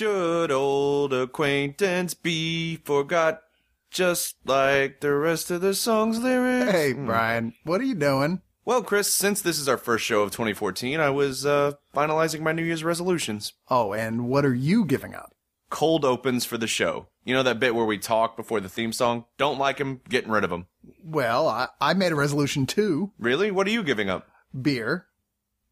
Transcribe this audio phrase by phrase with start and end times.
[0.00, 3.42] should old acquaintance be forgot
[3.90, 6.72] just like the rest of the song's lyrics?
[6.72, 6.94] Hey.
[6.94, 8.40] Brian, what are you doing?
[8.64, 12.52] Well, Chris, since this is our first show of 2014, I was uh, finalizing my
[12.52, 13.52] New Year's resolutions.
[13.68, 15.34] Oh, and what are you giving up?
[15.68, 17.08] Cold opens for the show.
[17.26, 19.26] You know that bit where we talk before the theme song?
[19.36, 20.64] Don't like him, getting rid of him.
[21.04, 23.12] Well, I, I made a resolution too.
[23.18, 23.50] Really?
[23.50, 24.30] What are you giving up?
[24.58, 25.08] Beer.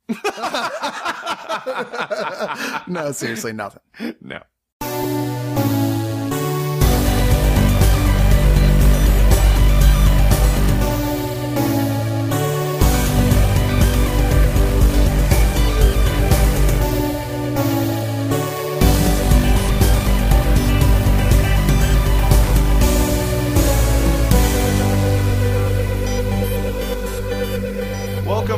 [2.87, 3.82] no, seriously, nothing.
[4.21, 4.43] No.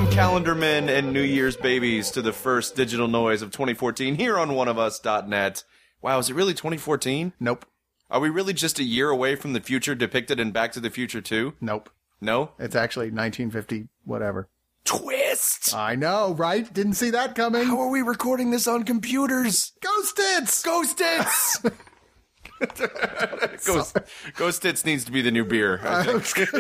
[0.00, 4.38] Welcome, calendar men and New Year's babies, to the first digital noise of 2014 here
[4.38, 5.62] on oneofus.net.
[6.00, 7.34] Wow, is it really 2014?
[7.38, 7.66] Nope.
[8.10, 10.88] Are we really just a year away from the future depicted in Back to the
[10.88, 11.52] Future 2?
[11.60, 11.90] Nope.
[12.18, 12.52] No?
[12.58, 14.48] It's actually 1950, whatever.
[14.86, 15.74] Twist!
[15.74, 16.72] I know, right?
[16.72, 17.66] Didn't see that coming.
[17.66, 19.72] How are we recording this on computers?
[19.82, 20.62] Ghost tits!
[20.62, 21.60] Ghost Hits!
[23.66, 23.98] Ghost,
[24.34, 25.78] Ghost Hits needs to be the new beer.
[25.84, 26.52] I, think.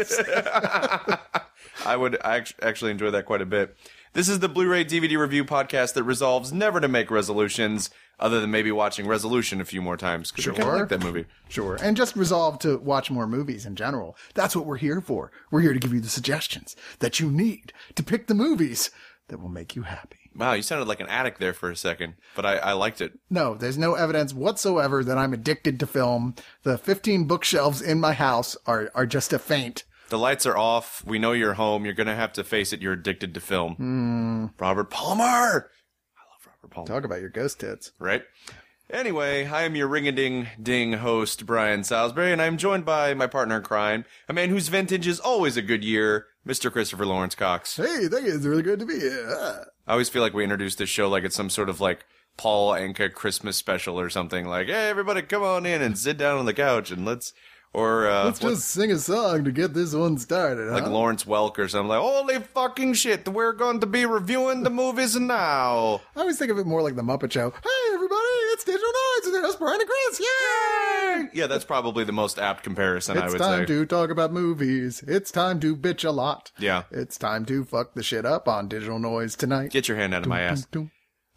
[0.46, 1.40] I
[1.96, 3.76] would actually enjoy that quite a bit.
[4.12, 8.50] This is the Blu-ray DVD review podcast that resolves never to make resolutions, other than
[8.50, 10.78] maybe watching Resolution a few more times because I Sure.
[10.80, 11.26] like that movie.
[11.48, 11.76] Sure.
[11.80, 14.16] And just resolve to watch more movies in general.
[14.34, 15.30] That's what we're here for.
[15.50, 18.90] We're here to give you the suggestions that you need to pick the movies
[19.28, 20.16] that will make you happy.
[20.34, 23.18] Wow, you sounded like an addict there for a second, but I, I liked it.
[23.30, 26.34] No, there's no evidence whatsoever that I'm addicted to film.
[26.62, 29.84] The 15 bookshelves in my house are, are just a feint.
[30.10, 31.02] The lights are off.
[31.06, 31.84] We know you're home.
[31.84, 32.82] You're gonna have to face it.
[32.82, 34.50] You're addicted to film.
[34.58, 35.22] Robert Palmer.
[35.22, 36.86] I love Robert Palmer.
[36.88, 37.92] Talk about your ghost tits.
[37.98, 38.22] right?
[38.92, 43.58] Anyway, I am your ring-a-ding ding host, Brian Salisbury, and I'm joined by my partner
[43.58, 46.72] in crime, a man whose vintage is always a good year, Mr.
[46.72, 47.76] Christopher Lawrence Cox.
[47.76, 48.34] Hey, thank you.
[48.34, 49.28] It's really good to be here.
[49.30, 49.60] Ah.
[49.86, 52.04] I always feel like we introduce this show like it's some sort of like
[52.36, 54.46] Paul Anka Christmas special or something.
[54.48, 57.32] Like, hey, everybody, come on in and sit down on the couch and let's,
[57.72, 60.90] or uh, Let's what- just sing a song to get this one started, like huh?
[60.90, 61.88] Lawrence Welk or something.
[61.88, 66.00] Like, holy fucking shit, we're going to be reviewing the movies now.
[66.16, 67.50] I always think of it more like the Muppet Show.
[67.50, 68.18] Hey, everybody,
[68.52, 70.20] it's Digital Noise and there's Brian and Chris.
[70.20, 71.28] Yay!
[71.32, 73.16] Yeah, that's probably the most apt comparison.
[73.18, 73.34] I would.
[73.34, 73.66] It's time say.
[73.66, 75.04] to talk about movies.
[75.06, 76.50] It's time to bitch a lot.
[76.58, 76.84] Yeah.
[76.90, 79.70] It's time to fuck the shit up on Digital Noise tonight.
[79.70, 80.66] Get your hand out of my ass.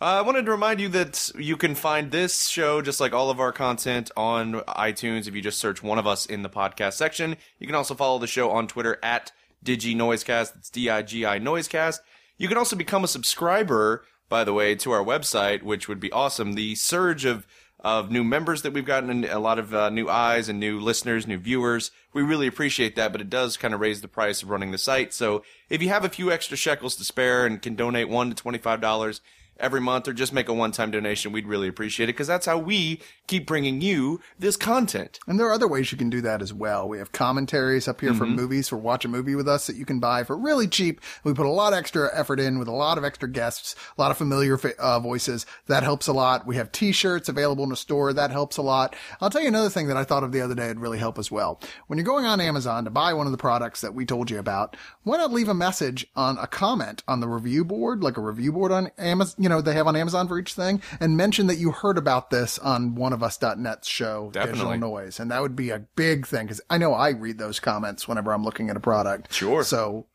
[0.04, 3.40] I wanted to remind you that you can find this show, just like all of
[3.40, 7.38] our content, on iTunes if you just search one of us in the podcast section.
[7.58, 9.32] You can also follow the show on Twitter at
[9.64, 10.58] DigiNoisecast.
[10.58, 12.00] It's D-I-G-I Noisecast.
[12.38, 16.12] You can also become a subscriber, by the way, to our website, which would be
[16.12, 16.56] awesome.
[16.56, 17.48] The surge of
[17.80, 20.80] of new members that we've gotten and a lot of uh, new eyes and new
[20.80, 21.92] listeners, new viewers.
[22.14, 24.78] We really appreciate that, but it does kind of raise the price of running the
[24.78, 25.14] site.
[25.14, 28.36] So if you have a few extra shekels to spare and can donate one to
[28.36, 29.22] twenty-five dollars
[29.60, 32.58] every month or just make a one-time donation, we'd really appreciate it because that's how
[32.58, 35.20] we keep bringing you this content.
[35.28, 36.88] And there are other ways you can do that as well.
[36.88, 38.36] We have commentaries up here Mm-hmm.
[38.36, 41.02] movies for watch a movie with us that you can buy for really cheap.
[41.24, 44.02] We put a lot of extra effort in with a lot of extra guests, a
[44.02, 45.46] lot of familiar uh, voices.
[45.68, 46.46] That helps a lot.
[46.46, 48.14] We have t-shirts available in the store.
[48.14, 48.96] That helps a lot.
[49.20, 51.18] I'll tell you another thing that I thought of the other day would really help
[51.18, 51.60] as well.
[51.88, 54.38] When you're going on Amazon to buy one of the products that we told you
[54.38, 58.22] about, why not leave a message on a comment on the review board, like a
[58.22, 61.48] review board on Amazon, you know, they have on Amazon for each thing and mention
[61.48, 64.60] that you heard about this on one of oneofus.net's show, Definitely.
[64.60, 65.20] Digital Noise.
[65.20, 68.34] And that would be a big thing because I know I read those comments whenever
[68.34, 69.34] I'm looking at a product.
[69.34, 69.64] Sure.
[69.64, 70.08] So,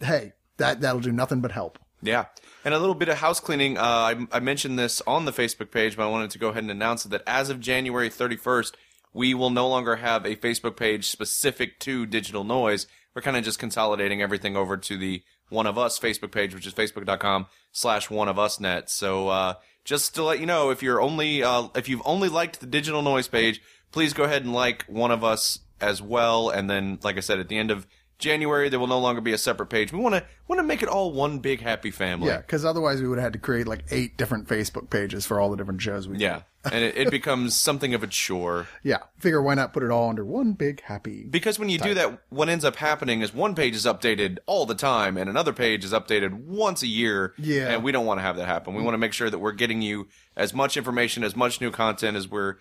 [0.00, 1.78] hey, that, that'll do nothing but help.
[2.02, 2.26] Yeah.
[2.64, 3.78] And a little bit of house cleaning.
[3.78, 6.62] Uh, I, I mentioned this on the Facebook page, but I wanted to go ahead
[6.62, 8.72] and announce it that as of January 31st,
[9.12, 12.86] we will no longer have a Facebook page specific to digital noise.
[13.14, 16.66] We're kind of just consolidating everything over to the One of Us Facebook page, which
[16.66, 18.90] is facebook.com slash one of us net.
[18.90, 22.58] So, uh, just to let you know, if you're only, uh, if you've only liked
[22.58, 23.62] the digital noise page,
[23.92, 26.50] please go ahead and like one of us as well.
[26.50, 27.86] And then, like I said, at the end of
[28.18, 29.92] January, there will no longer be a separate page.
[29.92, 32.28] We want to, want to make it all one big happy family.
[32.28, 35.38] Yeah, because otherwise we would have had to create like eight different Facebook pages for
[35.38, 36.42] all the different shows we Yeah.
[36.64, 38.68] and it, it becomes something of a chore.
[38.82, 38.98] Yeah.
[39.18, 41.24] Figure why not put it all under one big happy.
[41.24, 44.64] Because when you do that, what ends up happening is one page is updated all
[44.64, 47.34] the time and another page is updated once a year.
[47.36, 47.68] Yeah.
[47.68, 48.74] And we don't want to have that happen.
[48.74, 48.84] We mm.
[48.84, 52.16] want to make sure that we're getting you as much information, as much new content
[52.16, 52.56] as we're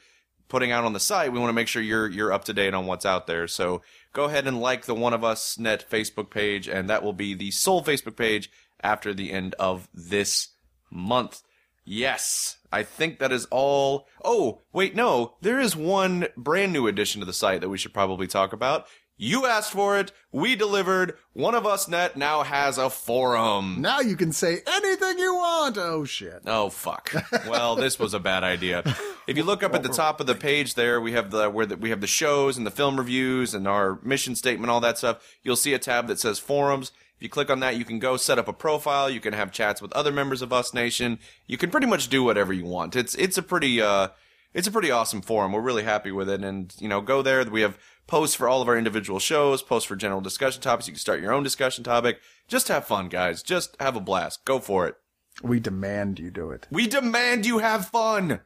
[0.47, 1.31] putting out on the site.
[1.31, 3.47] We want to make sure you're you're up to date on what's out there.
[3.47, 3.81] So
[4.13, 7.33] go ahead and like the One of Us Net Facebook page, and that will be
[7.33, 8.49] the sole Facebook page
[8.81, 10.49] after the end of this
[10.91, 11.41] month.
[11.87, 14.07] Yes, I think that is all.
[14.23, 15.35] Oh, wait, no.
[15.41, 18.87] There is one brand new addition to the site that we should probably talk about.
[19.17, 20.11] You asked for it.
[20.31, 21.17] We delivered.
[21.31, 23.77] One of us net now has a forum.
[23.79, 25.77] Now you can say anything you want.
[25.77, 26.41] Oh shit.
[26.45, 27.13] Oh fuck.
[27.47, 28.83] Well, this was a bad idea.
[29.25, 31.65] If you look up at the top of the page there, we have the where
[31.65, 34.97] the, we have the shows and the film reviews and our mission statement, all that
[34.97, 35.25] stuff.
[35.43, 36.91] You'll see a tab that says forums.
[37.15, 39.09] If you click on that, you can go set up a profile.
[39.09, 41.19] You can have chats with other members of Us Nation.
[41.47, 42.97] You can pretty much do whatever you want.
[42.97, 44.09] It's it's a pretty uh
[44.55, 45.51] it's a pretty awesome forum.
[45.51, 47.43] We're really happy with it, and you know, go there.
[47.43, 50.87] We have posts for all of our individual shows, posts for general discussion topics.
[50.87, 52.19] You can start your own discussion topic.
[52.47, 53.43] Just have fun, guys.
[53.43, 54.45] Just have a blast.
[54.45, 54.95] Go for it.
[55.43, 56.67] We demand you do it.
[56.71, 58.39] We demand you have fun.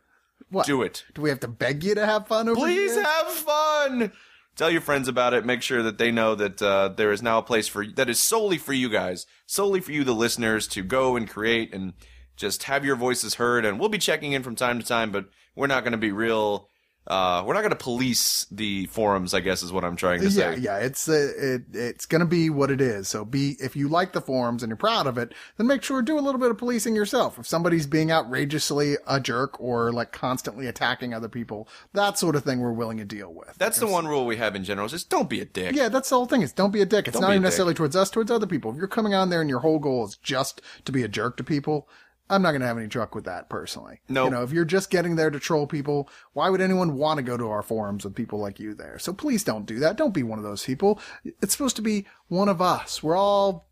[0.49, 0.65] What?
[0.65, 1.05] Do it.
[1.13, 3.03] Do we have to beg you to have fun over Please here?
[3.03, 4.11] have fun.
[4.55, 5.45] Tell your friends about it.
[5.45, 8.19] Make sure that they know that uh, there is now a place for that is
[8.19, 11.93] solely for you guys, solely for you, the listeners, to go and create and
[12.35, 13.63] just have your voices heard.
[13.63, 16.11] And we'll be checking in from time to time, but we're not going to be
[16.11, 16.67] real.
[17.07, 19.33] Uh, we're not going to police the forums.
[19.33, 20.59] I guess is what I'm trying to Yeah, say.
[20.59, 23.07] yeah, it's uh, it, it's going to be what it is.
[23.07, 26.01] So be if you like the forums and you're proud of it, then make sure
[26.01, 27.39] to do a little bit of policing yourself.
[27.39, 32.43] If somebody's being outrageously a jerk or like constantly attacking other people, that sort of
[32.43, 33.55] thing we're willing to deal with.
[33.57, 34.85] That's the one rule we have in general.
[34.85, 35.75] Is just don't be a dick.
[35.75, 36.43] Yeah, that's the whole thing.
[36.43, 37.07] Is don't be a dick.
[37.07, 38.69] It's Don't not even necessarily towards us, towards other people.
[38.69, 41.37] If you're coming on there and your whole goal is just to be a jerk
[41.37, 41.89] to people,
[42.29, 44.01] I'm not going to have any truck with that personally.
[44.07, 44.25] Nope.
[44.25, 47.23] You know, if you're just getting there to troll people, why would anyone want to
[47.23, 48.99] go to our forums with people like you there?
[48.99, 49.95] So please don't do that.
[49.95, 50.99] Don't be one of those people.
[51.41, 53.01] It's supposed to be one of us.
[53.01, 53.67] We're all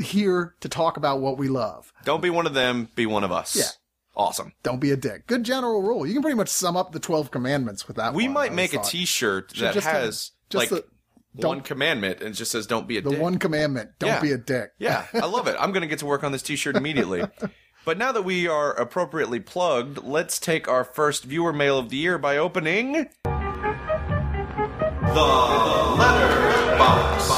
[0.00, 1.92] here to talk about what we love.
[2.04, 2.88] Don't be one of them.
[2.94, 3.56] Be one of us.
[3.56, 3.64] Yeah.
[4.16, 4.52] Awesome.
[4.62, 5.26] Don't be a dick.
[5.26, 6.06] Good general rule.
[6.06, 8.74] You can pretty much sum up the 12 commandments with that We one, might make
[8.74, 8.78] a.
[8.82, 10.84] T-shirt that just, has just like the-
[11.34, 13.90] one commandment and it just says "Don't be a The dick." The one commandment.
[14.00, 14.20] Don't Yeah.
[14.20, 14.70] be a dick.
[14.78, 15.54] Yeah, I love it.
[15.60, 17.22] I'm going to get to work on this t-shirt immediately.
[17.88, 21.96] But now that we are appropriately plugged, let's take our first viewer mail of the
[21.96, 23.08] year by opening the
[25.96, 27.30] letter box.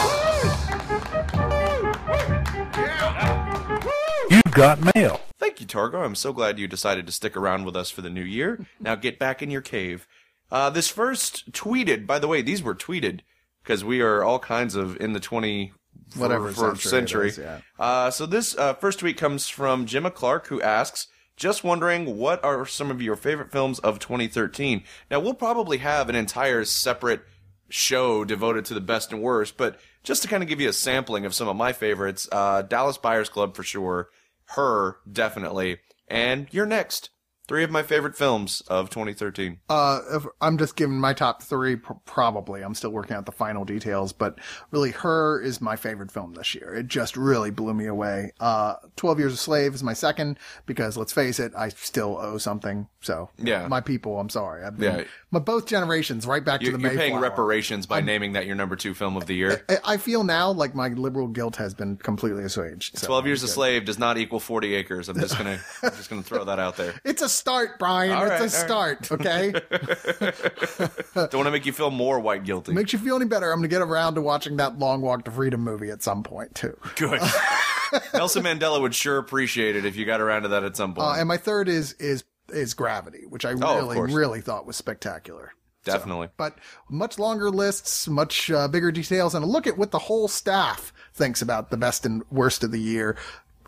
[4.28, 5.20] You've got mail.
[5.38, 6.02] Thank you, Targo.
[6.02, 8.66] I'm so glad you decided to stick around with us for the new year.
[8.80, 10.08] Now get back in your cave.
[10.50, 13.20] Uh, this first tweeted, by the way, these were tweeted
[13.62, 15.74] because we are all kinds of in the 20
[16.16, 17.60] Whatever for, century is, yeah.
[17.78, 22.42] Uh, so this uh, first tweet comes from Gemma Clark, who asks, "Just wondering, what
[22.44, 27.22] are some of your favorite films of 2013?" Now we'll probably have an entire separate
[27.68, 30.72] show devoted to the best and worst, but just to kind of give you a
[30.72, 34.08] sampling of some of my favorites, uh, Dallas Buyers Club for sure,
[34.56, 35.78] Her definitely,
[36.08, 37.10] and You're Next.
[37.50, 39.58] Three of my favorite films of 2013.
[39.68, 42.62] Uh, I'm just giving my top three, probably.
[42.62, 44.38] I'm still working out the final details, but
[44.70, 46.72] really, Her is my favorite film this year.
[46.76, 48.30] It just really blew me away.
[48.38, 52.38] Uh, 12 Years a Slave is my second, because let's face it, I still owe
[52.38, 52.86] something.
[53.00, 53.66] So, Yeah.
[53.66, 54.62] my people, I'm sorry.
[54.62, 55.04] I've been, Yeah.
[55.32, 58.56] My both generations, right back You're, to the you're paying reparations by naming that your
[58.56, 59.64] number two film of the year.
[59.68, 62.98] I- I feel now like my liberal guilt has been completely assuaged.
[62.98, 65.08] So 12 years a slave does not equal 40 acres.
[65.08, 66.94] I'm just gonna, I'm just gonna throw that out there.
[67.04, 68.12] It's a start, Brian.
[68.12, 69.52] All it's right, a start, okay?
[71.14, 72.72] Don't want to make you feel more white guilty.
[72.72, 73.50] Makes you feel any better.
[73.50, 76.22] I'm going to get around to watching that Long Walk to Freedom movie at some
[76.22, 76.76] point, too.
[76.96, 77.20] Good.
[78.14, 81.06] Nelson Mandela would sure appreciate it if you got around to that at some point.
[81.08, 84.76] Uh, and my third is is is Gravity, which I Oh, really really thought was
[84.76, 85.52] spectacular.
[85.84, 86.28] Definitely.
[86.36, 86.58] But
[86.90, 90.92] much longer lists, much uh, bigger details, and a look at what the whole staff
[91.14, 93.16] thinks about the best and worst of the year.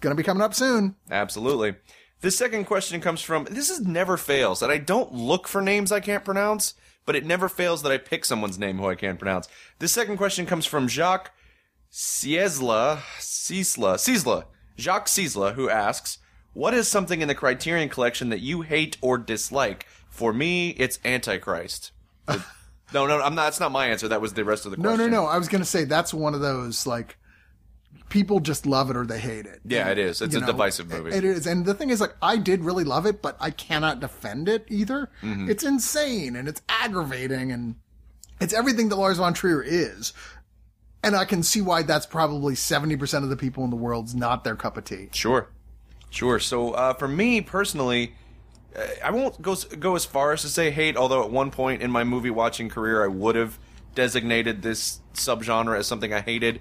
[0.00, 0.96] Going to be coming up soon.
[1.10, 1.76] Absolutely.
[2.20, 5.90] This second question comes from this is never fails that I don't look for names
[5.90, 6.74] I can't pronounce,
[7.06, 9.48] but it never fails that I pick someone's name who I can't pronounce.
[9.78, 11.32] This second question comes from Jacques
[11.90, 14.44] Ciesla, Ciesla, Ciesla,
[14.78, 16.18] Jacques Ciesla, who asks,
[16.54, 20.98] "What is something in the Criterion Collection that you hate or dislike?" For me, it's
[21.04, 21.92] Antichrist.
[22.94, 23.44] No, no, I'm not.
[23.44, 24.06] That's not my answer.
[24.08, 25.10] That was the rest of the No, question.
[25.10, 25.26] no, no.
[25.26, 27.16] I was going to say that's one of those like
[28.10, 29.60] people just love it or they hate it.
[29.64, 30.20] Yeah, it is.
[30.20, 31.10] It's You a know, divisive movie.
[31.16, 31.46] It is.
[31.46, 34.66] And the thing is, like, I did really love it, but I cannot defend it
[34.68, 35.08] either.
[35.22, 35.50] Mm-hmm.
[35.50, 37.76] It's insane and it's aggravating and
[38.40, 40.12] it's everything that Lars von Trier is.
[41.02, 44.44] And I can see why that's probably 70% of the people in the world's not
[44.44, 45.08] their cup of tea.
[45.12, 45.48] Sure,
[46.12, 46.38] sure.
[46.38, 48.14] So uh, for me personally,
[48.76, 50.96] uh, I won't go go as far as to say hate.
[50.96, 53.58] Although at one point in my movie watching career, I would have
[53.94, 56.60] designated this subgenre as something I hated.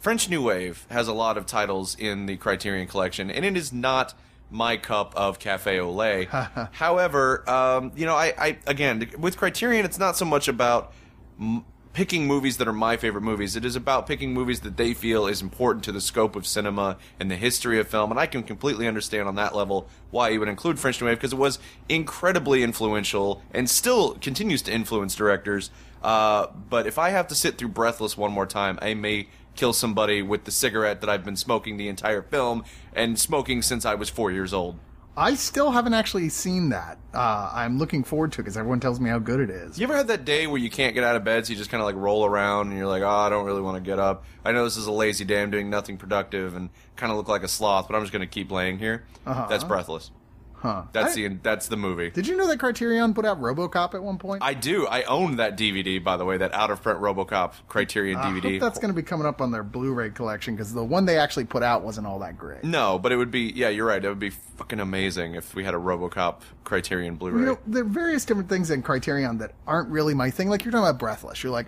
[0.00, 3.72] French New Wave has a lot of titles in the Criterion Collection, and it is
[3.72, 4.14] not
[4.50, 6.28] my cup of cafe au lait.
[6.72, 10.92] However, um, you know, I, I again with Criterion, it's not so much about
[11.40, 11.64] m-
[11.98, 13.56] picking movies that are my favorite movies.
[13.56, 16.96] It is about picking movies that they feel is important to the scope of cinema
[17.18, 18.12] and the history of film.
[18.12, 21.16] And I can completely understand on that level why you would include French New Wave
[21.16, 25.72] because it was incredibly influential and still continues to influence directors.
[26.00, 29.26] Uh, but if I have to sit through Breathless one more time, I may
[29.56, 32.62] kill somebody with the cigarette that I've been smoking the entire film
[32.92, 34.78] and smoking since I was four years old.
[35.18, 36.96] I still haven't actually seen that.
[37.12, 39.76] Uh, I'm looking forward to it because everyone tells me how good it is.
[39.76, 41.70] You ever had that day where you can't get out of bed, so you just
[41.70, 43.98] kind of like roll around and you're like, oh, I don't really want to get
[43.98, 44.24] up.
[44.44, 47.26] I know this is a lazy day, I'm doing nothing productive and kind of look
[47.26, 49.06] like a sloth, but I'm just going to keep laying here.
[49.26, 49.46] Uh-huh.
[49.50, 50.12] That's Breathless.
[50.60, 50.82] Huh.
[50.92, 52.10] That's I- the that's the movie.
[52.10, 54.42] Did you know that Criterion put out RoboCop at one point?
[54.42, 54.86] I do.
[54.88, 58.52] I own that DVD, by the way, that out of print RoboCop Criterion I DVD.
[58.54, 61.16] hope that's going to be coming up on their Blu-ray collection because the one they
[61.16, 62.64] actually put out wasn't all that great.
[62.64, 63.52] no, but it would be.
[63.54, 64.04] Yeah, you're right.
[64.04, 67.40] It would be fucking amazing if we had a RoboCop Criterion Blu-ray.
[67.40, 70.48] You know, there are various different things in Criterion that aren't really my thing.
[70.48, 71.42] Like you're talking about Breathless.
[71.44, 71.66] You're like,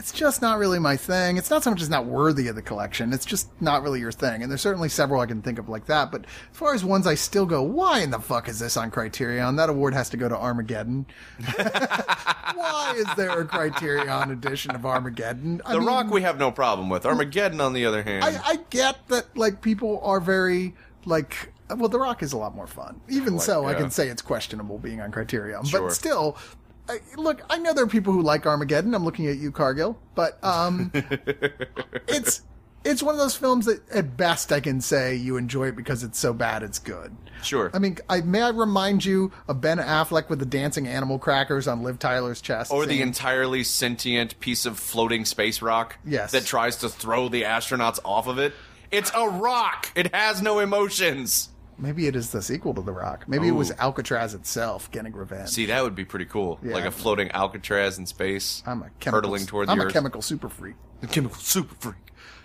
[0.00, 1.36] it's just not really my thing.
[1.36, 3.12] It's not so much as not worthy of the collection.
[3.12, 4.42] It's just not really your thing.
[4.42, 6.10] And there's certainly several I can think of like that.
[6.10, 8.90] But as far as ones I still go, why in the fuck is this on
[8.90, 9.56] Criterion?
[9.56, 11.04] That award has to go to Armageddon.
[12.54, 15.60] why is there a Criterion edition of Armageddon?
[15.66, 17.04] I the mean, Rock, we have no problem with.
[17.04, 21.88] Armageddon, on the other hand, I, I get that like people are very like well
[21.88, 24.76] the rock is a lot more fun even Like, so i can say it's questionable
[24.76, 25.82] being on criterion Sure.
[25.82, 26.36] but still
[26.90, 29.98] I, look i know there are people who like armageddon i'm looking at you cargill
[30.14, 30.90] but um
[32.08, 32.42] it's
[32.84, 36.02] it's one of those films that at best i can say you enjoy it because
[36.02, 37.70] it's so bad it's good sure.
[37.72, 41.66] I mean, I, may I remind you of Ben Affleck with the dancing animal crackers
[41.66, 42.70] on Liv Tyler's chest?
[42.70, 46.32] or the entirely sentient piece of floating space rock Yes.
[46.32, 48.52] that tries to throw the astronauts off of it.
[48.90, 49.90] It's a rock.
[49.94, 51.49] It has no emotions.
[51.80, 53.24] Maybe it is the sequel to The Rock.
[53.26, 55.48] Maybe it was Alcatraz itself getting revenge.
[55.48, 56.58] See, that would be pretty cool.
[56.62, 56.74] Yeah.
[56.74, 59.92] Like a floating Alcatraz in space, I'm a chemical, hurtling toward the I'm a Earth.
[59.92, 60.76] chemical super freak.
[61.02, 61.96] A chemical super freak.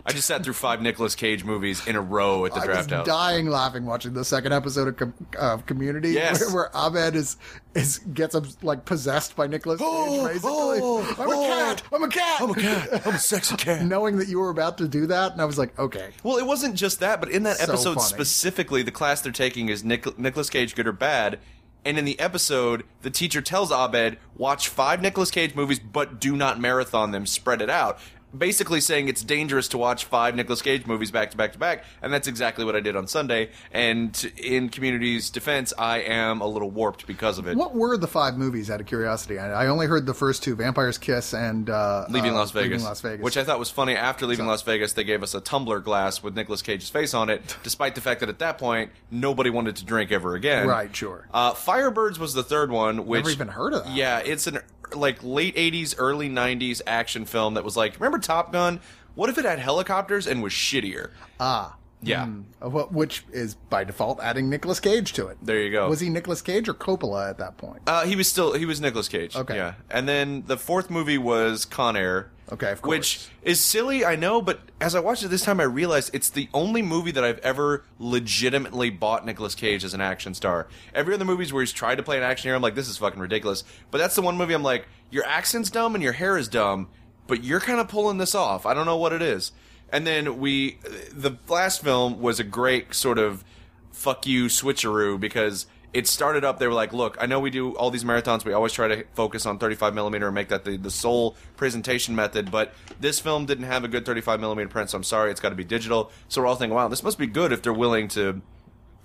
[0.07, 2.85] I just sat through five Nicolas Cage movies in a row at the I was
[2.85, 3.07] house.
[3.07, 6.41] dying laughing watching the second episode of, Com- of Community, Yes.
[6.41, 7.37] where, where Abed is
[7.73, 9.87] is gets like possessed by Nicolas Cage.
[9.89, 11.47] Oh, basically, oh, I'm a oh.
[11.47, 11.81] cat.
[11.91, 12.41] I'm a cat.
[12.41, 13.07] I'm a cat.
[13.07, 13.81] I'm a sexy cat.
[13.85, 16.45] Knowing that you were about to do that, and I was like, okay, Well, it
[16.45, 18.07] wasn't just that, but in that So episode funny.
[18.07, 21.39] specifically, the class they're taking is Nic- Nicolas Cage, good or bad.
[21.83, 26.35] And in the episode, the teacher tells Abed, watch five Nicolas Cage movies, but do
[26.35, 27.99] not marathon them, spread it out.
[28.37, 31.85] Basically saying it's dangerous to watch five Nicolas Cage movies back to back to back,
[32.01, 33.49] and that's exactly what I did on Sunday.
[33.71, 37.55] And in Community's defense, I am a little warped because of it.
[37.55, 38.69] what were the five movies?
[38.69, 42.31] Out of curiosity, I, I only heard the first two: Vampire's Kiss and uh, Leaving
[42.31, 42.71] uh, Las Vegas.
[42.71, 43.23] Leaving Las Vegas.
[43.23, 43.95] Which I thought was funny.
[43.95, 47.29] After leaving Las Vegas, they gave us a tumbler glass with Nicolas Cage's face on
[47.29, 50.67] it, despite the fact that at that point, nobody wanted to drink ever again.
[50.67, 51.27] Right, sure.
[51.33, 53.19] Uh, Firebirds was the third one, which.
[53.23, 53.95] Never even heard of that.
[53.95, 54.59] Yeah, it's an
[54.93, 58.79] like late 80s, early 90s action film that was like, remember Top Gun?
[59.15, 61.11] What if it had helicopters and was shittier?
[61.39, 62.27] ah, Yeah.
[62.61, 65.37] Wh- which is by default adding Nicolas Cage to it.
[65.41, 65.89] There you go.
[65.89, 67.81] Was he Nicolas Cage or Coppola at that point?
[67.87, 69.35] Uh, he was still he was Nicolas Cage.
[69.35, 69.55] Okay.
[69.55, 69.73] Yeah.
[69.89, 72.29] And then the fourth movie was Con Air.
[72.51, 72.89] Okay, of course.
[72.95, 76.29] Which is silly, I know, but as I watched it this time, I realized it's
[76.29, 80.67] the only movie that I've ever legitimately bought Nicolas Cage as an action star.
[80.93, 82.97] Every other movies where he's tried to play an action hero, I'm like, this is
[82.97, 83.63] fucking ridiculous.
[83.89, 86.89] But that's the one movie I'm like, your accent's dumb and your hair is dumb,
[87.25, 88.67] but you're kind of pulling this off.
[88.67, 89.51] I don't know what it is.
[89.91, 90.79] And then we,
[91.11, 93.43] the last film was a great sort of
[93.91, 97.73] fuck you switcheroo because it started up they were like look i know we do
[97.77, 100.75] all these marathons we always try to focus on 35 millimeter and make that the,
[100.75, 104.97] the sole presentation method but this film didn't have a good 35 millimeter print so
[104.97, 106.11] i'm sorry it's got to be digital.
[106.27, 108.41] So we're all thinking wow this must be good if they're willing to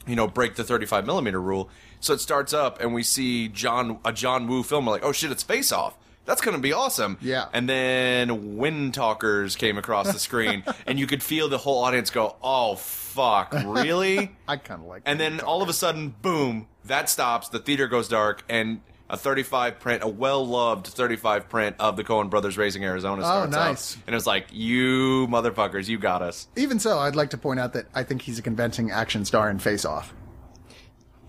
[0.08, 1.70] you know break the 35 millimeter rule.
[2.00, 5.12] So it starts up and we see john a john woo film we're like oh
[5.12, 5.96] shit it's face off
[6.30, 7.18] that's going to be awesome.
[7.20, 7.48] Yeah.
[7.52, 12.36] And then Windtalkers came across the screen, and you could feel the whole audience go,
[12.40, 15.02] "Oh fuck, really?" I kind of like.
[15.04, 17.48] And then all of a sudden, boom, that stops.
[17.48, 22.04] The theater goes dark, and a 35 print, a well loved 35 print of the
[22.04, 23.56] Coen Brothers Raising Arizona oh, starts.
[23.56, 23.98] Oh, nice.
[24.06, 26.46] And it's like, you motherfuckers, you got us.
[26.54, 29.50] Even so, I'd like to point out that I think he's a convincing action star
[29.50, 30.14] in Face Off.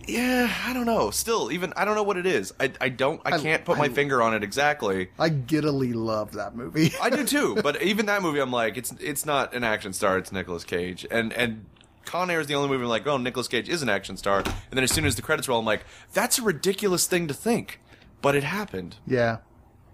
[0.08, 1.12] Yeah, I don't know.
[1.12, 2.54] Still, even I don't know what it is.
[2.60, 3.22] I, I don't.
[3.26, 5.10] I, I- can't put my finger on it exactly.
[5.20, 6.94] I giddily love that movie.
[7.02, 10.18] I do too, but even that movie, I'm like, it's it's not an action star.
[10.18, 11.66] It's Nicolas Cage, and and
[12.06, 14.40] Con Air is the only movie I'm like, oh, Nicolas Cage is an action star.
[14.40, 17.34] And then as soon as the credits roll, I'm like, that's a ridiculous thing to
[17.34, 17.80] think,
[18.22, 18.96] but it happened.
[19.06, 19.38] yeah.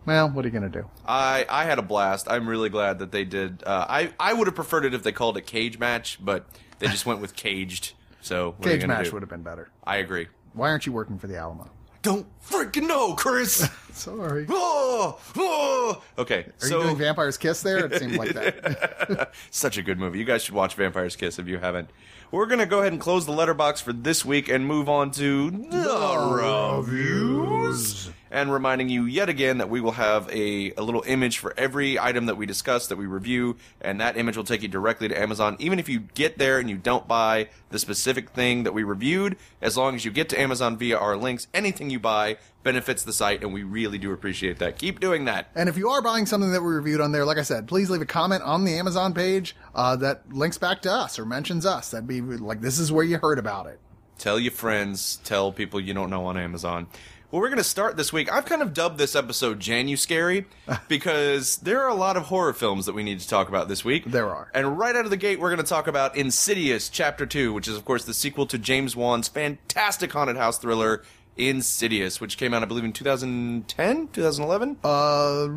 [0.05, 0.89] Well, what are you gonna do?
[1.05, 2.27] I I had a blast.
[2.31, 3.61] I'm really glad that they did.
[3.65, 6.45] Uh, I I would have preferred it if they called it cage match, but
[6.79, 7.91] they just went with caged.
[8.27, 9.11] So what are you Cage match do?
[9.13, 9.69] would have been better.
[9.85, 10.27] I agree.
[10.51, 11.69] Why aren't you working for the Alamo?
[12.01, 13.69] Don't freaking know, Chris.
[13.97, 14.45] Sorry.
[14.49, 16.03] Oh, oh.
[16.19, 17.85] Okay, Are so you doing Vampire's Kiss there?
[17.85, 19.31] It seemed like that.
[19.51, 20.19] Such a good movie.
[20.19, 21.89] You guys should watch Vampire's Kiss if you haven't.
[22.29, 25.49] We're gonna go ahead and close the letterbox for this week and move on to
[25.49, 28.11] the reviews.
[28.29, 31.97] And reminding you yet again that we will have a, a little image for every
[31.97, 35.17] item that we discuss that we review, and that image will take you directly to
[35.17, 35.55] Amazon.
[35.59, 39.37] Even if you get there and you don't buy the specific thing that we reviewed,
[39.61, 42.35] as long as you get to Amazon via our links, anything you buy
[42.67, 44.77] benefits the site, and we really do appreciate that.
[44.77, 45.47] Keep doing that.
[45.55, 47.89] And if you are buying something that we reviewed on there, like I said, please
[47.89, 51.65] leave a comment on the Amazon page uh, that links back to us or mentions
[51.65, 51.91] us.
[51.91, 53.79] That'd be like, this is where you heard about it.
[54.17, 56.87] Tell your friends, tell people you don't know on Amazon.
[57.31, 58.31] Well, we're going to start this week.
[58.31, 60.45] I've kind of dubbed this episode Janu Scary
[60.89, 63.85] because there are a lot of horror films that we need to talk about this
[63.85, 64.05] week.
[64.05, 64.49] There are.
[64.53, 67.67] And right out of the gate, we're going to talk about Insidious Chapter 2, which
[67.67, 71.03] is, of course, the sequel to James Wan's fantastic haunted house thriller,
[71.37, 74.77] Insidious, which came out, I believe, in 2010, 2011?
[74.83, 75.47] Uh,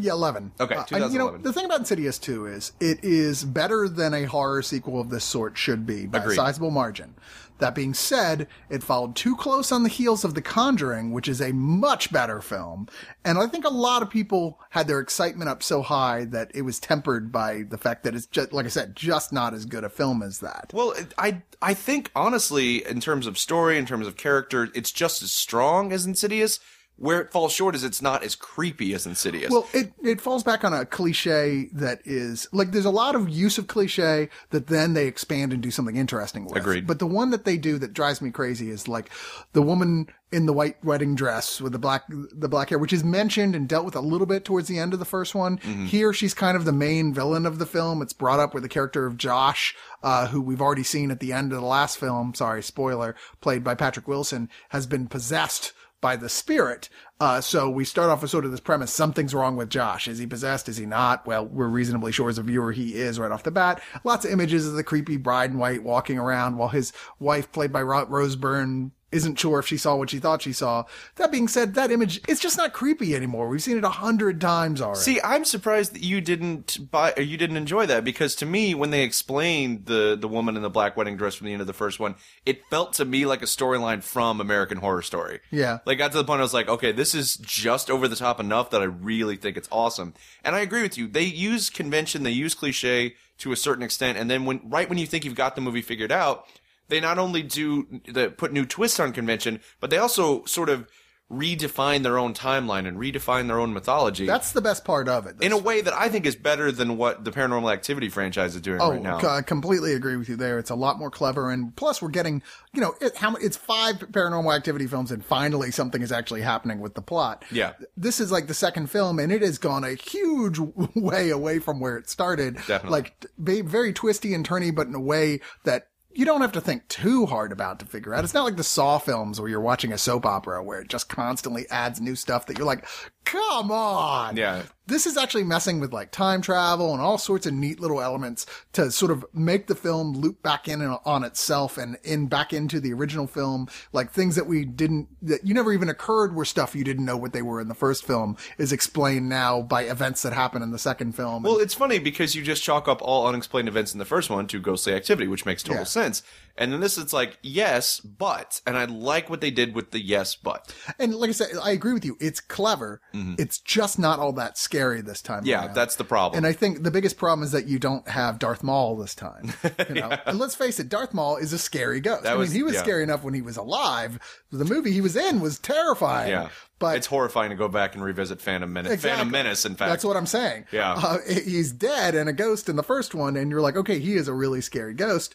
[0.00, 0.52] yeah, 11.
[0.60, 4.14] Okay, Uh, and, you know, the thing about Insidious 2 is it is better than
[4.14, 6.32] a horror sequel of this sort should be by Agreed.
[6.32, 7.14] a sizable margin.
[7.58, 11.40] That being said, it followed too close on the heels of The Conjuring, which is
[11.40, 12.88] a much better film.
[13.24, 16.62] And I think a lot of people had their excitement up so high that it
[16.62, 19.84] was tempered by the fact that it's just, like I said, just not as good
[19.84, 20.72] a film as that.
[20.74, 25.22] Well, I I think honestly, in terms of story, in terms of character, it's just
[25.22, 26.60] as strong as Insidious.
[26.96, 29.50] Where it falls short is it's not as creepy as Insidious.
[29.50, 33.28] Well, it, it falls back on a cliche that is like there's a lot of
[33.28, 36.56] use of cliche that then they expand and do something interesting with.
[36.56, 36.86] Agreed.
[36.86, 39.10] But the one that they do that drives me crazy is like
[39.52, 43.04] the woman in the white wedding dress with the black the black hair, which is
[43.04, 45.58] mentioned and dealt with a little bit towards the end of the first one.
[45.58, 48.02] Here, she's kind of the main villain of the film.
[48.02, 51.32] It's brought up with the character of Josh, uh, who we've already seen at the
[51.32, 52.34] end of the last film.
[52.34, 53.14] Sorry, spoiler.
[53.40, 55.72] Played by Patrick Wilson, has been possessed
[56.04, 56.90] by the spirit.
[57.18, 60.06] Uh, so we start off with sort of this premise: something's wrong with Josh.
[60.06, 60.68] Is he possessed?
[60.68, 61.26] Is he not?
[61.26, 63.80] Well, we're reasonably sure as a viewer he is right off the bat.
[64.04, 67.72] Lots of images of the creepy bride in white walking around while his wife, played
[67.72, 70.84] by Rose Byrne, isn't sure if she saw what she thought she saw.
[71.16, 73.48] That being said, that image it's just not creepy anymore.
[73.48, 75.00] We've seen it a hundred times already.
[75.00, 78.74] See, I'm surprised that you didn't buy or you didn't enjoy that because to me,
[78.74, 81.66] when they explained the the woman in the black wedding dress from the end of
[81.66, 85.40] the first one, it felt to me like a storyline from American Horror Story.
[85.50, 85.78] Yeah.
[85.86, 88.40] like got to the point I was like, okay, this is just over the top
[88.40, 90.14] enough that I really think it's awesome.
[90.44, 91.06] And I agree with you.
[91.06, 94.98] They use convention, they use cliche to a certain extent, and then when right when
[94.98, 96.46] you think you've got the movie figured out,
[96.88, 100.86] they not only do the put new twists on convention, but they also sort of
[101.32, 105.36] redefine their own timeline and redefine their own mythology That's the best part of it.
[105.40, 108.60] in a way that I think is better than what the Paranormal Activity franchise is
[108.60, 109.18] doing Oh, right now.
[109.26, 110.58] I completely agree with you there.
[110.58, 112.42] It's a lot more clever, and plus we're getting,
[112.74, 116.78] you know, it, how it's five Paranormal Activity films, and finally something is actually happening
[116.78, 117.42] with the plot.
[117.50, 117.72] Yeah.
[117.96, 120.58] this is like the second film, and it has gone a huge
[120.94, 122.56] way away from where it started.
[122.66, 122.90] Definitely.
[122.90, 125.88] like very twisty and turny, but in a way that.
[126.14, 128.22] You don't have to think too hard about to figure out.
[128.22, 131.08] It's not like the Saw films where you're watching a soap opera where it just
[131.08, 132.86] constantly adds new stuff that you're like,
[133.24, 134.36] come on.
[134.36, 134.62] Yeah.
[134.86, 138.44] This is actually messing with like time travel and all sorts of neat little elements
[138.74, 142.52] to sort of make the film loop back in and on itself and in back
[142.52, 143.66] into the original film.
[143.94, 147.16] Like things that we didn't, that you never even occurred were stuff you didn't know
[147.16, 150.70] what they were in the first film is explained now by events that happen in
[150.70, 151.44] the second film.
[151.44, 154.46] Well, it's funny because you just chalk up all unexplained events in the first one
[154.48, 155.84] to ghostly activity, which makes total Yeah.
[155.84, 156.22] sense.
[156.56, 158.60] And then this, it's like, yes, but.
[158.66, 160.72] And I like what they did with the yes, but.
[160.98, 162.16] and like I said, I agree with you.
[162.20, 163.00] It's clever.
[163.12, 165.38] It's just not all that scary this time.
[165.40, 165.46] Mm-hmm.
[165.48, 165.74] Yeah, around.
[165.74, 166.36] that's the problem.
[166.38, 169.52] And I think the biggest problem is that you don't have Darth Maul this time.
[169.88, 170.16] You know?
[170.26, 172.22] And let's face it, Darth Maul is a scary ghost.
[172.22, 172.82] That I was- mean, he was yeah.
[172.82, 174.18] scary enough when he was alive.
[174.50, 176.30] The movie he was in was terrifying.
[176.30, 176.48] yeah.
[176.78, 179.02] But it's horrifying to go back and revisit Phantom Menace.
[179.02, 179.90] Phantom Menace, in fact.
[179.90, 180.66] That's what I'm saying.
[180.72, 180.92] Yeah.
[180.94, 184.14] Uh, he's dead and a ghost in the first one, and you're like, okay, he
[184.14, 185.34] is a really scary ghost.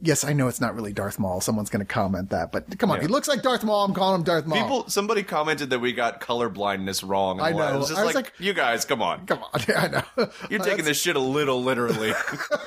[0.00, 1.40] Yes, I know it's not really Darth Maul.
[1.40, 3.02] Someone's going to comment that, but come on, Yeah.
[3.02, 3.84] he looks like Darth Maul.
[3.84, 4.58] I'm calling him Darth Maul.
[4.60, 7.40] People, somebody commented that we got color blindness wrong.
[7.40, 7.74] I know.
[7.74, 9.24] It was just I was like, like- you guys, come on.
[9.26, 10.28] come on, I know.
[10.50, 12.12] You're taking this shit a little literally.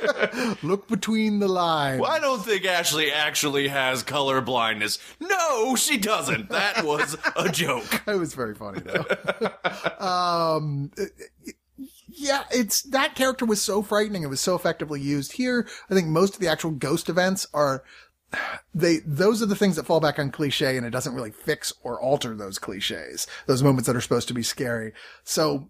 [0.64, 2.02] Look between the lines.
[2.02, 4.98] Well, I don't think Ashley actually has color blindness.
[5.20, 6.50] No, she doesn't.
[6.50, 8.04] That was a joke.
[8.08, 9.06] It was very funny though.
[10.06, 10.92] um,
[12.18, 14.24] yeah, it's that character was so frightening.
[14.24, 15.68] It was so effectively used here.
[15.90, 17.84] I think most of the actual ghost events are
[18.74, 21.72] they those are the things that fall back on cliche, and it doesn't really fix
[21.84, 23.28] or alter those cliches.
[23.46, 24.94] Those moments that are supposed to be scary.
[25.24, 25.70] So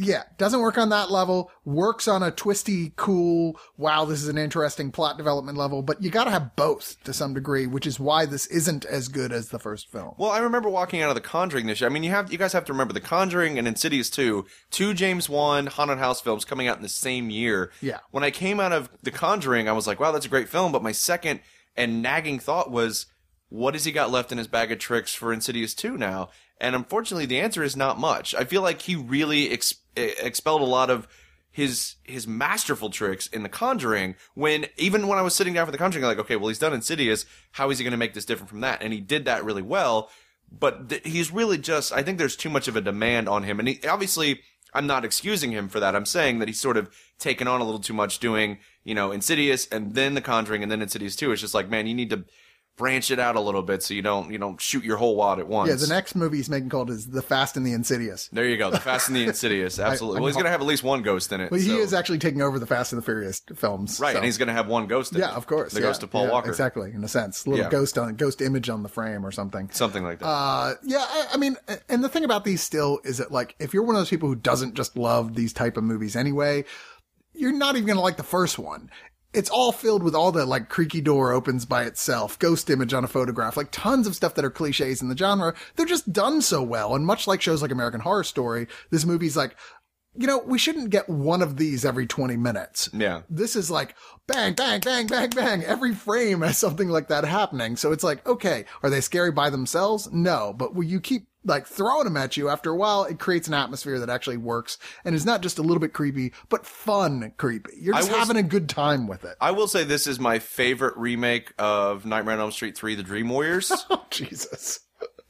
[0.00, 1.50] Yeah, doesn't work on that level.
[1.64, 6.10] Works on a twisty, cool, wow, this is an interesting plot development level, but you
[6.10, 9.58] gotta have both to some degree, which is why this isn't as good as the
[9.58, 10.14] first film.
[10.16, 11.90] Well, I remember walking out of The Conjuring this year.
[11.90, 14.94] I mean, you have you guys have to remember The Conjuring and Insidious 2, two
[14.94, 17.70] James Wan haunted house films coming out in the same year.
[17.82, 17.98] Yeah.
[18.10, 20.72] When I came out of The Conjuring, I was like, wow, that's a great film.
[20.72, 21.40] But my second
[21.76, 23.06] and nagging thought was,
[23.50, 26.30] what has he got left in his bag of tricks for Insidious 2 now?
[26.60, 28.34] And unfortunately, the answer is not much.
[28.34, 31.08] I feel like he really ex- expelled a lot of
[31.50, 34.14] his his masterful tricks in The Conjuring.
[34.34, 36.72] When even when I was sitting down for The Conjuring, like, okay, well, he's done
[36.72, 37.26] Insidious.
[37.52, 38.82] How is he going to make this different from that?
[38.82, 40.10] And he did that really well.
[40.50, 41.92] But th- he's really just.
[41.92, 44.40] I think there's too much of a demand on him, and he obviously.
[44.72, 45.96] I'm not excusing him for that.
[45.96, 49.10] I'm saying that he's sort of taken on a little too much doing, you know,
[49.10, 51.32] Insidious and then The Conjuring and then Insidious 2.
[51.32, 52.24] It's just like, man, you need to
[52.80, 55.38] branch it out a little bit so you don't you don't shoot your whole wad
[55.38, 55.68] at once.
[55.68, 58.28] Yeah, the next movie he's making called is The Fast and the Insidious.
[58.32, 59.78] There you go, the Fast and the Insidious.
[59.78, 60.16] Absolutely.
[60.16, 61.50] I well, he's gonna have at least one ghost in it.
[61.50, 64.00] Well, he so- is actually taking over the Fast and the Furious films.
[64.00, 65.12] right, so- and he's gonna have one ghost.
[65.12, 65.20] in it.
[65.20, 65.36] yeah, it.
[65.36, 65.74] of course.
[65.74, 67.70] the yeah, ghost of Paul yeah, Walker, Exactly, in a sense, a little Yeah.
[67.70, 69.68] ghost on ghost image on the frame or something.
[69.72, 70.26] something like that.
[70.26, 71.56] Uh, yeah, I, I mean,
[71.90, 74.28] and the thing about these still is that like, if you're one of those people
[74.30, 76.64] who doesn't just love these type of movies anyway,
[77.34, 78.90] you're not even gonna like the first one.
[79.32, 83.04] It's all filled with all the like creaky door opens by itself, ghost image on
[83.04, 85.54] a photograph, like tons of stuff that are cliches in the genre.
[85.76, 86.94] They're just done so well.
[86.94, 89.54] And much like shows like American Horror Story, this movie's like,
[90.16, 92.88] you know, we shouldn't get one of these every 20 minutes.
[92.92, 93.94] yeah, This is like
[94.26, 95.62] bang, bang, bang, bang, bang.
[95.62, 97.76] Every frame has something like that happening.
[97.76, 100.08] So it's like, okay, are they scary by themselves?
[100.12, 103.48] No, but will you keep like throwing them at you after a while, it creates
[103.48, 107.32] an atmosphere that actually works and is not just a little bit creepy, but fun
[107.38, 107.72] creepy.
[107.80, 109.36] You're just having a good time with it.
[109.40, 113.02] I will say this is my favorite remake of Nightmare on Elm Street 3: The
[113.02, 113.70] Dream Warriors.
[113.90, 114.80] Oh, Jesus.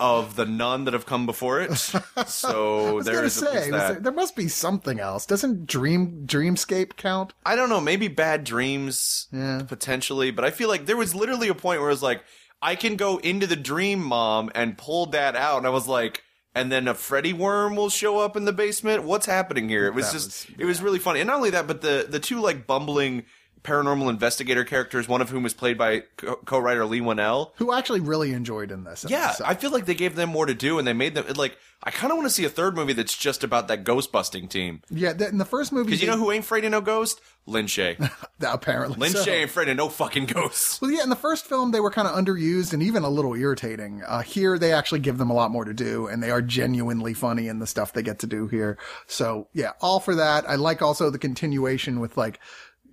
[0.00, 1.70] of the none that have come before it.
[2.26, 5.26] So I was gonna say, there, there must be something else.
[5.26, 7.32] Doesn't Dream Dreamscape count?
[7.44, 9.62] I don't know, maybe bad dreams Yeah.
[9.66, 12.22] potentially, but I feel like there was literally a point where it was like,
[12.62, 16.22] I can go into the dream mom and pull that out, and I was like,
[16.54, 19.04] and then a Freddy worm will show up in the basement.
[19.04, 19.86] What's happening here?
[19.86, 22.06] It was That just, was- it was really funny, and not only that, but the
[22.08, 23.24] the two like bumbling
[23.62, 27.52] paranormal investigator characters, one of whom was played by co- co-writer Leigh Whannell.
[27.56, 29.04] Who I actually really enjoyed in this.
[29.08, 31.56] Yeah, I feel like they gave them more to do, and they made them like.
[31.82, 34.48] I kind of want to see a third movie that's just about that ghost busting
[34.48, 34.82] team.
[34.90, 35.14] yeah.
[35.14, 37.22] th- In the first movie, Because you know who ain't afraid of no ghost?
[37.46, 37.96] Lin Shay.
[38.42, 39.22] apparently Lin so.
[39.22, 40.78] Shay ain't afraid of no fucking ghosts.
[40.82, 43.34] Well, yeah, in the first film, they were kind of underused and even a little
[43.34, 44.02] irritating.
[44.06, 47.14] Uh, here, they actually give them a lot more to do, and they are genuinely
[47.14, 48.76] funny in the stuff they get to do here.
[49.06, 50.46] So, yeah, all for that.
[50.48, 52.40] I like also the continuation with like,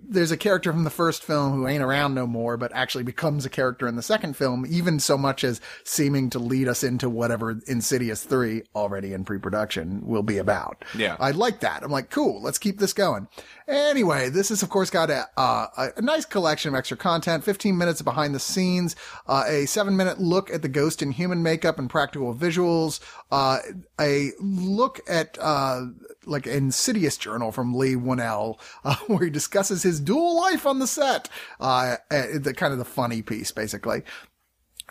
[0.09, 3.45] there's a character from the first film who ain't around no more, but actually becomes
[3.45, 7.09] a character in the second film, even so much as seeming to lead us into
[7.09, 10.85] whatever Insidious 3, already in pre-production, will be about.
[10.95, 11.17] Yeah.
[11.19, 11.83] I like that.
[11.83, 13.27] I'm like, cool, let's keep this going.
[13.67, 17.77] Anyway, this has of course got a, uh, a nice collection of extra content, 15
[17.77, 18.95] minutes of behind the scenes,
[19.27, 22.99] uh, a seven minute look at the ghost in human makeup and practical visuals,
[23.31, 23.59] uh,
[23.99, 25.85] a look at, uh,
[26.25, 30.87] like Insidious journal from Leigh Whannell, uh, where he discusses his dual life on the
[30.87, 34.03] set, uh, uh, the kind of the funny piece, basically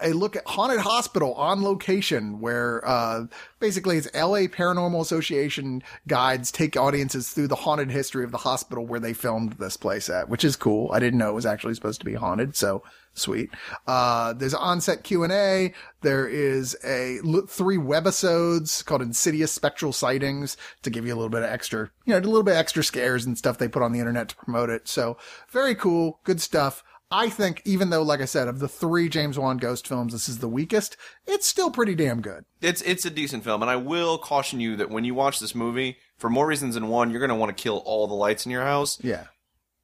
[0.02, 3.26] a look at haunted hospital on location where uh
[3.60, 8.86] basically it's LA Paranormal Association guides take audiences through the haunted history of the hospital
[8.86, 10.90] where they filmed this place at which is cool.
[10.92, 12.82] I didn't know it was actually supposed to be haunted so
[13.14, 13.50] sweet.
[13.86, 21.06] Uh there's on-set Q&A There is a three webisodes called Insidious Spectral Sightings to give
[21.06, 23.58] you a little bit of extra you know a little bit extra scares and stuff
[23.58, 24.88] they put on the internet to promote it.
[24.88, 25.16] So
[25.50, 29.38] very cool good stuff I think even though, like I said, of the three James
[29.38, 32.44] Wan ghost films, this is the weakest, it's still pretty damn good.
[32.60, 35.54] It's it's a decent film, and I will caution you that when you watch this
[35.54, 38.44] movie, for more reasons than one, you're going to want to kill all the lights
[38.44, 38.98] in your house.
[39.04, 39.24] Yeah.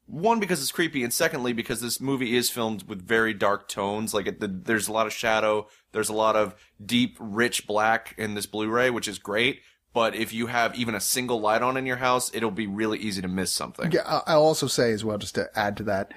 [0.05, 4.13] One because it's creepy, and secondly because this movie is filmed with very dark tones.
[4.13, 6.55] Like it, the, there's a lot of shadow, there's a lot of
[6.85, 9.61] deep, rich black in this Blu-ray, which is great.
[9.93, 12.97] But if you have even a single light on in your house, it'll be really
[12.99, 13.91] easy to miss something.
[13.93, 14.01] Yeah.
[14.05, 16.11] I- I'll also say as well, just to add to that,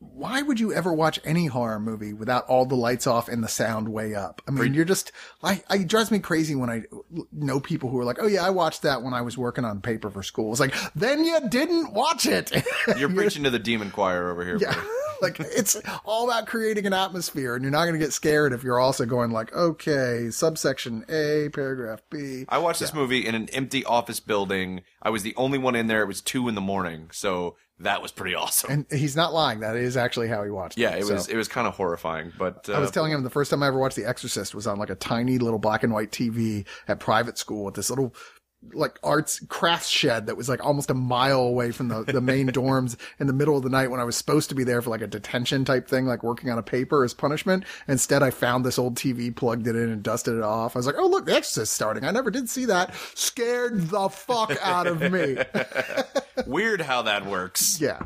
[0.00, 3.48] why would you ever watch any horror movie without all the lights off and the
[3.48, 4.40] sound way up?
[4.48, 6.84] I mean, you're just like, it drives me crazy when I
[7.32, 9.82] know people who are like, oh yeah, I watched that when I was working on
[9.82, 10.52] paper for school.
[10.52, 12.50] It's like, then you didn't watch it.
[12.96, 14.56] You're preaching to the demon choir over here.
[14.58, 14.74] Yeah.
[15.22, 18.62] like it's all about creating an atmosphere and you're not going to get scared if
[18.62, 22.46] you're also going like, okay, subsection A, paragraph B.
[22.48, 24.80] I watched this movie in an empty office building.
[25.02, 26.00] I was the only one in there.
[26.00, 28.70] It was two in the morning, so that was pretty awesome.
[28.70, 29.60] And he's not lying.
[29.60, 30.82] That is actually how he watched it.
[30.82, 31.00] yeah, it.
[31.00, 32.32] it So, was it was kind of horrifying.
[32.38, 34.66] But uh, I was telling him the first time I ever watched The Exorcist was
[34.66, 38.14] on like a tiny little black and white TV at private school with this little
[38.74, 42.48] like arts crafts shed that was like almost a mile away from the, the main
[42.50, 44.90] dorms in the middle of the night when I was supposed to be there for
[44.90, 47.64] like a detention type thing, like working on a paper as punishment.
[47.88, 50.76] Instead, I found this old TV, plugged it in and dusted it off.
[50.76, 52.04] I was like, Oh, look, The Exorcist starting.
[52.04, 52.94] I never did see that.
[53.14, 55.38] Scared the fuck out of me.
[56.46, 57.80] Weird how that works.
[57.80, 58.00] yeah.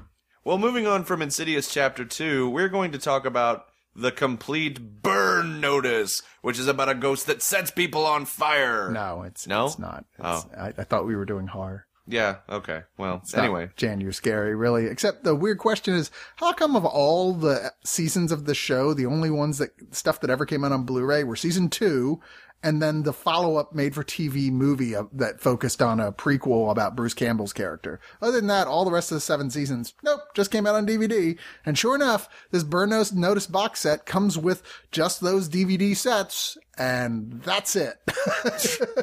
[0.44, 5.60] Well, moving on from Insidious Chapter 2, we're going to talk about the complete burn
[5.60, 8.90] notice, which is about a ghost that sets people on fire.
[8.90, 9.66] No, it's, No?
[9.66, 10.04] it's not.
[10.18, 10.50] It's, Oh.
[10.58, 11.86] I, I thought we were doing horror.
[12.06, 12.82] Yeah, okay.
[12.98, 13.70] Well, not anyway.
[13.76, 14.86] Jan, you're scary, really.
[14.86, 19.06] Except the weird question is, how come of all the seasons of the show, the
[19.06, 22.20] only ones that stuff that ever came out on Blu-ray were season two,
[22.64, 27.52] and then the follow-up made-for-TV movie uh, that focused on a prequel about Bruce Campbell's
[27.52, 28.00] character.
[28.22, 30.86] Other than that, all the rest of the seven seasons, nope, just came out on
[30.86, 31.38] DVD.
[31.66, 36.56] And sure enough, this Burn Notice- Notice box set comes with just those DVD sets,
[36.78, 37.96] and that's it.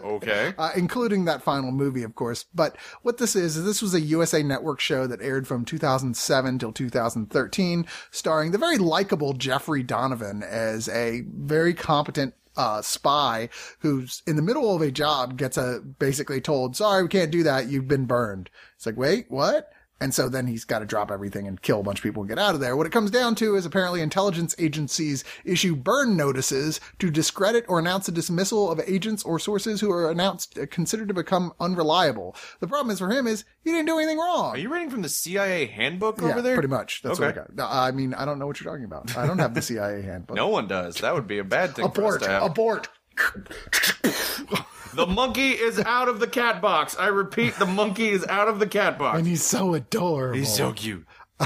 [0.04, 0.54] Okay.
[0.58, 2.46] uh, including that final movie, of course.
[2.54, 6.60] But what this is, is this was a USA Network show that aired from 2007
[6.60, 14.22] till 2013, starring the very likable Jeffrey Donovan as a very competent uh, spy who's
[14.28, 17.68] in the middle of a job gets a basically told, sorry, we can't do that.
[17.68, 18.50] You've been burned.
[18.76, 19.72] It's like, wait, what?
[20.02, 22.30] And so then he's got to drop everything and kill a bunch of people and
[22.30, 22.76] get out of there.
[22.76, 27.78] What it comes down to is apparently intelligence agencies issue burn notices to discredit or
[27.80, 32.36] announce the dismissal of agents or sources who are announced uh, considered to become unreliable.
[32.60, 34.56] The problem is for him is he didn't do anything wrong.
[34.56, 36.56] Are you reading from the CIA handbook yeah, over there?
[36.56, 37.02] pretty much.
[37.04, 37.54] That's what I Okay.
[37.56, 37.72] got.
[37.72, 39.16] I mean, I don't know what you're talking about.
[39.16, 40.36] I don't have the CIA handbook.
[40.36, 40.96] No one does.
[40.96, 42.44] That would be a bad thing for us abort, to have.
[42.44, 42.90] abort.
[44.94, 46.96] the monkey is out of the cat box.
[46.98, 49.18] I repeat, the monkey is out of the cat box.
[49.18, 50.38] And he's so adorable.
[50.38, 51.06] He's so cute.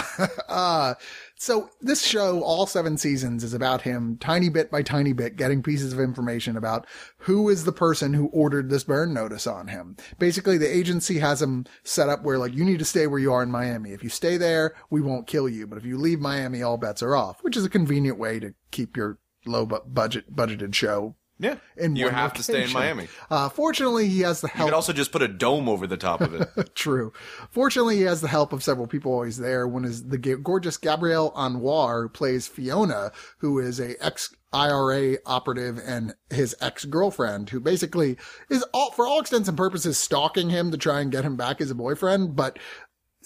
[0.50, 0.94] Uh,
[1.38, 5.62] so this show, all seven seasons, is about him tiny bit by tiny bit getting
[5.62, 6.86] pieces of information about
[7.20, 9.98] who is the person who ordered this burn notice on him.
[10.20, 13.34] Basically, the agency has him set up where like, you need to stay where you
[13.34, 13.92] are in Miami.
[13.92, 15.68] If you stay there, we won't kill you.
[15.68, 18.54] But if you leave Miami, all bets are off, which is a convenient way to
[18.72, 21.56] keep your low bu- budget, budgeted show Yeah.
[21.76, 22.80] in you one have to stay in location.
[22.80, 23.08] Miami.
[23.30, 24.68] Uh, fortunately, he has the You help.
[24.70, 26.50] could also just put a dome over the top of it.
[26.76, 27.12] True.
[27.52, 29.68] Fortunately, he has the help of several people always there.
[29.68, 35.18] One is the ga- gorgeous Gabrielle Anwar, who plays Fiona, who is a ex IRA
[35.26, 38.16] operative and his ex girlfriend, who basically
[38.50, 41.60] is all, for all extents and purposes, stalking him to try and get him back
[41.60, 42.38] as a boyfriend.
[42.38, 42.58] But,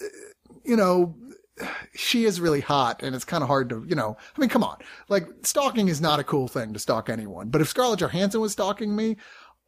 [0.02, 0.06] uh,
[0.64, 1.14] you know,
[1.94, 4.64] she is really hot and it's kind of hard to, you know, I mean, come
[4.64, 4.78] on.
[5.08, 7.48] Like, stalking is not a cool thing to stalk anyone.
[7.48, 9.16] But if Scarlett Johansson was stalking me,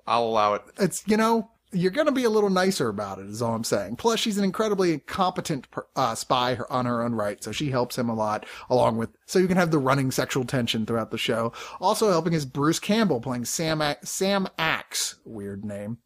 [0.06, 0.62] I'll allow it.
[0.78, 3.64] it's you know you're going to be a little nicer about it is all i'm
[3.64, 7.96] saying plus she's an incredibly competent uh, spy on her own right so she helps
[7.96, 11.18] him a lot along with so you can have the running sexual tension throughout the
[11.18, 15.98] show also helping is bruce campbell playing sam sam axe weird name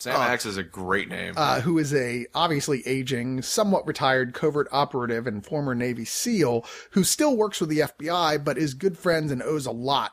[0.00, 1.34] Sam Axe is a great name.
[1.36, 7.02] uh, who is a obviously aging, somewhat retired covert operative and former Navy SEAL who
[7.04, 10.12] still works with the FBI, but is good friends and owes a lot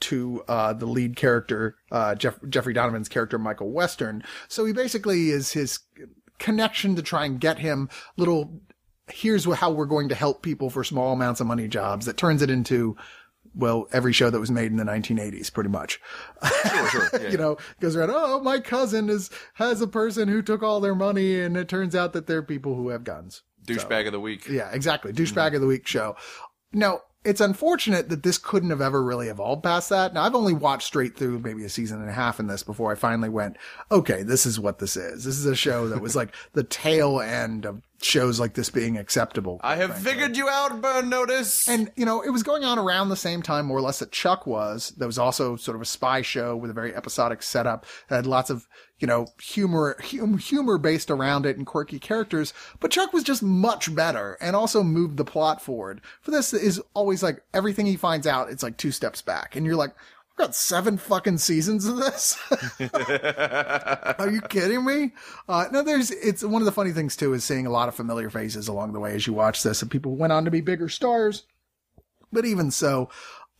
[0.00, 4.24] to uh, the lead character, uh, Jeff- Jeffrey Donovan's character, Michael Westen.
[4.48, 5.78] So he basically is his
[6.38, 8.60] connection to try and get him little.
[9.08, 12.06] Here's how we're going to help people for small amounts of money jobs.
[12.06, 12.96] That turns it into.
[13.54, 16.00] Well, every show that was made in the 1980s, pretty much
[16.68, 17.10] sure, sure.
[17.20, 20.80] Yeah, you know, goes around, oh, my cousin is, has a person who took all
[20.80, 23.42] their money and it turns out that they're people who have guns.
[23.66, 24.48] douchebag of the week.
[24.48, 25.12] Yeah, exactly.
[25.12, 25.56] Douchebag mm-hmm.
[25.56, 26.16] of the week show.
[26.72, 30.12] Now, it's unfortunate that this couldn't have ever really evolved past that.
[30.12, 32.90] Now, I've only watched straight through maybe a season and a half in this before
[32.90, 33.56] I finally went,
[33.90, 35.24] okay, this is what this is.
[35.24, 38.98] This is a show that was like the tail end of shows like this being
[38.98, 39.60] acceptable.
[39.62, 40.12] I have frankly.
[40.12, 41.68] figured you out, Burn Notice.
[41.68, 44.10] And, you know, it was going on around the same time, more or less, that
[44.10, 44.90] Chuck was.
[44.96, 48.26] That was also sort of a spy show with a very episodic setup that had
[48.26, 48.66] lots of,
[49.02, 52.54] you know, humor, hum, humor based around it and quirky characters.
[52.78, 56.00] But Chuck was just much better and also moved the plot forward.
[56.20, 59.56] For this is always like everything he finds out, it's like two steps back.
[59.56, 62.38] And you're like, I've got seven fucking seasons of this.
[64.20, 65.12] Are you kidding me?
[65.48, 67.96] Uh, no, there's, it's one of the funny things too is seeing a lot of
[67.96, 70.60] familiar faces along the way as you watch this and people went on to be
[70.60, 71.42] bigger stars.
[72.32, 73.10] But even so,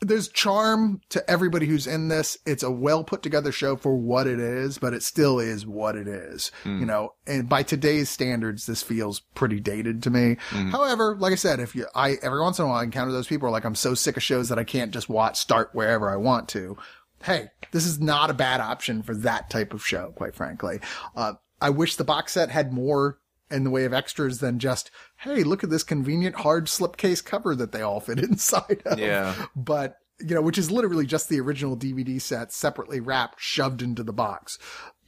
[0.02, 2.36] there's charm to everybody who's in this.
[2.44, 5.96] It's a well put together show for what it is, but it still is what
[5.96, 6.50] it is.
[6.80, 10.36] You know, and by today's standards, this feels pretty dated to me.
[10.50, 13.28] However, like I said, if you, I, every once in a while I encounter those
[13.28, 16.16] people like, I'm so sick of shows that I can't just watch, start wherever I
[16.16, 16.76] want to.
[17.22, 20.80] Hey, this is not a bad option for that type of show, quite frankly.
[21.14, 23.18] Uh, I wish the box set had more
[23.52, 27.54] in the way of extras than just, hey, look at this convenient hard slipcase cover
[27.54, 28.98] that they all fit inside of.
[28.98, 29.34] Yeah.
[29.54, 34.02] But, you know, which is literally just the original DVD set separately wrapped, shoved into
[34.02, 34.58] the box.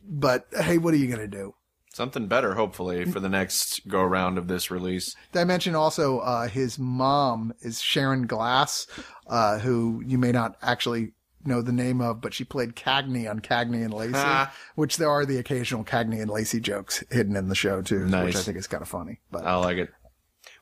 [0.07, 1.55] but hey, what are you gonna do?
[1.93, 5.15] Something better, hopefully, for the next go around of this release.
[5.33, 8.89] Did I mention also uh, his mom is Sharon Gless,
[9.29, 11.13] uh, who you may not actually
[11.47, 14.53] know the name of, but she played Cagney on Cagney and Lacey, Ah.
[14.75, 18.37] which there are the occasional Cagney and Lacey jokes hidden in the show too, which
[18.37, 19.21] I think is kind of funny.
[19.31, 19.91] But I like it.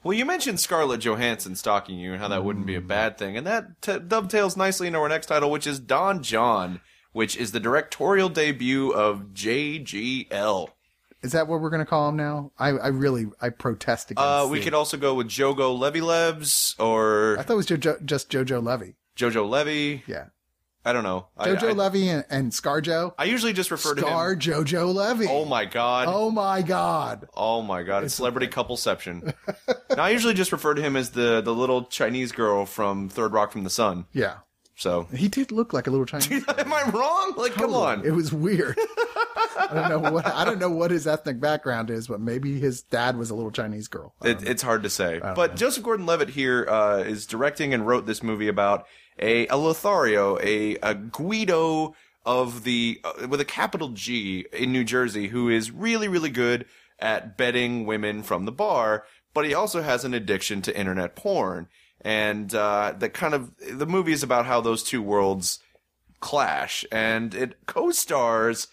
[0.05, 3.37] Well, you mentioned Scarlett Johansson stalking you and how that wouldn't be a bad thing,
[3.37, 6.81] and that t- dovetails nicely into our next title, which is Don John,
[7.13, 10.69] which is the directorial debut of JGL.
[11.23, 12.51] is that what we're gonna call him now?
[12.59, 14.27] I, I really I protest against.
[14.27, 17.67] Uh, we the- could also go with Jogo Levy Lebs or I thought it was
[17.67, 18.97] Jojo, just Jojo Levy.
[19.17, 20.03] Jojo Levy.
[20.09, 20.27] Yeah,
[20.85, 21.29] I don't know.
[21.39, 23.15] Jojo I, Levy and, and ScarJo.
[23.17, 24.41] I usually just refer to Scar him.
[24.41, 25.27] Jojo Levy.
[25.29, 26.09] Oh my god.
[26.09, 27.29] Oh my God.
[27.35, 29.33] Oh my god, it's celebrity coupleception.
[29.97, 33.33] now I usually just refer to him as the the little Chinese girl from Third
[33.33, 34.07] Rock from the Sun.
[34.13, 34.39] Yeah,
[34.75, 36.45] So he did look like a little Chinese.
[36.59, 37.35] Am I wrong?
[37.37, 38.05] Like come on.
[38.05, 38.77] It was weird.
[39.59, 42.83] I don't know what I don't know what his ethnic background is, but maybe his
[42.83, 44.15] dad was a little Chinese girl.
[44.25, 45.21] It, it's hard to say.
[45.21, 48.87] But Joseph Gordon-Levitt here uh, is directing and wrote this movie about
[49.19, 51.95] a, a Lothario, a, a Guido
[52.25, 56.67] of the uh, with a capital G in New Jersey, who is really really good
[56.99, 61.69] at betting women from the bar, but he also has an addiction to internet porn.
[62.01, 65.61] And uh, the kind of the movie is about how those two worlds
[66.21, 68.69] clash, and it co-stars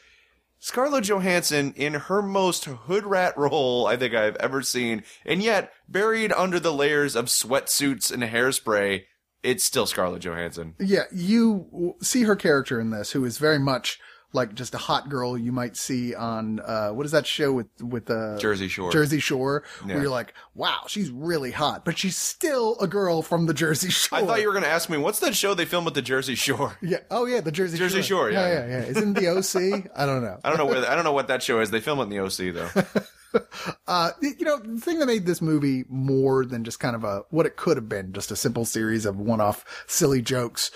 [0.60, 5.72] Scarlett Johansson in her most hood rat role I think I've ever seen, and yet
[5.88, 9.04] buried under the layers of sweatsuits and hairspray,
[9.44, 10.76] it's still Scarlett Johansson.
[10.80, 14.00] Yeah, you see her character in this, who is very much
[14.32, 17.66] like just a hot girl you might see on uh, what is that show with
[17.82, 18.92] with uh, Jersey Shore.
[18.92, 19.94] Jersey Shore, Yeah.
[19.96, 23.90] where you're like, wow, she's really hot, but she's still a girl from the Jersey
[23.90, 24.20] Shore.
[24.20, 26.04] I thought you were going to ask me what's that show they film at the
[26.04, 26.78] Jersey Shore.
[26.84, 26.98] Yeah.
[27.10, 27.88] Oh yeah, the Jersey Shore.
[27.88, 28.48] Jersey Shore, yeah.
[28.48, 28.86] yeah, yeah, yeah.
[28.86, 29.90] Isn't the OC?
[29.96, 30.40] I don't know.
[30.44, 31.72] I don't know where I don't know what that show is.
[31.72, 33.02] They film it in the OC though.
[33.88, 37.24] Uh, you know, the thing that made this movie more than just kind of a,
[37.32, 40.70] what it could have been, just a simple series of one-off silly jokes,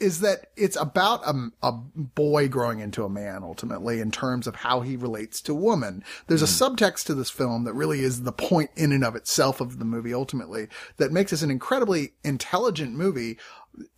[0.00, 4.56] is that it's about a, a boy growing into a man ultimately in terms of
[4.56, 6.02] how he relates to woman.
[6.26, 9.60] There's a subtext to this film that really is the point in and of itself
[9.60, 13.38] of the movie ultimately that makes this an incredibly intelligent movie,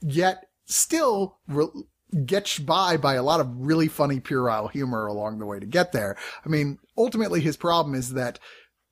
[0.00, 1.68] yet still re-
[2.24, 5.92] gets by by a lot of really funny puerile humor along the way to get
[5.92, 6.16] there.
[6.44, 8.38] I mean, ultimately his problem is that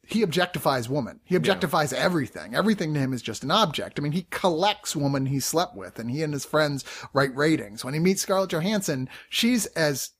[0.07, 1.21] he objectifies woman.
[1.25, 2.55] He objectifies everything.
[2.55, 3.99] Everything to him is just an object.
[3.99, 7.85] I mean, he collects woman he slept with and he and his friends write ratings.
[7.85, 10.11] When he meets Scarlett Johansson, she's as,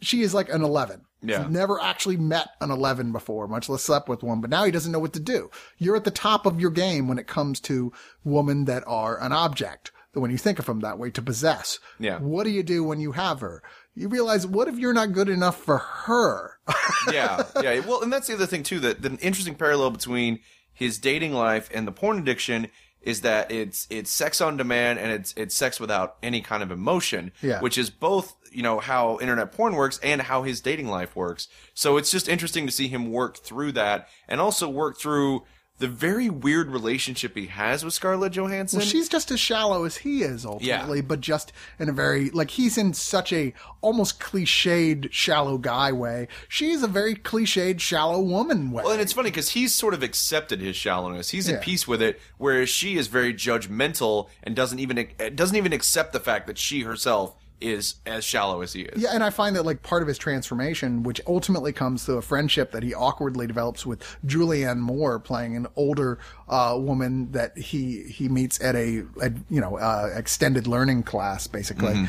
[0.00, 1.02] she is like an 11.
[1.22, 1.44] Yeah.
[1.44, 4.72] He's never actually met an 11 before, much less slept with one, but now he
[4.72, 5.50] doesn't know what to do.
[5.78, 7.92] You're at the top of your game when it comes to
[8.24, 9.92] women that are an object.
[10.14, 11.78] When you think of them that way to possess.
[11.98, 12.18] Yeah.
[12.18, 13.62] What do you do when you have her?
[13.94, 16.58] You realize, what if you're not good enough for her?
[17.12, 17.80] yeah, yeah.
[17.80, 18.80] Well, and that's the other thing too.
[18.80, 20.40] That the interesting parallel between
[20.72, 22.68] his dating life and the porn addiction
[23.02, 26.70] is that it's it's sex on demand and it's it's sex without any kind of
[26.70, 27.32] emotion.
[27.42, 27.60] Yeah.
[27.60, 31.48] Which is both you know how internet porn works and how his dating life works.
[31.74, 35.42] So it's just interesting to see him work through that and also work through
[35.82, 38.78] the very weird relationship he has with Scarlett Johansson.
[38.78, 42.52] Well, she's just as shallow as he is ultimately, but just in a very like
[42.52, 46.28] he's in such a almost cliched shallow guy way.
[46.48, 48.84] She's a very cliched shallow woman way.
[48.84, 51.30] Well, and it's funny because he's sort of accepted his shallowness.
[51.30, 51.56] He's Yeah.
[51.56, 56.12] at peace with it, whereas she is very judgmental and doesn't even doesn't even accept
[56.12, 59.02] the fact that she herself is as shallow as he is.
[59.02, 62.22] yeah, and I find that like part of his transformation, which ultimately comes through a
[62.22, 68.02] friendship that he awkwardly develops with Julianne Moore, playing an older uh, woman that he
[68.04, 72.08] he meets at a, a you know uh, extended learning class, basically.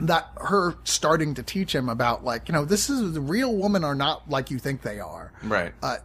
[0.00, 3.82] that her starting to teach him about like you know this is the real women
[3.82, 5.72] are not like you think they are Right.
[5.82, 5.96] uh,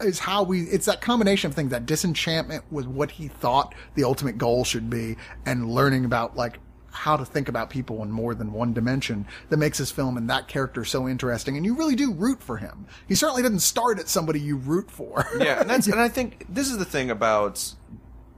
[0.00, 4.02] is how we it's that combination of things that disenchantment with what he thought the
[4.02, 6.58] ultimate goal should be and learning about like
[6.96, 10.28] how to think about people in more than one dimension that makes this film and
[10.28, 13.98] that character so interesting and you really do root for him he certainly didn't start
[13.98, 17.10] at somebody you root for yeah, and that's and I think this is the thing
[17.10, 17.74] about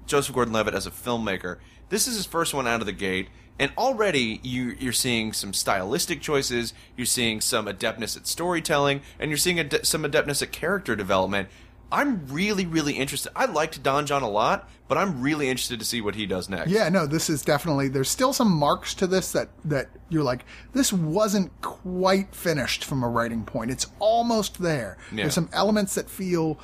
[0.06, 1.58] Joseph Gordon-Levitt as a filmmaker.
[1.90, 5.52] This is his first one out of the gate, and already you you're seeing some
[5.52, 6.72] stylistic choices.
[6.96, 11.48] You're seeing some adeptness at storytelling, and you're seeing ade- some adeptness at character development.
[11.90, 13.32] I'm really, really interested.
[13.34, 16.48] I liked Don Jon a lot, but I'm really interested to see what he does
[16.48, 16.70] next.
[16.70, 20.44] Yeah, no, this is definitely there's still some marks to this that that you're like
[20.72, 23.70] this wasn't quite finished from a writing point.
[23.70, 24.98] It's almost there.
[25.10, 25.24] Yeah.
[25.24, 26.58] There's some elements that feel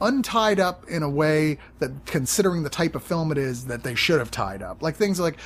[0.00, 3.94] untied up in a way that considering the type of film it is that they
[3.94, 4.82] should have tied up.
[4.82, 5.38] Like things like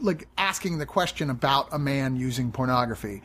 [0.00, 3.22] like asking the question about a man using pornography.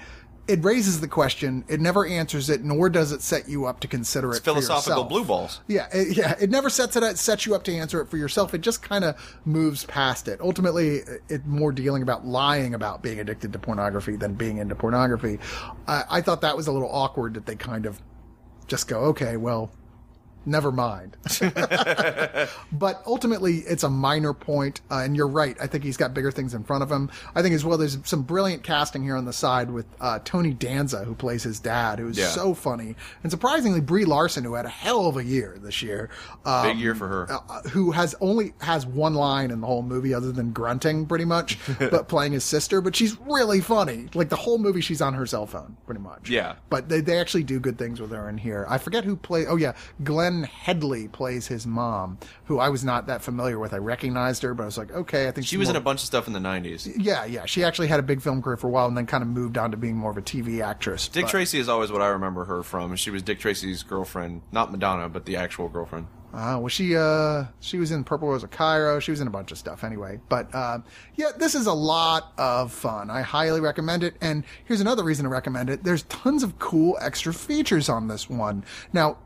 [0.49, 1.63] It raises the question.
[1.67, 4.37] It never answers it, nor does it set you up to consider it.
[4.37, 5.61] for Philosophical blue balls.
[5.67, 6.35] Yeah, it, yeah.
[6.41, 8.55] It never sets it sets you up to answer it for yourself.
[8.55, 10.41] It just kind of moves past it.
[10.41, 15.37] Ultimately, it more dealing about lying about being addicted to pornography than being into pornography.
[15.87, 18.01] I, I thought that was a little awkward that they kind of
[18.65, 19.71] just go, okay, well,
[20.49, 21.15] never mind.
[22.71, 25.55] but ultimately, it's a minor point, uh, and you're right.
[25.61, 27.09] I think he's got bigger things in front of him.
[27.35, 30.53] I think as well, there's some brilliant casting here on the side with uh, Tony
[30.53, 32.27] Danza, who plays his dad, who's Yeah.
[32.27, 36.09] so funny, and surprisingly, Brie Larson, who had a hell of a year this year.
[36.45, 37.31] Um, Big year for her.
[37.31, 41.25] uh, who has only has one line in the whole movie other than grunting pretty
[41.25, 45.13] much but playing his sister but she's really funny like the whole movie she's on
[45.13, 46.55] her cell phone pretty much Yeah.
[46.69, 49.45] but they, they actually do good things with her in here i forget who play
[49.45, 49.73] oh yeah
[50.03, 54.53] glenne headly plays his mom who i was not that familiar with i recognized her
[54.53, 56.33] but i was like okay i think She was in a bunch of stuff in
[56.33, 56.91] the 90s.
[56.97, 59.21] yeah yeah she actually had a big film career for a while and then kind
[59.21, 61.91] of moved on to being more of a tv actress Dick but- Tracy is always
[61.91, 62.95] what I remember her from.
[62.95, 66.07] She was Dick Tracy's girlfriend, not Madonna, but the actual girlfriend.
[66.33, 68.99] Uh, well, she uh, she was in Purple Rose of Cairo.
[68.99, 70.19] She was in a bunch of stuff anyway.
[70.29, 70.79] But uh,
[71.15, 73.09] yeah, this is a lot of fun.
[73.09, 74.15] I highly recommend it.
[74.21, 75.83] And here's another reason to recommend it.
[75.83, 78.63] There's tons of cool extra features on this one.
[78.93, 79.17] Now,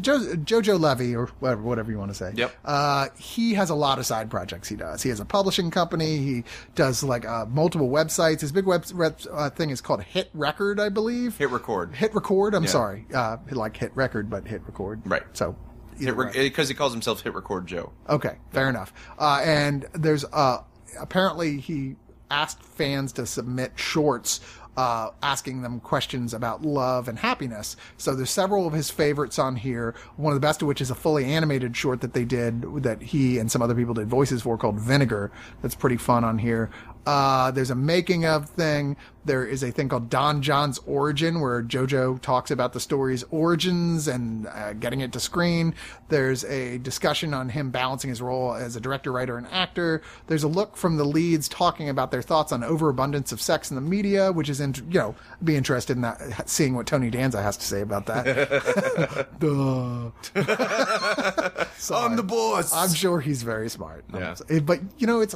[0.00, 2.32] jo- Jojo Levy or whatever, whatever you want to say.
[2.34, 2.54] Yep.
[2.64, 4.68] Uh, he has a lot of side projects.
[4.68, 5.02] He does.
[5.02, 6.18] He has a publishing company.
[6.18, 8.40] He does like uh, multiple websites.
[8.40, 8.84] His big web
[9.32, 11.36] uh, thing is called Hit Record, I believe.
[11.38, 11.94] Hit record.
[11.94, 12.54] Hit Record.
[12.54, 12.70] I'm Yeah.
[12.70, 13.06] sorry.
[13.14, 15.02] Uh, like Hit Record, but Hit Record.
[15.04, 15.22] Right.
[15.32, 15.56] So.
[15.98, 16.30] Hit either way.
[16.32, 17.92] Because he calls himself Hit Record Joe.
[18.08, 18.92] Okay, fair enough.
[19.18, 20.58] Uh, and there's uh,
[20.98, 21.96] apparently he
[22.30, 24.40] asked fans to submit shorts.
[24.76, 27.76] Uh, asking them questions about love and happiness.
[27.98, 29.94] So there's several of his favorites on here.
[30.16, 33.02] One of the best of which is a fully animated short that they did that
[33.02, 35.32] he and some other people did voices for called Vinegar.
[35.60, 36.70] That's pretty fun on here.
[37.06, 38.96] Uh, there's a making of thing.
[39.24, 44.08] There is a thing called Don Jon's Origin where JoJo talks about the story's origins
[44.08, 45.74] and uh, getting it to screen.
[46.08, 50.00] There's a discussion on him balancing his role as a director, writer, and actor.
[50.26, 53.74] There's a look from the leads talking about their thoughts on overabundance of sex in
[53.74, 57.42] the media, which is, in, you know, be interested in that, seeing what Tony Danza
[57.42, 59.28] has to say about that.
[59.38, 60.10] Duh.
[61.94, 62.72] I'm the boss.
[62.74, 64.04] I'm sure he's very smart.
[64.14, 64.34] Yeah.
[64.48, 65.34] Eh, But, you know, it's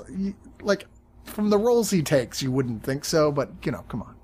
[0.63, 0.87] like
[1.25, 4.15] from the roles he takes, you wouldn't think so, but, you know, come on.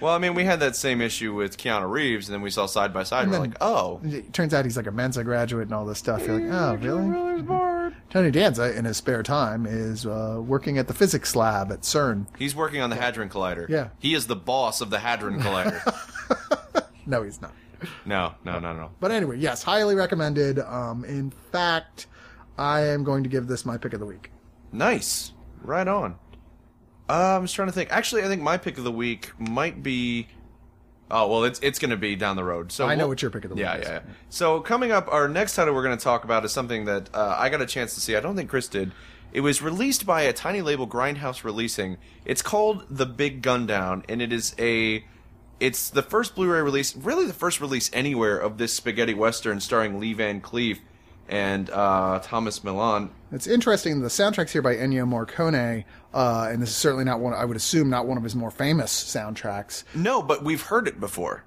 [0.00, 2.66] well, I mean, we had that same issue with Keanu Reeves, and then we saw
[2.66, 3.22] side by side.
[3.24, 5.84] and We're then- like, oh, It turns out he's like a Mensa graduate and all
[5.84, 6.26] this stuff.
[6.26, 7.94] You're like, oh, really?
[8.10, 12.26] Tony Danza, in his spare time, is uh, working at the physics lab at CERN.
[12.38, 13.68] he's working on the Hadron Collider.
[13.68, 13.88] Yeah.
[13.98, 15.80] He is the boss of the Hadron Collider.
[17.06, 17.52] No, he's not.
[18.04, 18.90] no, no, no, no.
[19.00, 20.60] But anyway, yes, highly recommended.
[20.60, 22.06] Um, in fact,
[22.56, 24.30] I am going to give this my pick of the week.
[24.70, 25.32] Nice.
[25.62, 26.16] Right on.
[27.10, 27.90] Uh, I'm just trying to think.
[27.90, 30.28] Actually, I think my pick of the week might be.
[31.10, 32.70] Oh well, it's it's going to be down the road.
[32.70, 33.86] So I know we'll- what your pick of the week yeah, is.
[33.88, 34.00] Yeah, yeah.
[34.28, 37.34] So coming up, our next title we're going to talk about is something that uh,
[37.36, 38.14] I got a chance to see.
[38.14, 38.92] I don't think Chris did.
[39.32, 41.98] It was released by a tiny label, Grindhouse Releasing.
[42.24, 45.04] It's called The Big Gun Down, and it is a.
[45.58, 50.00] It's the first Blu-ray release, really the first release anywhere of this spaghetti western starring
[50.00, 50.78] Lee Van Cleef
[51.30, 53.08] and uh, Thomas Milian.
[53.32, 54.00] It's interesting.
[54.02, 57.32] The soundtrack's here by Ennio Morricone, uh, and this is certainly not one.
[57.32, 59.84] I would assume not one of his more famous soundtracks.
[59.94, 61.44] No, but we've heard it before.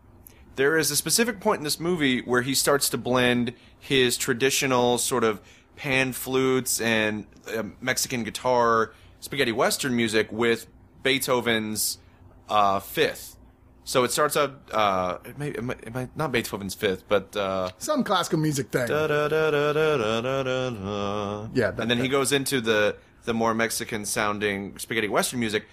[0.56, 4.98] There is a specific point in this movie where he starts to blend his traditional
[4.98, 5.42] sort of
[5.76, 10.68] pan flutes and uh, Mexican guitar spaghetti western music with
[11.02, 11.98] Beethoven's
[12.48, 13.33] uh, fifth.
[13.86, 14.62] So it starts out.
[14.72, 18.70] Uh, it may, it may, it may not Beethoven's Fifth, but uh, some classical music
[18.70, 18.88] thing.
[18.88, 21.48] Da, da, da, da, da, da, da, da.
[21.54, 22.04] Yeah, that, and then that.
[22.04, 25.66] he goes into the the more Mexican sounding spaghetti western music.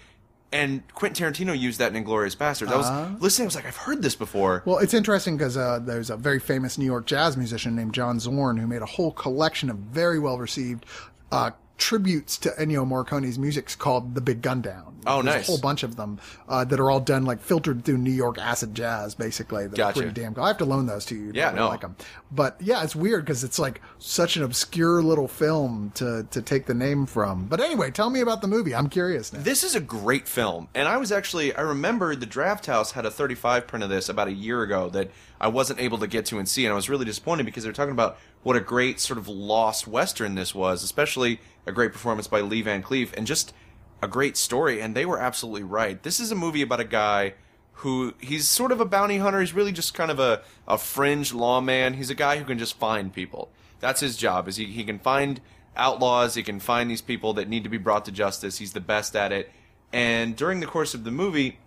[0.52, 2.72] And Quentin Tarantino used that in *Inglourious Basterds*.
[2.72, 3.44] I was uh, listening.
[3.44, 4.64] I was like, I've heard this before.
[4.64, 8.18] Well, it's interesting because uh, there's a very famous New York jazz musician named John
[8.18, 10.86] Zorn who made a whole collection of very well received
[11.30, 15.00] uh, tributes to Ennio Morricone's music called The Big Gun Down.
[15.06, 15.48] Oh, There's nice.
[15.48, 18.36] A whole bunch of them uh, that are all done like filtered through New York
[18.38, 19.66] acid jazz, basically.
[19.66, 20.00] That Gotcha.
[20.00, 20.44] pretty damn cool.
[20.44, 21.26] I have to loan those to you.
[21.28, 21.68] You'd Yeah, no.
[21.68, 21.96] like them.
[22.30, 26.66] But yeah, it's weird because it's like such an obscure little film to to take
[26.66, 27.46] the name from.
[27.46, 28.74] But anyway, tell me about the movie.
[28.74, 29.40] I'm curious now.
[29.40, 33.10] This is a great film, and I was actually I remember the Drafthouse had a
[33.10, 35.10] 35 print of this about a year ago that
[35.40, 37.70] I wasn't able to get to and see, and I was really disappointed because they
[37.70, 41.92] were talking about what a great sort of lost western this was, especially a great
[41.92, 43.54] performance by Lee Van Cleef, and just
[44.02, 44.80] a great story.
[44.80, 46.02] And they were absolutely right.
[46.02, 47.34] This is a movie about a guy
[47.80, 49.40] who he's sort of a bounty hunter.
[49.40, 51.94] He's really just kind of a, a fringe lawman.
[51.94, 53.50] He's a guy who can just find people.
[53.80, 54.46] That's his job.
[54.48, 55.40] Is he, he can find
[55.74, 56.34] outlaws.
[56.34, 58.58] He can find these people that need to be brought to justice.
[58.58, 59.50] He's the best at it.
[59.92, 61.58] And during the course of the movie,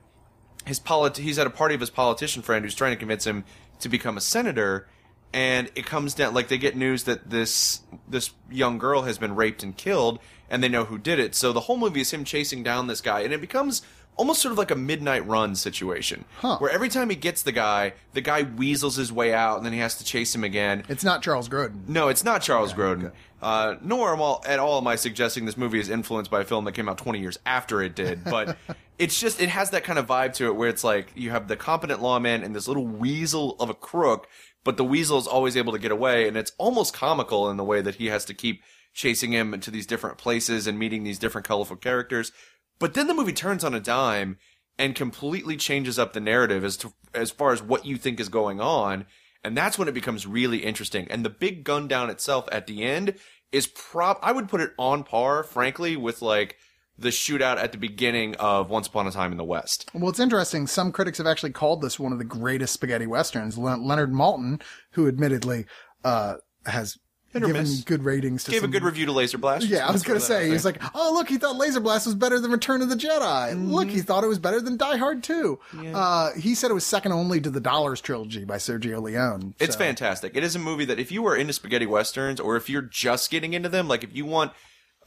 [0.66, 3.44] his polit- he's at a party of his politician friend who's trying to convince him
[3.80, 4.88] to become a senator
[5.34, 9.36] and it comes down like they get news that this this young girl has been
[9.36, 11.34] raped and killed and they know who did it.
[11.34, 13.82] So the whole movie is him chasing down this guy and it becomes
[14.16, 16.58] almost sort of like a midnight run situation Huh.
[16.60, 19.74] where every time he gets the guy the guy weasels his way out and then
[19.74, 21.88] he has to chase him again It's not Charles Grodin.
[21.88, 23.12] no, it's not Charles Grodin.
[23.42, 26.46] Uh, nor am all, at all am I suggesting this movie is influenced by a
[26.46, 28.24] film that came out 20 years after it did.
[28.36, 28.58] But
[28.98, 31.48] it's just it has that kind of vibe to it where it's like you have
[31.50, 34.28] the competent lawman and this little weasel of a crook,
[34.64, 37.64] but the weasel is always able to get away, and it's almost comical in the
[37.66, 38.62] way that he has to keep
[38.94, 42.32] chasing him to these different places and meeting these different colorful characters.
[42.80, 44.38] But then the movie turns on a dime
[44.78, 48.30] and completely changes up the narrative as to as far as what you think is
[48.30, 49.06] going on.
[49.44, 51.08] And that's when it becomes really interesting.
[51.10, 53.16] And the big gun down itself at the end
[53.52, 56.58] is prop I would put it on par, frankly, with like
[56.98, 59.90] the shootout at the beginning of Once Upon a Time in the West.
[59.94, 60.68] Well, it's interesting.
[60.68, 63.58] Some critics have actually called this one of the greatest spaghetti westerns.
[63.58, 64.62] Le- Leonard Maltin,
[64.92, 65.66] who admittedly
[66.04, 66.98] uh, has
[67.42, 67.82] or given miss.
[67.82, 69.66] good ratings to Gave a good review to Laser Blast.
[69.68, 72.40] Yeah, I was gonna say he's like, oh look, he thought Laser Blast was better
[72.40, 73.70] than Return of the Jedi.
[73.72, 73.96] Look, Mm-hmm.
[73.96, 75.60] he thought it was better than Die Hard 2.
[75.94, 79.56] Uh, he said it was second only to the Dollars trilogy by Sergio Leone.
[79.60, 80.36] It's fantastic.
[80.36, 83.32] It is a movie that if you are into spaghetti westerns or if you're just
[83.32, 84.52] getting into them, like if you want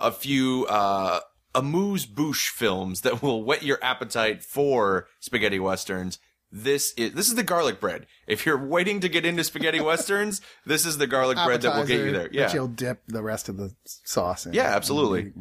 [0.00, 1.20] a few uh
[1.54, 6.18] amuse bouche films that will whet your appetite for spaghetti westerns,
[6.52, 8.06] this is this is the garlic bread.
[8.26, 11.86] If you're waiting to get into spaghetti westerns, this is the garlic bread that will
[11.86, 12.28] get you there.
[12.30, 12.52] Yeah.
[12.52, 14.52] you'll dip the rest of the sauce in.
[14.52, 15.32] Yeah, absolutely.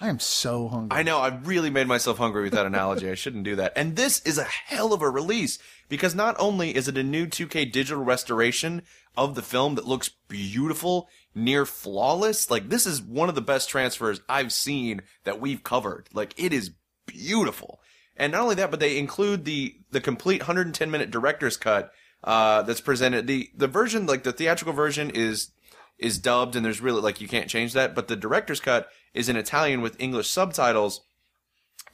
[0.00, 0.98] I am so hungry.
[0.98, 3.10] I know, I really made myself hungry with that analogy.
[3.10, 3.72] I shouldn't do that.
[3.76, 5.58] And this is a hell of a release
[5.88, 8.82] because not only is it a new 2K digital restoration
[9.16, 13.68] of the film that looks beautiful, near flawless, like this is one of the best
[13.68, 16.08] transfers I've seen that we've covered.
[16.12, 16.70] Like it is
[17.06, 17.80] beautiful.
[18.16, 21.92] And not only that, but they include the the complete 110 minute director's cut
[22.22, 23.26] uh that's presented.
[23.26, 25.50] The the version like the theatrical version is
[25.98, 29.28] is dubbed and there's really like you can't change that, but the director's cut is
[29.28, 31.02] in Italian with English subtitles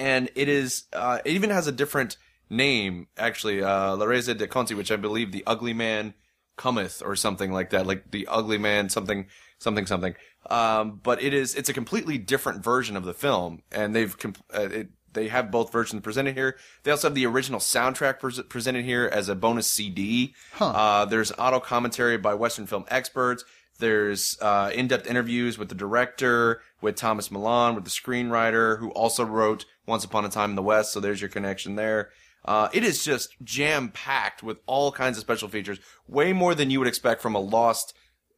[0.01, 2.17] and it is uh, it even has a different
[2.49, 6.15] name actually uh, La Resa dei Conti which I believe the ugly man
[6.57, 9.27] cometh or something like that like the ugly man something
[9.59, 10.15] something something
[10.49, 14.45] um, but it is it's a completely different version of the film and they've comp-
[14.55, 18.41] uh, it, they have both versions presented here they also have the original soundtrack pres
[18.49, 23.45] presented here as a bonus CD uh, there's auto commentary by Western film experts
[23.81, 29.25] there's uh, in-depth interviews with the director, with Thomas Milian, with the screenwriter, who also
[29.25, 30.93] wrote Once Upon a Time in the West.
[30.93, 32.11] So there's your connection there.
[32.45, 36.79] Uh, it is just jam-packed with all kinds of special features, way more than you
[36.79, 37.93] would expect from a lost,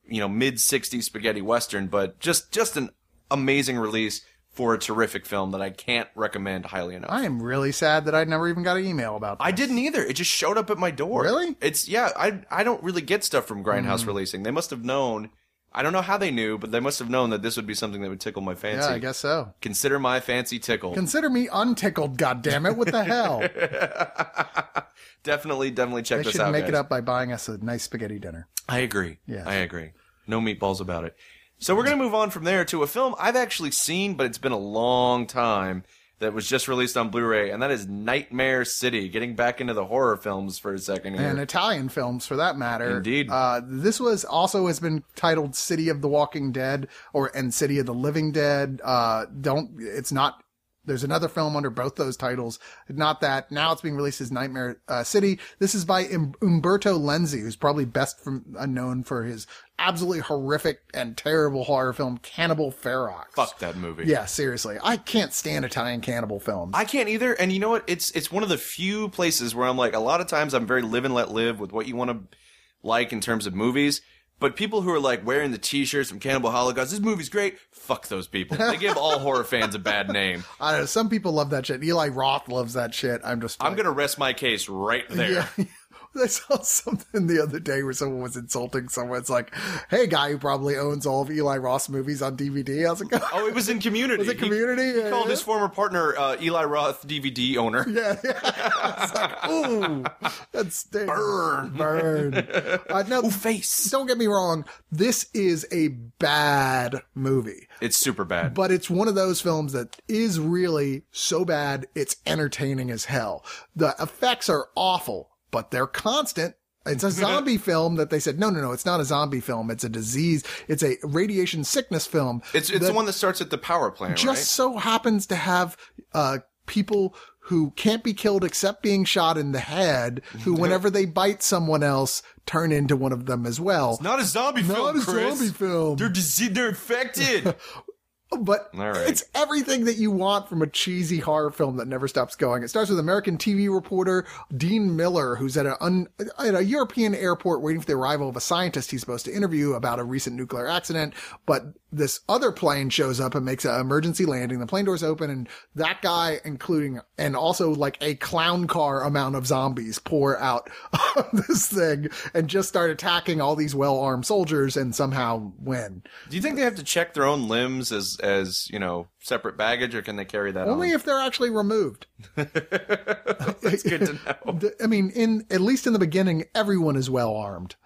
[0.08, 1.88] you know, mid-60s spaghetti western.
[1.88, 2.90] But just just an
[3.30, 7.10] amazing release for a terrific film that I can't recommend highly enough.
[7.10, 9.46] I am really sad that I never even got an email about this.
[9.46, 10.04] I didn't either.
[10.04, 11.22] It just showed up at my door.
[11.22, 11.56] Really?
[11.60, 12.10] It's yeah.
[12.16, 14.08] I I don't really get stuff from Grindhouse hmm.
[14.08, 14.42] releasing.
[14.42, 15.30] They must have known.
[15.74, 17.72] I don't know how they knew, but they must have known that this would be
[17.72, 18.86] something that would tickle my fancy.
[18.86, 19.54] Yeah, I guess so.
[19.62, 20.94] Consider my fancy tickled.
[20.94, 22.76] Consider me untickled, goddammit.
[22.76, 23.40] What the hell?
[25.22, 26.52] definitely, definitely check They this should out.
[26.52, 28.48] make it up by buying us a nice spaghetti dinner.
[28.68, 29.16] I agree.
[29.26, 29.46] Yes.
[29.46, 29.92] I agree.
[30.26, 31.16] No meatballs about it.
[31.62, 34.36] So we're gonna move on from there to a film I've actually seen, but it's
[34.36, 35.84] been a long time.
[36.18, 39.08] That was just released on Blu-ray, and that is Nightmare City.
[39.08, 41.28] Getting back into the horror films for a second here.
[41.28, 42.98] And Italian films, for that matter.
[42.98, 43.28] Indeed.
[43.28, 47.78] Uh, this was also has been titled City of the Walking Dead or and City
[47.78, 48.80] of the Living Dead.
[48.84, 49.70] Uh, don't.
[49.78, 50.42] It's not.
[50.84, 52.58] There's another film under both those titles.
[52.88, 53.52] Not that.
[53.52, 55.38] Now it's being released as Nightmare uh, City.
[55.58, 59.46] This is by um, Umberto Lenzi, who's probably best from, uh, known for his
[59.78, 63.32] absolutely horrific and terrible horror film Cannibal Ferox.
[63.34, 64.04] Fuck that movie.
[64.06, 64.76] Yeah, seriously.
[64.82, 66.72] I can't stand Italian cannibal films.
[66.74, 67.32] I can't either.
[67.34, 67.84] And you know what?
[67.86, 70.66] It's it's one of the few places where I'm like, a lot of times I'm
[70.66, 72.36] very live and let live with what you want to
[72.82, 74.02] like in terms of movies.
[74.42, 77.58] But people who are like wearing the T-shirts from Cannibal Holocaust, this movie's great.
[77.70, 78.56] Fuck those people.
[78.56, 80.44] They give all horror fans a bad name.
[80.60, 80.86] I don't know.
[80.86, 81.82] Some people love that shit.
[81.82, 83.20] Eli Roth loves that shit.
[83.24, 83.62] I'm just.
[83.62, 85.48] I'm like- gonna rest my case right there.
[85.56, 85.64] Yeah.
[86.22, 89.18] I saw something the other day where someone was insulting someone.
[89.18, 89.54] It's like,
[89.90, 92.86] hey, guy who probably owns all of Eli Roth's movies on DVD.
[92.86, 94.18] I was like, Oh, it was in Community.
[94.18, 94.92] Was it Community?
[94.92, 95.30] He, Yeah, called yeah.
[95.32, 97.84] his former partner uh, Eli Roth DVD owner.
[97.88, 99.02] yeah, yeah.
[99.02, 100.04] It's like, ooh,
[100.52, 101.06] that stings.
[101.06, 101.70] Burn.
[101.76, 102.34] Burn.
[102.34, 103.90] Uh, no, Ooh, face.
[103.90, 104.64] don't get me wrong.
[104.90, 107.68] This is a bad movie.
[107.80, 108.54] It's super bad.
[108.54, 113.44] but it's one of those films that is really so bad it's entertaining as hell.
[113.74, 116.56] The effects are awful, but they're constant.
[116.84, 119.70] It's a zombie film that they said, no, no, no, it's not a zombie film.
[119.70, 120.42] It's a disease.
[120.66, 122.42] It's a radiation sickness film.
[122.52, 124.36] it's it's the one that starts at the power plant, just right?
[124.38, 125.76] so happens to have,
[126.12, 127.14] uh, people
[127.46, 131.82] who can't be killed except being shot in the head, who whenever they bite someone
[131.82, 133.98] else, turn into one of them as well.
[134.00, 135.38] Not a zombie Not film, Not a Chris.
[135.38, 135.96] zombie film.
[135.96, 136.54] They're diseased.
[136.54, 137.54] They're infected.
[138.40, 138.96] But right.
[139.08, 142.62] it's everything that you want from a cheesy horror film that never stops going.
[142.62, 144.26] It starts with American TV reporter
[144.56, 146.08] Dean Miller, who's at a, un,
[146.38, 149.72] at a European airport waiting for the arrival of a scientist he's supposed to interview
[149.72, 151.14] about a recent nuclear accident.
[151.46, 154.58] But this other plane shows up and makes an emergency landing.
[154.58, 159.36] The plane doors open and that guy, including, and also like a clown car amount
[159.36, 160.70] of zombies pour out
[161.16, 166.02] of this thing and just start attacking all these well-armed soldiers and somehow win.
[166.30, 169.56] Do you think they have to check their own limbs as as you know separate
[169.56, 170.94] baggage, or can they carry that Only on?
[170.94, 172.06] if they're actually removed.
[172.36, 174.70] That's good to know.
[174.82, 177.76] I mean, in at least in the beginning, everyone is well armed.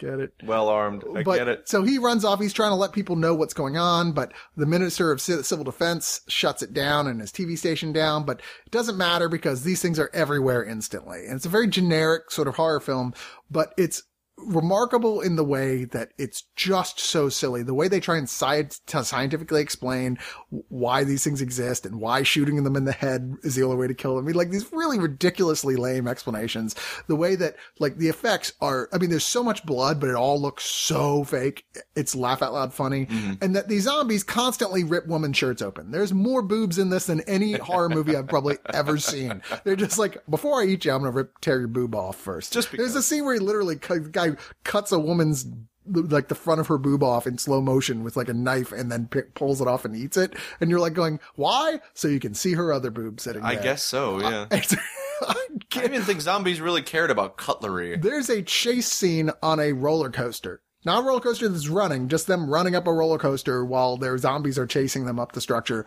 [0.00, 0.32] Get it?
[0.44, 1.04] well armed.
[1.14, 1.68] I but get it.
[1.68, 2.40] so he runs off.
[2.40, 6.22] He's trying to let people know what's going on, but the minister of civil defense
[6.26, 8.24] shuts it down and his TV station down.
[8.24, 12.30] But it doesn't matter because these things are everywhere instantly, and it's a very generic
[12.30, 13.12] sort of horror film.
[13.50, 14.04] But it's
[14.44, 17.62] remarkable in the way that it's just so silly.
[17.62, 20.18] The way they try and sci- to scientifically explain
[20.68, 23.86] why these things exist and why shooting them in the head is the only way
[23.86, 24.24] to kill them.
[24.24, 26.74] I mean, like these really ridiculously lame explanations.
[27.06, 30.16] The way that like the effects are, I mean, there's so much blood, but it
[30.16, 31.64] all looks so fake.
[31.94, 33.06] It's laugh out loud funny.
[33.06, 33.32] Mm-hmm.
[33.42, 35.90] And that these zombies constantly rip women's shirts open.
[35.90, 39.42] There's more boobs in this than any horror movie I've probably ever seen.
[39.64, 42.16] They're just like, before I eat you, I'm going to rip, tear your boob off
[42.16, 42.52] first.
[42.52, 42.96] Just There's because.
[42.96, 45.46] a scene where he literally, the guy cuts a woman's
[45.86, 48.92] like the front of her boob off in slow motion with like a knife and
[48.92, 50.34] then pick, pulls it off and eats it.
[50.60, 51.80] And you're like going, why?
[51.94, 54.20] So you can see her other boob sitting I guess so.
[54.20, 54.46] Yeah.
[54.50, 54.62] I
[55.22, 55.34] I
[55.68, 57.96] can't- didn't think zombies really cared about cutlery.
[57.96, 60.62] There's a chase scene on a roller coaster.
[60.84, 64.16] Not a roller coaster that's running, just them running up a roller coaster while their
[64.16, 65.84] zombies are chasing them up the structure.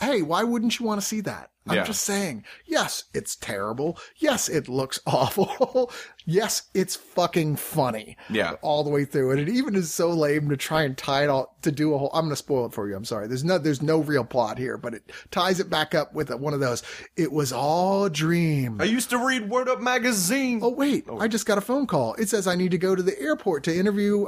[0.00, 1.50] Hey, why wouldn't you want to see that?
[1.68, 1.84] I'm Yeah.
[1.84, 2.44] just saying.
[2.64, 3.98] Yes, it's terrible.
[4.16, 5.90] Yes, it looks awful.
[6.24, 8.16] yes, it's fucking funny.
[8.30, 8.54] Yeah.
[8.62, 9.32] All the way through.
[9.32, 11.98] And it even is so lame to try and tie it all to do a
[11.98, 12.96] whole I'm gonna spoil it for you.
[12.96, 13.26] I'm sorry.
[13.28, 16.54] There's no there's no real plot here, but it ties it back up with one
[16.54, 16.82] of those.
[17.16, 18.80] It was all a dream.
[18.80, 20.60] I used to read Word Up magazine.
[20.62, 21.18] Oh wait, oh.
[21.18, 22.14] I just got a phone call.
[22.14, 24.26] It says I need to go to the airport to interview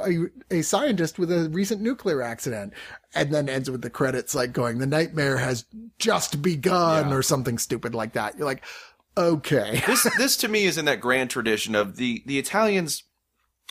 [0.51, 2.73] a, a scientist with a recent nuclear accident.
[3.15, 5.65] And then ends with the credits like going, the nightmare has
[5.97, 7.15] just begun Yeah.
[7.15, 8.37] or something stupid like that.
[8.37, 8.63] You're like,
[9.17, 9.81] okay.
[9.87, 13.03] this this to me is in that grand tradition of the the Italians.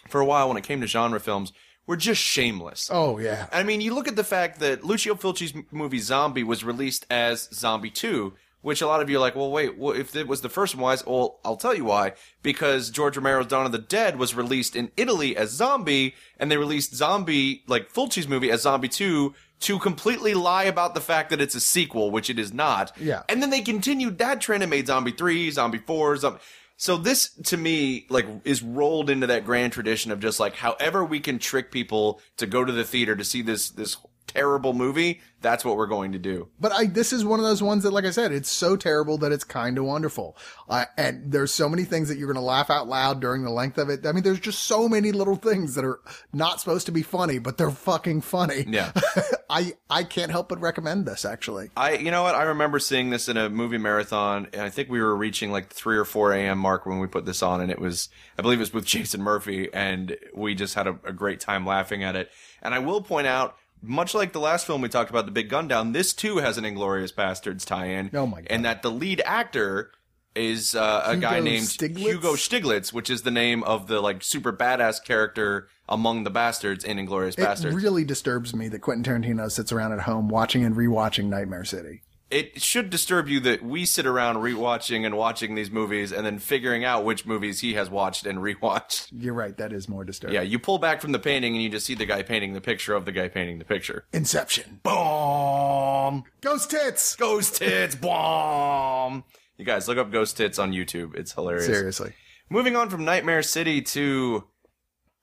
[0.09, 1.53] For a while, when it came to genre films,
[1.87, 2.89] were just shameless.
[2.91, 3.49] Oh yeah.
[3.53, 7.49] I mean, you look at the fact that Lucio Fulci's movie Zombie was released as
[7.53, 8.33] Zombie 2,
[8.63, 10.75] which a lot of you are like, well, wait, well, if it was the first
[10.77, 10.93] one, why?
[10.95, 12.13] is- Well, I'll tell you why.
[12.43, 16.57] Because George Romero's Dawn of the Dead was released in Italy as Zombie, and they
[16.57, 21.41] released Zombie, like Fulci's movie, as Zombie 2 to completely lie about the fact that
[21.41, 22.97] it's a sequel, which it is not.
[22.99, 23.23] Yeah.
[23.29, 26.39] And then they continued that trend and made Zombie 3, Zombie 4, Zombie.
[26.77, 31.05] So this, to me, like, is rolled into that grand tradition of just like, however
[31.05, 33.97] we can trick people to go to the theater to see this, this
[34.29, 36.49] terrible movie, that's what we're going to do.
[36.61, 39.19] But I, this is one of those ones that, like I said, it's so terrible
[39.19, 40.37] that it's kind of wonderful.
[40.69, 43.51] Uh, and there's so many things that you're going to laugh out loud during the
[43.51, 44.07] length of it.
[44.07, 46.01] I mean, there's just so many little things that are
[46.33, 48.65] not supposed to be funny, but they're fucking funny.
[48.69, 48.93] Yeah.
[49.51, 51.71] I, I can't help but recommend this actually.
[51.77, 52.35] I, you know what?
[52.35, 55.71] I remember seeing this in a movie marathon, and I think we were reaching like
[55.71, 56.59] 3 or 4 a.m.
[56.59, 59.23] mark when we put this on, and it was, I believe it was with Jason
[59.23, 62.31] Murphy, and we just had a, a great time laughing at it.
[62.63, 65.49] And I will point out, much like the last film we talked about, The Big
[65.49, 68.11] Gun Down, this too has an Inglourious Basterds tie-in.
[68.13, 68.49] Oh my God.
[68.51, 69.93] And that the lead actor
[70.35, 71.99] is uh, a guy named Stiglitz?
[71.99, 76.85] Hugo Stiglitz, which is the name of the like super badass character among the bastards
[76.85, 77.67] in Inglourious Basterds.
[77.73, 81.65] It really disturbs me that Quentin Tarantino sits around at home watching and rewatching Nightmare
[81.65, 82.03] City.
[82.31, 86.39] it should disturb you that we sit around rewatching and watching these movies and then
[86.39, 89.09] figuring out which movies he has watched and rewatched.
[89.13, 89.57] You're right.
[89.57, 90.35] That is more disturbing.
[90.35, 92.61] Yeah, you pull back from the painting and you just see the guy painting the
[92.61, 94.05] picture of the guy painting the picture.
[94.13, 94.81] Inception.
[94.83, 96.25] Boom!
[96.43, 97.17] Ghost tits.
[97.17, 99.25] Ghost tits, boom!
[99.57, 101.15] You guys look up ghost tits on YouTube.
[101.17, 101.67] It's hilarious.
[101.67, 102.13] Seriously.
[102.51, 104.45] Moving on from Nightmare City to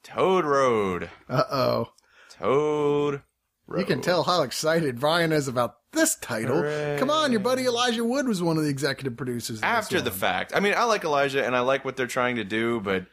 [0.06, 1.10] Toad Road.
[1.28, 1.88] Uh oh.
[2.30, 3.22] Toad
[3.68, 3.80] Road.
[3.80, 6.58] You can tell how excited Brian is about this title.
[6.58, 6.98] Hooray.
[7.00, 9.62] Come on, your buddy Elijah Wood was one of the executive producers.
[9.64, 10.54] after the fact.
[10.56, 13.08] I mean, I like Elijah and I like what they're trying to do, but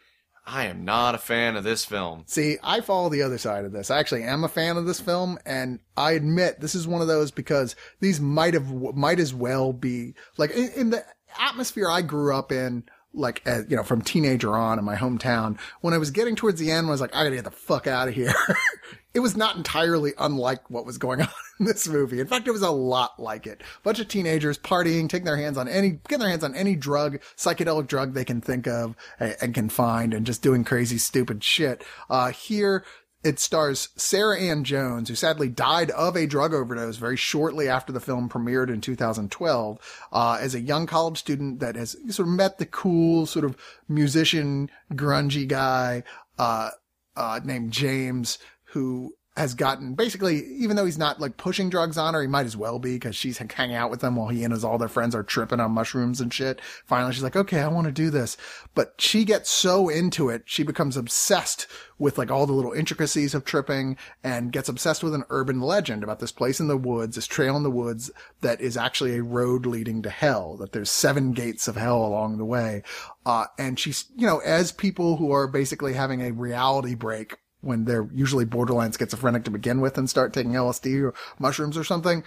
[0.47, 2.25] I am not a fan of this film.
[2.27, 3.91] See, I follow the other side of this.
[3.91, 7.07] I actually am a fan of this film, and I admit this is one of
[7.07, 11.05] those because these might have might as well be like in, in the
[11.41, 12.85] atmosphere I grew up in.
[13.15, 16.59] Like, as, you know, from teenager on in my hometown, when I was getting towards
[16.59, 18.33] the end, I was like, I gotta get the fuck out of here.
[19.15, 21.29] it was not entirely unlike what was going on
[21.61, 22.21] in this movie.
[22.21, 23.63] In fact, it was a lot like it.
[23.83, 27.21] bunch of teenagers partying, taking their hands on any, getting their hands on any drug,
[27.37, 31.45] psychedelic drug they can think of and, and can find and just doing crazy, stupid
[31.45, 31.85] shit.
[32.09, 32.85] Uh, here,
[33.25, 37.93] it stars Sarah Ann Jones, who sadly died of a drug overdose very shortly after
[37.93, 42.35] the film premiered in 2012, uh, as a young college student that has sort of
[42.35, 43.57] met the cool sort of
[43.89, 46.03] musician, grungy guy,
[46.39, 46.71] uh,
[47.17, 52.13] uh, named James, who has gotten basically, even though he's not like pushing drugs on
[52.13, 54.53] her, he might as well be because she's hanging out with them while he and
[54.53, 56.61] his all their friends are tripping on mushrooms and shit.
[56.85, 58.37] Finally, she's like, okay, I want to do this.
[58.75, 61.67] But she gets so into it, she becomes obsessed
[61.99, 66.03] with like all the little intricacies of tripping and gets obsessed with an urban legend
[66.03, 68.11] about this place in the woods, this trail in the woods
[68.43, 72.37] that is actually a road leading to hell, that there's seven gates of hell along
[72.37, 72.83] the way.
[73.25, 77.85] Uh, and she's, you know, as people who are basically having a reality break when
[77.85, 82.23] they're usually borderline schizophrenic to begin with and start taking LSD or mushrooms or something.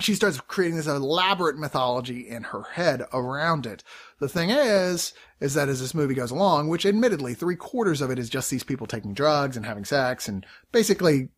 [0.00, 3.84] She starts creating this elaborate mythology in her head around it.
[4.18, 8.10] The thing is, is that as this movie goes along, which admittedly three quarters of
[8.10, 11.28] it is just these people taking drugs and having sex and basically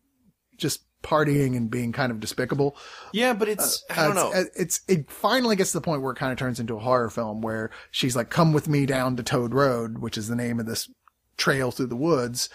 [0.57, 2.75] just partying and being kind of despicable.
[3.13, 4.31] Yeah, but it's uh, I don't know.
[4.33, 6.79] It's, it's, it finally gets to the point where it kind of turns into a
[6.79, 10.35] horror film where she's like, "Come with me down to Toad Road," which is the
[10.35, 10.89] name of this
[11.37, 12.49] trail through the woods,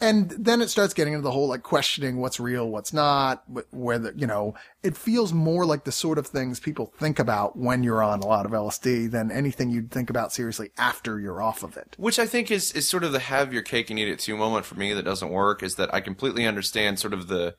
[0.00, 4.12] and then it starts getting into the whole like questioning what's real, what's not, whether,
[4.16, 8.02] you know, it feels more like the sort of things people think about when you're
[8.02, 11.76] on a lot of LSD than anything you'd think about seriously after you're off of
[11.76, 11.94] it.
[11.96, 14.36] Which I think is, is sort of the have your cake and eat it too
[14.36, 17.54] moment for me that doesn't work is that I completely understand sort of the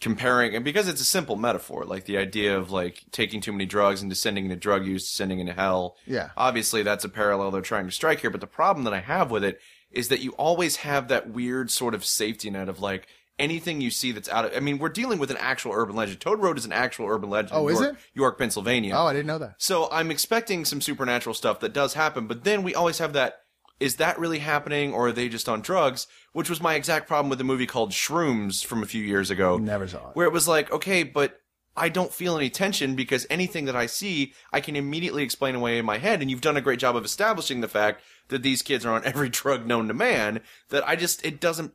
[0.00, 3.64] comparing, and because it's a simple metaphor, like the idea of like taking too many
[3.64, 5.96] drugs and descending into drug use, descending into hell.
[6.04, 6.30] Yeah.
[6.36, 9.30] Obviously that's a parallel they're trying to strike here, but the problem that I have
[9.30, 9.60] with it
[9.94, 13.06] is that you always have that weird sort of safety net of like
[13.38, 14.56] anything you see that's out of.
[14.56, 16.20] I mean, we're dealing with an actual urban legend.
[16.20, 17.52] Toad Road is an actual urban legend.
[17.54, 18.00] Oh, is York, it?
[18.14, 18.94] York, Pennsylvania.
[18.96, 19.56] Oh, I didn't know that.
[19.58, 23.40] So I'm expecting some supernatural stuff that does happen, but then we always have that.
[23.80, 26.06] Is that really happening, or are they just on drugs?
[26.32, 29.58] Which was my exact problem with the movie called Shrooms from a few years ago.
[29.58, 30.16] Never saw it.
[30.16, 31.40] Where it was like, okay, but
[31.76, 35.78] I don't feel any tension because anything that I see, I can immediately explain away
[35.78, 36.22] in my head.
[36.22, 39.04] And you've done a great job of establishing the fact that these kids are on
[39.04, 41.72] every drug known to man that I just, it doesn't,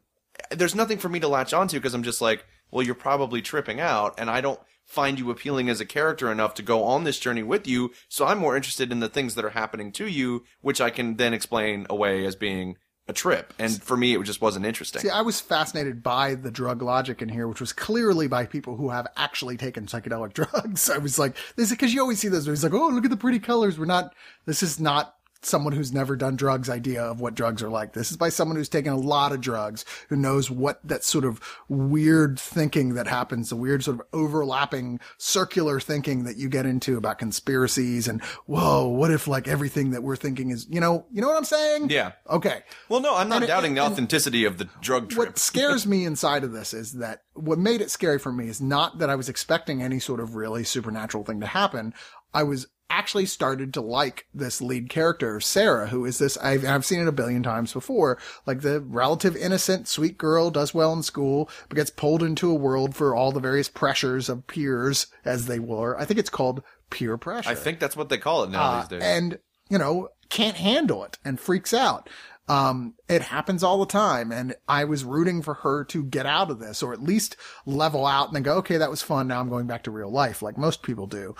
[0.51, 3.79] there's nothing for me to latch onto because I'm just like, well, you're probably tripping
[3.79, 7.19] out and I don't find you appealing as a character enough to go on this
[7.19, 7.91] journey with you.
[8.07, 11.17] So I'm more interested in the things that are happening to you, which I can
[11.17, 12.77] then explain away as being
[13.07, 13.53] a trip.
[13.59, 15.01] And for me, it just wasn't interesting.
[15.01, 18.77] See, I was fascinated by the drug logic in here, which was clearly by people
[18.77, 20.89] who have actually taken psychedelic drugs.
[20.89, 22.45] I was like, this is because you always see those.
[22.45, 23.77] He's like, oh, look at the pretty colors.
[23.77, 27.69] We're not, this is not someone who's never done drugs idea of what drugs are
[27.69, 27.93] like.
[27.93, 31.23] This is by someone who's taken a lot of drugs, who knows what that sort
[31.25, 36.65] of weird thinking that happens, the weird sort of overlapping circular thinking that you get
[36.65, 41.05] into about conspiracies and, whoa, what if like everything that we're thinking is, you know,
[41.11, 41.89] you know what I'm saying?
[41.89, 42.11] Yeah.
[42.29, 42.61] Okay.
[42.89, 45.27] Well, no, I'm not And it- doubting the authenticity of the drug trip.
[45.27, 48.59] What scares me inside of this is that what made it scary for me is
[48.61, 51.93] not that I was expecting any sort of really supernatural thing to happen.
[52.33, 56.85] I was actually started to like this lead character, Sarah, who is this, I've, I've
[56.85, 61.03] seen it a billion times before, like the relative innocent, sweet girl, does well in
[61.03, 65.45] school, but gets pulled into a world for all the various pressures of peers, as
[65.45, 65.99] they were.
[65.99, 68.79] I think it's called peer pressure I think that's what they call it now uh,
[68.79, 69.03] these days.
[69.03, 69.37] and
[69.69, 72.09] you know can't handle it and freaks out.
[72.47, 76.49] Um, it happens all the time, and I was rooting for her to get out
[76.49, 77.35] of this, or at least
[77.67, 79.27] level out and then go, okay, that was fun.
[79.27, 81.35] Now I'm going back to real life, like most people do.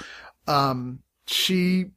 [0.48, 1.92] Um, she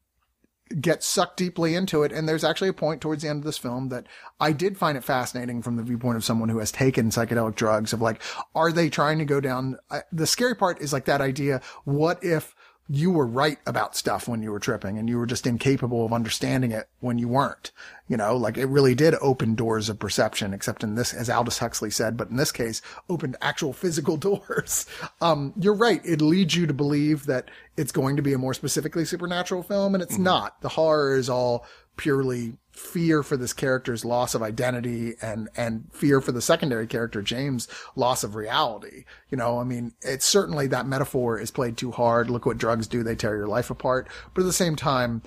[0.81, 3.57] gets sucked deeply into it, and there's actually a point towards the end of this
[3.57, 4.07] film that
[4.39, 7.93] I did find it fascinating from the viewpoint of someone who has taken psychedelic drugs.
[7.93, 8.21] Of like,
[8.55, 9.77] are they trying to go down?
[9.91, 11.61] I, the scary part is like that idea.
[11.83, 12.55] What if
[12.89, 16.11] you were right about stuff when you were tripping and you were just incapable of
[16.11, 17.71] understanding it when you weren't.
[18.09, 21.59] You know, like it really did open doors of perception, except in this, as Aldous
[21.59, 24.85] Huxley said, but in this case, opened actual physical doors.
[25.21, 26.01] Um, you're right.
[26.03, 29.95] It leads you to believe that it's going to be a more specifically supernatural film
[29.95, 30.61] and it's not.
[30.61, 31.65] The horror is all
[31.95, 37.21] purely fear for this character's loss of identity and and fear for the secondary character
[37.21, 39.05] James loss of reality.
[39.29, 42.29] You know, I mean, it's certainly that metaphor is played too hard.
[42.29, 44.07] Look what drugs do; they tear your life apart.
[44.33, 45.21] But at the same time,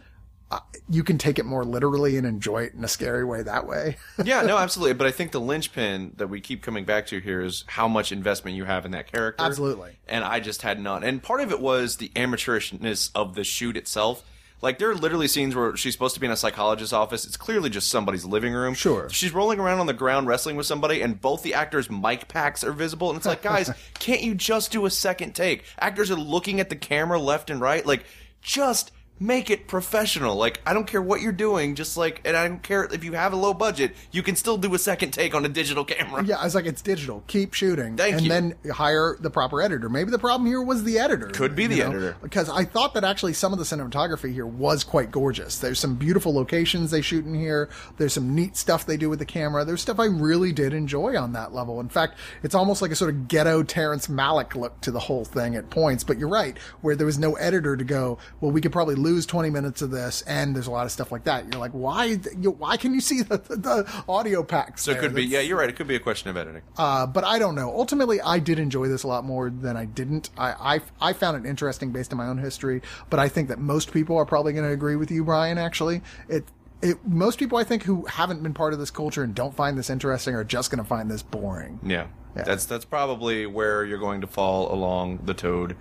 [0.50, 3.66] uh, you can take it more literally and enjoy it in a scary way that
[3.66, 3.96] way.
[4.24, 4.94] yeah, no, absolutely.
[4.94, 8.12] But I think the linchpin that we keep coming back to here is how much
[8.12, 9.44] investment you have in that character.
[9.44, 9.98] Absolutely.
[10.06, 11.02] And I just had none.
[11.02, 14.24] And part of it was the amateurishness of the shoot itself.
[14.62, 17.26] Like there are literally scenes where she's supposed to be in a psychologist's office.
[17.26, 18.74] It's clearly just somebody's living room.
[18.74, 19.08] Sure.
[19.10, 22.64] She's rolling around on the ground wrestling with somebody, and both the actors' mic packs
[22.64, 23.10] are visible.
[23.10, 25.64] And it's like, guys, can't you just do a second take?
[25.78, 27.84] Actors are looking at the camera left and right.
[27.84, 28.04] Like,
[28.40, 30.36] just make it professional.
[30.36, 31.74] Like, I don't care what you're doing.
[31.74, 34.58] Just like, and I don't care if you have a low budget, you can still
[34.58, 36.24] do a second take on a digital camera.
[36.24, 37.24] Yeah, I was like, it's digital.
[37.26, 37.96] Keep shooting.
[37.96, 38.28] Thank and you.
[38.28, 39.88] then hire the proper editor.
[39.88, 41.28] Maybe the problem here was the editor.
[41.28, 41.90] Could be the know?
[41.90, 42.16] editor.
[42.22, 45.58] Because I thought that actually some of the cinematography here was quite gorgeous.
[45.58, 47.70] There's some beautiful locations they shoot in here.
[47.96, 49.64] There's some neat stuff they do with the camera.
[49.64, 51.80] There's stuff I really did enjoy on that level.
[51.80, 55.24] In fact, it's almost like a sort of ghetto Terrence Malick look to the whole
[55.24, 56.04] thing at points.
[56.04, 59.26] But you're right, where there was no editor to go, well, we could probably lose
[59.26, 61.44] 20 minutes of this, and there's a lot of stuff like that.
[61.52, 62.18] You're like, why?
[62.40, 64.82] You, why can you see the, the, the audio packs?
[64.84, 65.68] So it could be, That's- yeah, you're right.
[65.68, 66.62] It could be a question of editing.
[66.76, 67.70] uh, but I don't know.
[67.70, 70.30] Ultimately, I did enjoy this a lot more than I didn't.
[70.36, 70.80] I, I,
[71.10, 74.16] I found it interesting based on my own history, but I think that most people
[74.16, 76.02] are probably going to agree with you, Brian, actually.
[76.28, 76.44] It,
[76.82, 79.78] it, most people I think who haven't been part of this culture and don't find
[79.78, 81.80] this interesting are just going to find this boring.
[81.82, 82.08] Yeah.
[82.36, 82.42] Yeah.
[82.42, 85.74] That's that's probably where you're going to fall along the Toad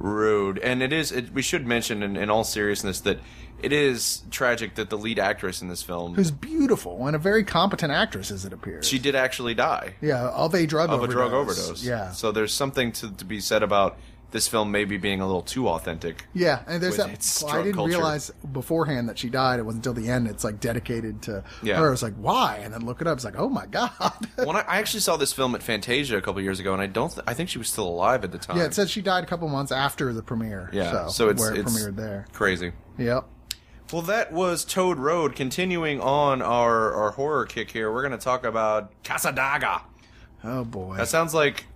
[0.00, 0.58] road.
[0.58, 3.20] And it is it, we should mention in, in all seriousness that
[3.62, 7.44] it is tragic that the lead actress in this film Who's beautiful and a very
[7.44, 8.88] competent actress, as it appears.
[8.88, 11.12] she did actually die yeah, of a drug of overdose.
[11.12, 11.84] a drug overdose.
[11.84, 12.12] Yeah.
[12.12, 13.98] So there's something to, to be said about
[14.30, 16.24] this film maybe being a little too authentic.
[16.34, 17.08] Yeah, and there's that.
[17.42, 17.88] well, I didn't culture.
[17.90, 19.58] realize beforehand that she died.
[19.58, 20.28] It wasn't until the end.
[20.28, 21.78] It's like dedicated to Yeah.
[21.78, 21.88] her.
[21.88, 22.60] I was like, why?
[22.62, 23.16] And then look it up.
[23.16, 23.92] It's like, oh my god.
[24.36, 26.86] when I, I actually saw this film at Fantasia a couple years ago, and I
[26.86, 28.56] don't, th- I think she was still alive at the time.
[28.56, 30.70] yeah, it says she died a couple months after the premiere.
[30.72, 32.26] Yeah, so, so it's where it it's premiered there.
[32.32, 32.72] Crazy.
[32.98, 33.24] Yep.
[33.92, 35.34] Well, that was Toad Road.
[35.34, 39.82] Continuing on our, our horror kick here, we're going to talk about Cassadaga.
[40.44, 40.96] Oh boy.
[40.96, 41.66] That sounds like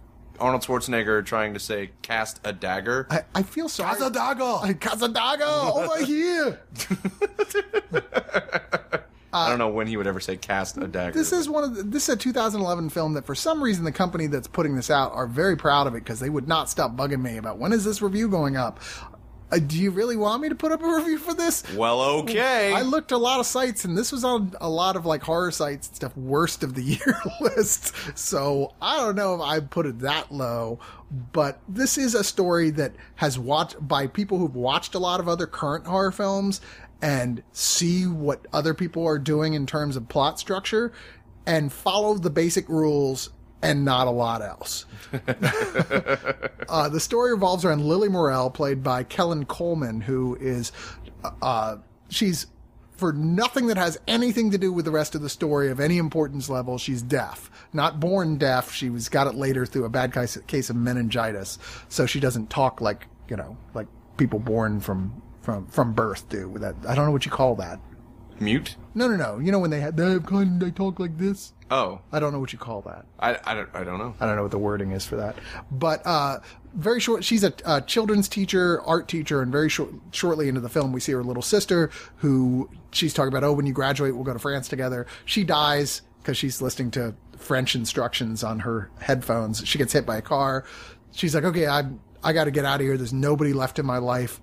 [0.41, 3.07] Arnold Schwarzenegger trying to say cast a dagger.
[3.11, 3.97] I, I feel sorry.
[3.97, 4.75] Cassadaga!
[4.79, 6.61] Cassadaga over here.
[9.33, 11.13] I don't know when he would ever say cast a dagger.
[11.13, 13.91] This is one of the, this is a 2011 film that for some reason the
[13.93, 16.95] company that's putting this out are very proud of it because they would not stop
[16.97, 18.79] bugging me about when is this review going up.
[19.55, 21.63] Uh, do you really want me to put up a review for this?
[21.77, 22.73] well, okay.
[22.73, 25.53] I looked a lot of sites, and this was on a lot of like horror
[25.53, 27.93] sites and stuff, worst of the year lists.
[28.17, 30.81] So I don't know if I put it that low,
[31.33, 35.29] but this is a story that has watched by people who've watched a lot of
[35.29, 36.61] other current horror films
[37.01, 40.93] and see what other people are doing in terms of plot structure
[41.47, 43.31] and follow the basic rules
[43.65, 44.87] and not a lot else.
[46.69, 50.73] Uh, the story revolves around Lily Morelle, played by Kelen Coleman, who is,
[51.43, 51.77] uh,
[52.09, 52.47] she's
[52.97, 55.99] for nothing that has anything to do with the rest of the story of any
[55.99, 56.79] importance level.
[56.79, 58.73] She's deaf, not born deaf.
[58.73, 61.59] She was got it later through a bad case, case of meningitis,
[61.89, 63.87] so she doesn't talk like you know like
[64.17, 66.57] people born from from from birth do.
[66.59, 67.81] That, I don't know what you call that.
[68.41, 68.77] Mute?
[68.95, 69.39] No, no, no.
[69.39, 71.53] You know when they have they have kind they talk like this.
[71.71, 73.07] Oh, I don't know what you call that.
[73.19, 74.15] I, I, don't, I don't know.
[74.21, 75.37] I don't know what the wording is for that,
[75.71, 76.41] but uh,
[76.75, 77.25] very short.
[77.25, 81.01] She's a, a children's teacher, art teacher, and very short, shortly into the film, we
[81.01, 83.45] see her little sister, who she's talking about.
[83.45, 85.07] Oh, when you graduate, we'll go to France together.
[85.25, 89.67] She dies because she's listening to French instructions on her headphones.
[89.67, 90.65] She gets hit by a car.
[91.13, 91.85] She's like, okay, I
[92.23, 92.97] I got to get out of here.
[92.97, 94.41] There's nobody left in my life.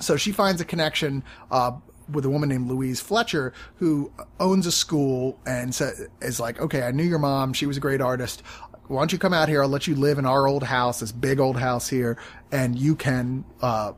[0.00, 1.72] So she finds a connection uh,
[2.14, 5.78] with a woman named Louise Fletcher who owns a school and
[6.20, 7.52] is like, okay, I knew your mom.
[7.52, 8.42] She was a great artist.
[8.88, 9.62] Why don't you come out here?
[9.62, 12.18] I'll let you live in our old house, this big old house here,
[12.50, 13.92] and you can, uh,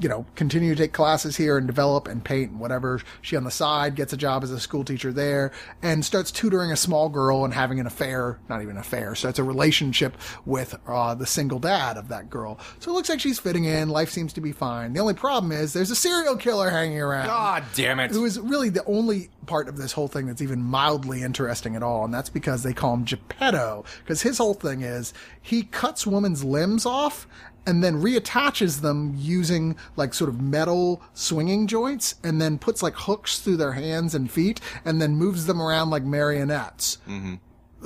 [0.00, 3.00] you know, continue to take classes here and develop and paint and whatever.
[3.20, 5.50] She on the side gets a job as a school teacher there
[5.82, 9.38] and starts tutoring a small girl and having an affair, not even an affair, starts
[9.38, 12.58] a relationship with uh, the single dad of that girl.
[12.78, 13.88] So it looks like she's fitting in.
[13.88, 14.92] Life seems to be fine.
[14.92, 18.10] The only problem is there's a serial killer hanging around God damn it.
[18.10, 21.82] who is really the only part of this whole thing that's even mildly interesting at
[21.82, 26.06] all, and that's because they call him Geppetto, because his whole thing is he cuts
[26.06, 27.26] women's limbs off
[27.66, 32.94] and then reattaches them using like sort of metal swinging joints and then puts like
[32.94, 36.98] hooks through their hands and feet and then moves them around like marionettes.
[37.06, 37.34] Mm-hmm.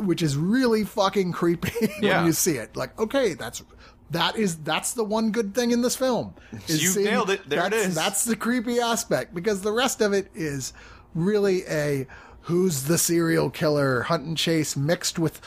[0.07, 2.19] Which is really fucking creepy Yeah.
[2.19, 2.77] when you see it.
[2.77, 3.63] Like, okay, that's
[4.11, 6.35] that is that's the one good thing in this film.
[6.67, 7.49] You nailed it.
[7.49, 7.95] There it is.
[7.95, 10.73] That's the creepy aspect because the rest of it is
[11.15, 12.07] really a
[12.43, 15.41] who's the serial killer hunt and chase mixed with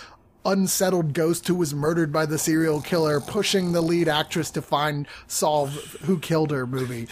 [0.46, 5.08] unsettled ghost who was murdered by the serial killer pushing the lead actress to find
[5.28, 5.74] solve
[6.04, 7.08] who killed her movie.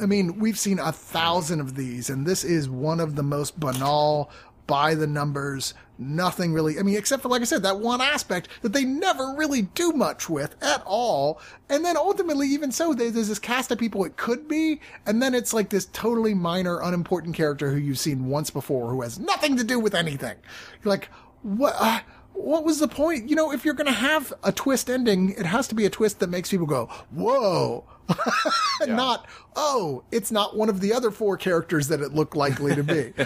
[0.00, 3.58] I mean, we've seen a thousand of these and this is one of the most
[3.58, 4.30] banal
[4.66, 5.74] by the numbers.
[5.96, 9.34] Nothing really, I mean, except for, like I said, that one aspect that they never
[9.36, 11.40] really do much with at all.
[11.68, 14.80] And then ultimately, even so, there's this cast of people it could be.
[15.06, 19.02] And then it's like this totally minor, unimportant character who you've seen once before who
[19.02, 20.36] has nothing to do with anything.
[20.82, 21.10] You're like,
[21.42, 21.76] what?
[21.78, 22.00] Uh,
[22.34, 23.30] what was the point?
[23.30, 25.90] You know, if you're going to have a twist ending, it has to be a
[25.90, 27.84] twist that makes people go, whoa.
[28.86, 29.26] Not,
[29.56, 33.14] oh, it's not one of the other four characters that it looked likely to be.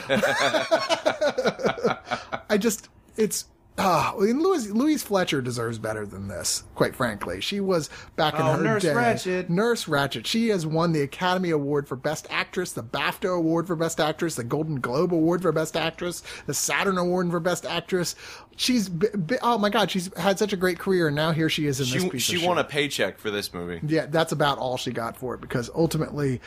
[2.48, 3.46] I just, it's,
[3.78, 7.40] ah, and Louise, Louise Fletcher deserves better than this, quite frankly.
[7.40, 8.88] She was back in Oh, her Nurse day.
[8.92, 9.48] Ratched.
[9.48, 10.26] Nurse Ratched.
[10.26, 14.34] She has won the Academy Award for Best Actress, the BAFTA Award for Best Actress,
[14.34, 18.14] the Golden Globe Award for Best Actress, the Saturn Award for Best Actress.
[18.56, 21.48] She's, b- b- oh my God, she's had such a great career, and now here
[21.48, 22.66] she is in this She piece she of won shit.
[22.66, 23.80] a paycheck for this movie.
[23.86, 26.40] Yeah, that's about all she got for it because ultimately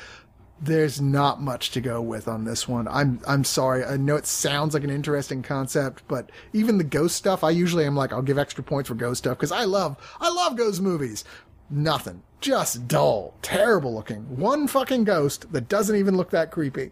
[0.62, 2.88] there's not much to go with on this one.
[2.88, 3.84] I'm I'm sorry.
[3.84, 7.86] I know it sounds like an interesting concept, but even the ghost stuff, I usually
[7.86, 10.82] am like I'll give extra points for ghost stuff because I love I love ghost
[10.82, 11.24] movies.
[11.70, 12.22] Nothing.
[12.42, 14.38] Just dull, terrible looking.
[14.38, 16.92] One fucking ghost that doesn't even look that creepy.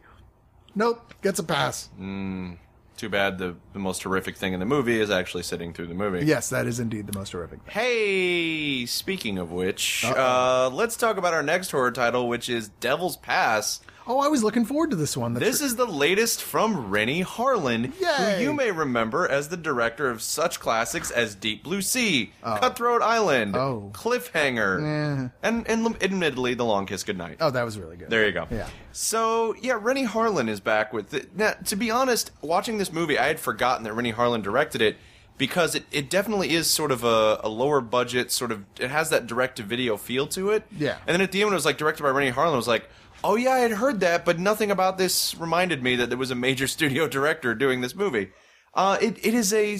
[0.74, 1.90] Nope, gets a pass.
[2.00, 2.58] Mm.
[3.00, 5.94] Too bad the, the most horrific thing in the movie is actually sitting through the
[5.94, 6.26] movie.
[6.26, 7.62] Yes, that is indeed the most horrific.
[7.64, 7.72] thing.
[7.74, 13.16] Hey, speaking of which, uh, let's talk about our next horror title, which is Devil's
[13.16, 13.80] Pass.
[14.12, 15.36] Oh, I was looking forward to this one.
[15.36, 18.38] This is the latest from Renny Harlin, Yay.
[18.38, 22.58] who you may remember as the director of such classics as Deep Blue Sea, oh.
[22.60, 23.92] Cutthroat Island, Oh.
[23.94, 25.30] Cliffhanger, eh.
[25.44, 27.38] and, and admittedly, The Long Kiss Goodnight.
[27.40, 28.10] oh, that was really good.
[28.10, 28.48] There you go.
[28.50, 28.68] Yeah.
[28.94, 31.38] So yeah, Renny Harlin is back with it.
[31.38, 34.98] Now, to be honest, watching this movie, I had forgotten that Renny Harlin directed it
[35.38, 38.66] because it, it definitely is sort of a, a lower budget sort of.
[38.80, 40.64] It has that direct to video feel to it.
[40.76, 40.98] Yeah.
[41.06, 42.68] And then at the end, when it was like directed by Renny Harlin, I was
[42.68, 42.90] like,
[43.24, 46.32] oh yeah, I had heard that, but nothing about this reminded me that there was
[46.32, 48.32] a major studio director doing this movie.
[48.74, 49.78] Uh, it it is a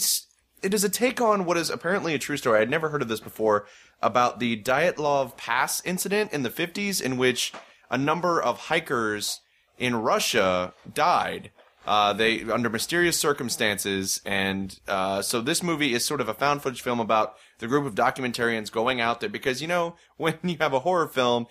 [0.62, 2.60] it is a take on what is apparently a true story.
[2.60, 3.66] I'd never heard of this before
[4.02, 7.54] about the Dyatlov Pass incident in the 50s, in which
[7.90, 9.42] a number of hikers
[9.78, 11.52] in Russia died.
[11.86, 16.62] Uh, they under mysterious circumstances, and uh, so this movie is sort of a found
[16.62, 20.58] footage film about the group of documentarians going out there because you know when you
[20.60, 21.48] have a horror film.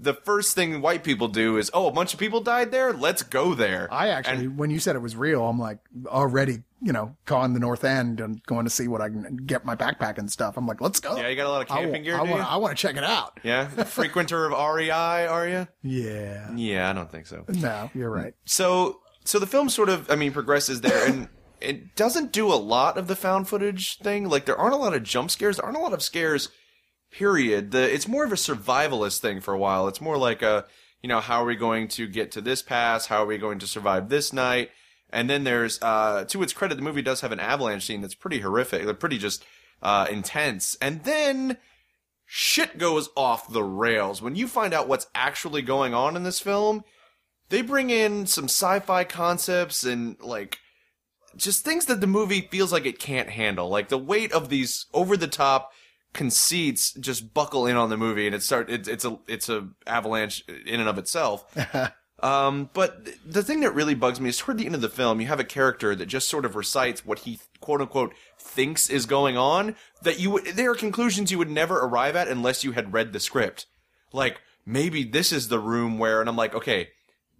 [0.00, 2.92] The first thing white people do is, oh, a bunch of people died there.
[2.92, 3.86] Let's go there.
[3.92, 7.60] I actually, when you said it was real, I'm like already, you know, calling the
[7.60, 10.56] North End and going to see what I can get my backpack and stuff.
[10.56, 11.16] I'm like, let's go.
[11.16, 12.52] Yeah, you got a lot of camping wa- gear, I want.
[12.52, 13.38] I want to check it out.
[13.44, 15.68] Yeah, frequenter of REI, are you?
[15.82, 16.52] Yeah.
[16.56, 17.44] Yeah, I don't think so.
[17.48, 18.34] No, you're right.
[18.44, 21.28] So, so the film sort of, I mean, progresses there, and
[21.60, 24.28] it doesn't do a lot of the found footage thing.
[24.28, 25.58] Like, there aren't a lot of jump scares.
[25.58, 26.48] There aren't a lot of scares.
[27.12, 27.70] Period.
[27.70, 29.86] The it's more of a survivalist thing for a while.
[29.86, 30.64] It's more like a,
[31.02, 33.06] you know, how are we going to get to this pass?
[33.06, 34.70] How are we going to survive this night?
[35.10, 38.14] And then there's, uh, to its credit, the movie does have an avalanche scene that's
[38.14, 38.84] pretty horrific.
[38.84, 39.44] They're pretty just
[39.82, 40.74] uh, intense.
[40.80, 41.58] And then
[42.24, 46.40] shit goes off the rails when you find out what's actually going on in this
[46.40, 46.82] film.
[47.50, 50.60] They bring in some sci-fi concepts and like
[51.36, 53.68] just things that the movie feels like it can't handle.
[53.68, 55.72] Like the weight of these over-the-top
[56.14, 59.68] conceits just buckle in on the movie, and it start it's it's a it's a
[59.86, 61.44] avalanche in and of itself.
[62.22, 64.88] Um, but th- the thing that really bugs me is toward the end of the
[64.88, 68.88] film, you have a character that just sort of recites what he quote unquote thinks
[68.88, 69.74] is going on.
[70.02, 73.12] That you would, there are conclusions you would never arrive at unless you had read
[73.12, 73.66] the script.
[74.12, 76.90] Like, maybe this is the room where, and I'm like, okay,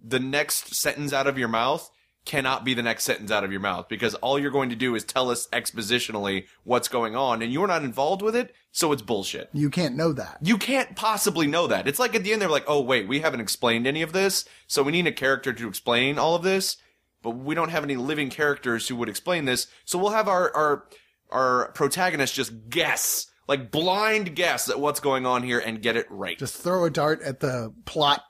[0.03, 1.89] the next sentence out of your mouth
[2.25, 4.95] cannot be the next sentence out of your mouth because all you're going to do
[4.95, 9.01] is tell us expositionally what's going on and you're not involved with it, so it's
[9.01, 9.49] bullshit.
[9.53, 10.37] You can't know that.
[10.41, 11.87] You can't possibly know that.
[11.87, 14.45] It's like at the end they're like, "Oh wait, we haven't explained any of this,
[14.67, 16.77] so we need a character to explain all of this,
[17.21, 20.55] but we don't have any living characters who would explain this, so we'll have our
[20.55, 20.85] our
[21.29, 26.07] our protagonist just guess, like blind guess at what's going on here and get it
[26.09, 28.23] right." Just throw a dart at the plot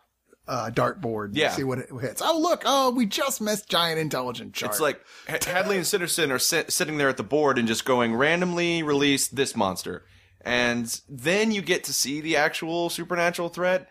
[0.47, 1.25] uh, dartboard.
[1.27, 1.51] and Yeah.
[1.51, 2.21] See what it hits.
[2.23, 2.63] Oh, look.
[2.65, 4.71] Oh, we just missed giant intelligent shark.
[4.71, 7.85] It's like H- Hadley and Sitterson are sit- sitting there at the board and just
[7.85, 10.05] going randomly release this monster.
[10.41, 13.87] And then you get to see the actual supernatural threat.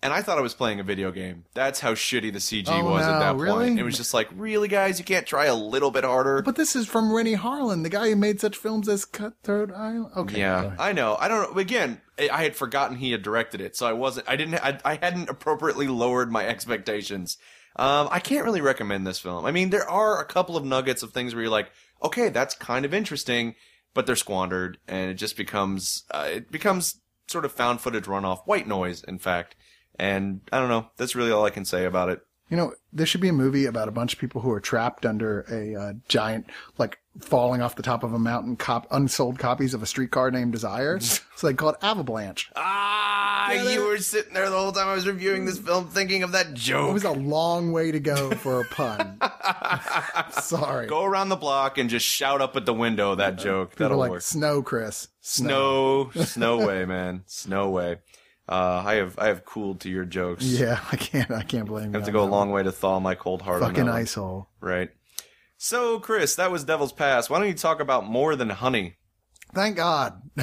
[0.00, 1.46] And I thought I was playing a video game.
[1.54, 3.66] That's how shitty the CG Oh, was at that really?
[3.66, 3.80] point.
[3.80, 6.40] It was just like, really, guys, you can't try a little bit harder.
[6.42, 10.12] But this is from Renny Harlin, the guy who made such films as Cutthroat Island.
[10.16, 10.38] Okay.
[10.38, 10.76] yeah.
[10.78, 11.16] I know.
[11.18, 11.58] I don't know.
[11.58, 14.28] Again, I had forgotten he had directed it, so I wasn't.
[14.28, 14.56] I didn't.
[14.56, 17.38] I, I hadn't appropriately lowered my expectations.
[17.76, 19.44] Um, I can't really recommend this film.
[19.44, 21.70] I mean, there are a couple of nuggets of things where you're like,
[22.02, 23.54] okay, that's kind of interesting,
[23.94, 28.46] but they're squandered, and it just becomes uh, it becomes sort of found footage runoff,
[28.46, 29.54] white noise, in fact.
[29.98, 30.90] And I don't know.
[30.96, 32.20] That's really all I can say about it.
[32.50, 35.04] You know, this should be a movie about a bunch of people who are trapped
[35.04, 36.46] under a uh, giant,
[36.78, 40.52] like falling off the top of a mountain, cop unsold copies of a streetcar named
[40.52, 40.98] Desire.
[41.00, 42.50] so they call it Avalanche.
[42.56, 46.22] Ah, Yeah, you were sitting there the whole time I was reviewing this film thinking
[46.22, 46.90] of that joke.
[46.90, 49.18] It was a long way to go for a pun.
[50.30, 50.86] Sorry.
[50.86, 53.70] Go around the block and just shout up at the window that joke.
[53.70, 54.22] People That'll like work.
[54.22, 55.08] snow, Chris.
[55.20, 56.10] Snow.
[56.12, 57.24] Snow, snow way, man.
[57.26, 57.98] Snow way.
[58.48, 60.44] Uh, I have I have cooled to your jokes.
[60.44, 61.30] Yeah, I can't.
[61.30, 61.94] I can't blame you.
[61.94, 63.62] I have to go a long way to thaw my cold heart.
[63.62, 64.48] on Fucking ice hole.
[64.60, 64.90] Right.
[65.58, 67.28] So, Chris, that was Devil's Pass.
[67.28, 68.94] Why don't you talk about more than honey?
[69.54, 70.22] Thank God.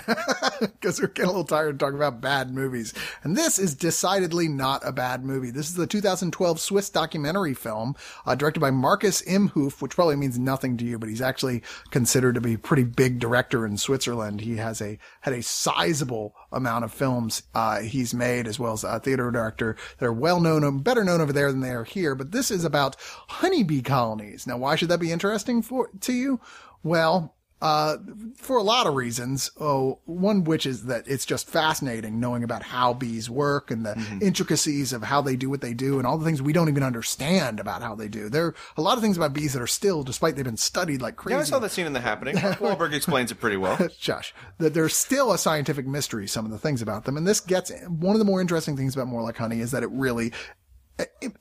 [0.59, 2.93] Because we're getting a little tired of talking about bad movies.
[3.23, 5.51] And this is decidedly not a bad movie.
[5.51, 7.95] This is the 2012 Swiss documentary film,
[8.25, 12.35] uh, directed by Markus Imhoof, which probably means nothing to you, but he's actually considered
[12.35, 14.41] to be a pretty big director in Switzerland.
[14.41, 18.83] He has a, had a sizable amount of films, uh, he's made as well as
[18.83, 22.15] a theater director that are well known, better known over there than they are here.
[22.15, 22.95] But this is about
[23.27, 24.47] honeybee colonies.
[24.47, 26.39] Now, why should that be interesting for, to you?
[26.83, 27.97] Well, uh,
[28.37, 29.49] for a lot of reasons.
[29.59, 33.95] Oh, one which is that it's just fascinating knowing about how bees work and the
[34.21, 36.83] intricacies of how they do what they do and all the things we don't even
[36.83, 38.29] understand about how they do.
[38.29, 41.01] There are a lot of things about bees that are still, despite they've been studied
[41.01, 41.35] like crazy.
[41.35, 42.35] Yeah, I saw that scene in The Happening.
[42.35, 43.77] Wahlberg explains it pretty well.
[43.99, 47.17] Josh, that there's still a scientific mystery, some of the things about them.
[47.17, 49.83] And this gets, one of the more interesting things about More Like Honey is that
[49.83, 50.33] it really,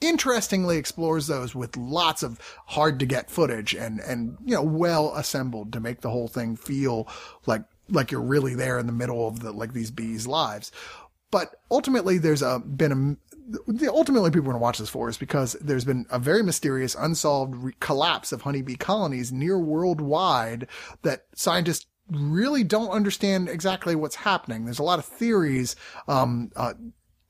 [0.01, 5.15] interestingly explores those with lots of hard to get footage and, and, you know, well
[5.15, 7.09] assembled to make the whole thing feel
[7.47, 10.73] like, like you're really there in the middle of the, like these bees' lives.
[11.31, 13.17] But ultimately, there's a, been a,
[13.71, 16.95] the ultimately people want to watch this for is because there's been a very mysterious
[16.95, 20.69] unsolved re- collapse of honeybee colonies near worldwide
[21.03, 24.65] that scientists really don't understand exactly what's happening.
[24.65, 25.77] There's a lot of theories.
[26.09, 26.75] Um, uh,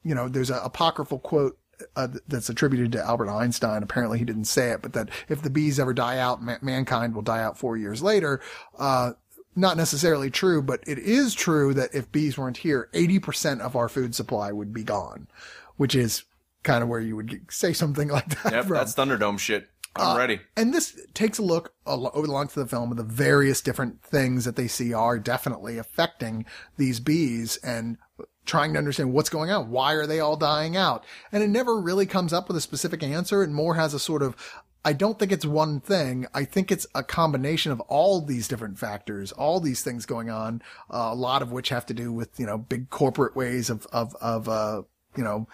[0.03, 1.59] you know, there's an apocryphal quote
[1.97, 3.83] uh, that's attributed to Albert Einstein.
[3.83, 7.14] Apparently, he didn't say it, but that if the bees ever die out, ma- mankind
[7.14, 8.41] will die out four years later.
[8.79, 9.12] Uh,
[9.57, 13.89] not necessarily true, but it is true that if bees weren't here, 80% of our
[13.89, 15.29] food supply would be gone,
[15.77, 16.25] which is
[16.64, 18.53] kind of where you would get- say something like that.
[18.53, 18.75] Yep, from.
[18.77, 19.68] that's Thunderdome shit.
[19.97, 20.41] Uh, I'm ready.
[20.57, 24.03] And this takes a look over the length of the film of the various different
[24.03, 26.47] things that they see are definitely affecting
[26.77, 27.97] these bees and
[28.45, 29.71] trying to understand what's going on.
[29.71, 31.05] Why are they all dying out?
[31.33, 33.43] And it never really comes up with a specific answer.
[33.43, 34.37] It more has a sort of,
[34.85, 36.27] I don't think it's one thing.
[36.35, 40.62] I think it's a combination of all these different factors, all these things going on,
[40.91, 43.87] uh, a lot of which have to do with, you know, big corporate ways of,
[43.93, 44.83] of, of, uh,
[45.17, 45.49] you know,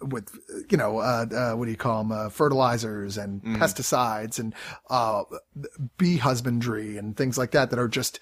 [0.00, 0.36] with
[0.68, 4.52] you know uh, uh, what do you call them uh, fertilizers and pesticides and
[4.90, 5.22] uh,
[5.96, 8.18] bee husbandry and things like that that are just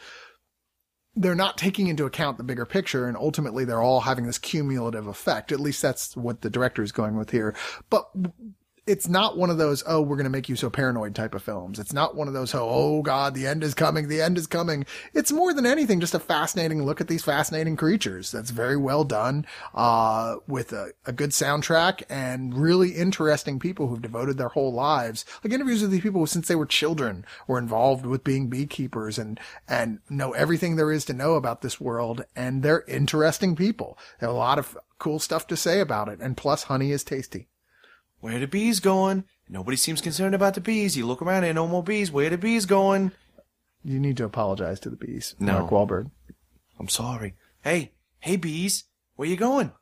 [1.16, 5.06] they're not taking into account the bigger picture and ultimately they're all having this cumulative
[5.06, 5.52] effect.
[5.52, 7.54] At least that's what the director is going with here.
[7.88, 8.08] But
[8.90, 11.42] it's not one of those oh we're going to make you so paranoid type of
[11.44, 11.78] films.
[11.78, 14.48] It's not one of those oh, oh god the end is coming the end is
[14.48, 14.84] coming.
[15.14, 18.32] It's more than anything just a fascinating look at these fascinating creatures.
[18.32, 24.02] That's very well done uh, with a, a good soundtrack and really interesting people who've
[24.02, 28.04] devoted their whole lives like interviews with these people since they were children were involved
[28.04, 29.38] with being beekeepers and
[29.68, 33.96] and know everything there is to know about this world and they're interesting people.
[34.18, 37.04] They have a lot of cool stuff to say about it and plus honey is
[37.04, 37.49] tasty
[38.20, 39.24] Where the bees going?
[39.48, 40.96] Nobody seems concerned about the bees.
[40.96, 42.12] You look around, ain't no more bees.
[42.12, 43.12] Where the bees going?
[43.82, 45.34] You need to apologize to the bees.
[45.38, 45.60] No.
[45.60, 46.10] Mark Wahlberg.
[46.78, 47.34] I'm sorry.
[47.62, 48.84] Hey, hey bees,
[49.16, 49.72] where you going?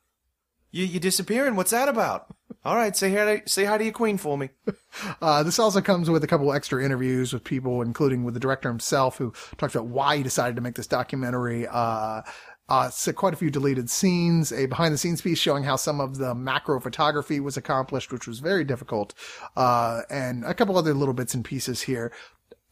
[0.71, 1.55] You you disappearing?
[1.55, 2.33] What's that about?
[2.63, 4.49] All right, say hi to, say hi to your queen for me.
[5.21, 8.69] Uh, this also comes with a couple extra interviews with people, including with the director
[8.69, 11.67] himself, who talked about why he decided to make this documentary.
[11.67, 12.23] Uh,
[12.69, 15.99] uh, so quite a few deleted scenes, a behind the scenes piece showing how some
[15.99, 19.13] of the macro photography was accomplished, which was very difficult,
[19.57, 22.11] uh, and a couple other little bits and pieces here.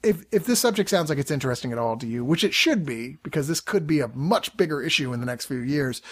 [0.03, 2.85] If, if this subject sounds like it's interesting at all to you, which it should
[2.85, 6.03] be, because this could be a much bigger issue in the next few years,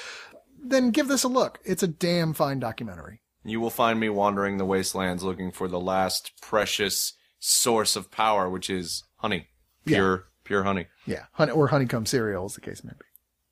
[0.60, 1.60] then give this a look.
[1.64, 3.22] It's a damn fine documentary.
[3.44, 8.50] You will find me wandering the wastelands looking for the last precious source of power,
[8.50, 9.50] which is honey.
[9.86, 10.88] Pure, pure honey.
[11.05, 11.26] Yeah.
[11.34, 13.05] Honey, or honeycomb cereal, as the case may be.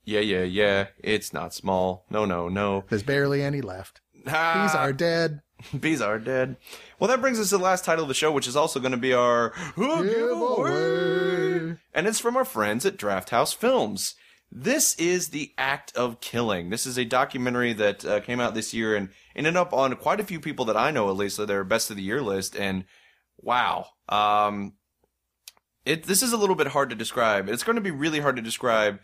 [0.04, 0.88] Yeah, yeah, yeah.
[1.00, 2.06] It's not small.
[2.10, 2.84] No, no, no.
[2.90, 4.02] There's barely any left.
[4.28, 5.42] Ah, These are dead.
[5.80, 6.58] bees are dead.
[7.00, 8.92] Well, that brings us to the last title of the show, which is also going
[8.92, 11.78] to be our giveaway.
[11.94, 14.16] And it's from our friends at Drafthouse Films.
[14.52, 16.70] This is The Act of Killing.
[16.70, 20.20] This is a documentary that uh, came out this year and ended up on quite
[20.20, 22.56] a few people that I know, at least, their best of the year list.
[22.56, 22.86] And
[23.42, 24.74] wow, um,
[25.86, 27.50] it this is a little bit hard to describe.
[27.50, 29.00] It's going to be really hard to describe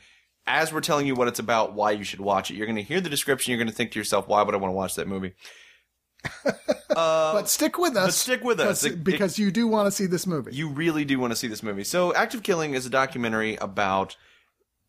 [0.49, 2.55] as we're telling you what it's about, why you should watch it.
[2.55, 3.51] You're going to hear the description.
[3.51, 5.33] You're going to think to yourself, why would I want to watch that movie?
[6.89, 6.95] Um,
[7.35, 8.07] but stick with us.
[8.07, 8.85] But stick with us.
[8.85, 10.53] because- It- you do want to see this movie.
[10.53, 11.83] You really do want to see this movie.
[11.83, 14.17] So, Act of Killing is a documentary about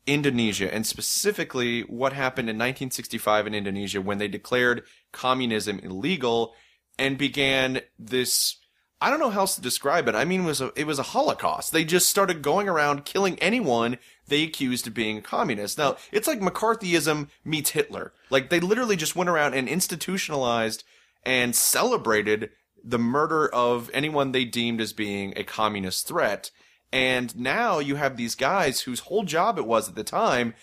[0.07, 4.82] Indonesia and specifically what happened in 1965 in Indonesia when they declared
[5.12, 6.55] communism illegal
[6.99, 8.57] and began this
[9.03, 10.15] I don't know how else to describe it.
[10.15, 11.73] I mean, it was a, it was a holocaust.
[11.73, 13.99] They just started going around killing anyone
[14.31, 15.77] they accused of being a communist.
[15.77, 18.15] Now, it's like McCarthyism meets Hitler.
[18.31, 20.85] Like, they literally just went around and institutionalized
[21.24, 22.51] and celebrated
[22.82, 26.51] the murder of anyone they deemed as being a communist threat.
[26.93, 30.55] And now you have these guys whose whole job it was at the time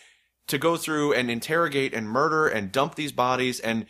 [0.47, 3.59] to go through and interrogate and murder and dump these bodies.
[3.59, 3.85] And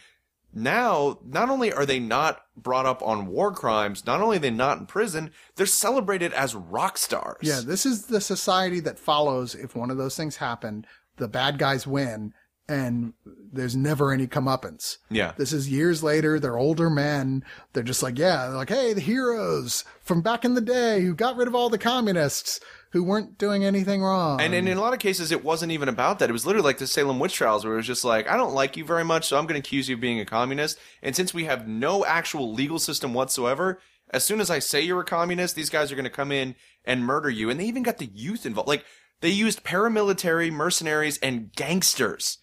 [0.53, 4.49] now, not only are they not brought up on war crimes, not only are they
[4.49, 7.41] not in prison, they're celebrated as rock stars.
[7.41, 10.85] Yeah, this is the society that follows if one of those things happen,
[11.17, 12.33] the bad guys win,
[12.69, 13.13] and
[13.51, 14.97] there's never any comeuppance.
[15.09, 15.33] Yeah.
[15.37, 17.43] This is years later, they're older men.
[17.73, 21.13] They're just like, yeah, they're like, hey, the heroes from back in the day who
[21.13, 22.59] got rid of all the communists
[22.91, 24.39] who weren't doing anything wrong.
[24.41, 26.29] And, and in a lot of cases, it wasn't even about that.
[26.29, 28.53] It was literally like the Salem witch trials, where it was just like, I don't
[28.53, 30.79] like you very much, so I'm going to accuse you of being a communist.
[31.01, 33.79] And since we have no actual legal system whatsoever,
[34.11, 36.55] as soon as I say you're a communist, these guys are going to come in
[36.85, 37.49] and murder you.
[37.49, 38.69] And they even got the youth involved.
[38.69, 38.85] Like,
[39.19, 42.37] they used paramilitary, mercenaries, and gangsters.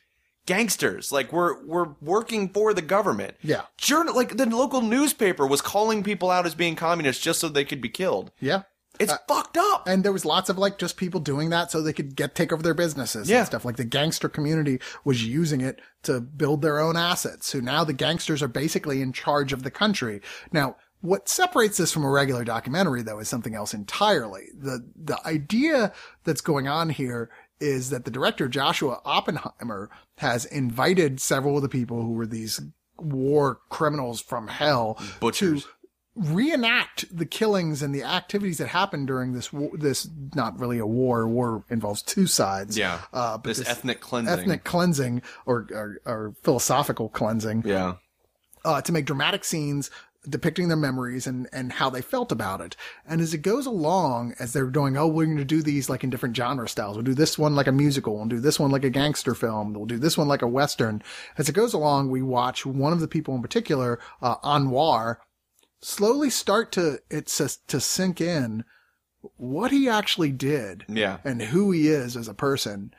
[0.47, 3.35] Gangsters, like we're we're working for the government.
[3.43, 3.63] Yeah.
[3.79, 7.65] Journal, like the local newspaper was calling people out as being communists just so they
[7.65, 8.31] could be killed.
[8.41, 8.65] yeah.
[9.01, 9.87] It's uh, fucked up.
[9.89, 12.53] And there was lots of like just people doing that so they could get take
[12.53, 13.39] over their businesses Yeah.
[13.39, 13.65] and stuff.
[13.65, 17.47] Like the gangster community was using it to build their own assets.
[17.49, 20.21] So now the gangsters are basically in charge of the country.
[20.53, 24.45] Now, what separates this from a regular documentary though is something else entirely.
[24.59, 25.93] The the idea
[26.25, 27.31] that's going on here
[27.61, 32.61] is that the director Joshua Oppenheimer has invited several of the people who were these
[32.99, 35.65] war criminals from hell Butchers.
[35.65, 35.69] to
[36.17, 40.87] reenact the killings and the activities that happened during this war, this not really a
[40.87, 41.27] war.
[41.27, 42.79] War involves two sides.
[42.79, 43.01] Yeah.
[43.13, 44.39] Uh, but this, ethnic cleansing.
[44.39, 47.95] ethnic cleansing or, or, or philosophical cleansing Yeah.
[48.65, 49.91] uh, to make dramatic scenes
[50.27, 52.77] depicting their memories and, and how they felt about it.
[53.07, 56.03] And as it goes along, as they're going, oh, we're going to do these like
[56.03, 56.97] in different genre styles.
[56.97, 58.17] We'll do this one like a musical.
[58.17, 59.75] We'll do this one like a gangster film.
[59.75, 61.03] We'll do this one like a Western.
[61.37, 65.17] As it goes along, we watch one of the people in particular, uh, Anwar,
[65.85, 68.65] slowly start to, it to, to sink in
[69.37, 71.19] what he actually did Yeah.
[71.25, 72.93] and who he is as a person.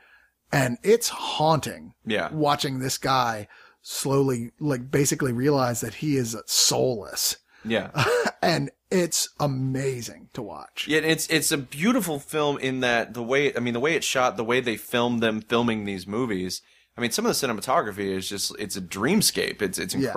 [0.52, 2.32] And it's haunting Yeah.
[2.32, 3.48] watching this guy
[3.82, 7.36] slowly, like, basically realize that he is soulless.
[7.64, 7.90] Yeah.
[8.42, 10.86] and it's amazing to watch.
[10.88, 14.06] Yeah, it's it's a beautiful film in that the way I mean the way it's
[14.06, 16.62] shot, the way they filmed them filming these movies.
[16.96, 19.60] I mean, some of the cinematography is just it's a dreamscape.
[19.60, 20.12] It's it's Yeah.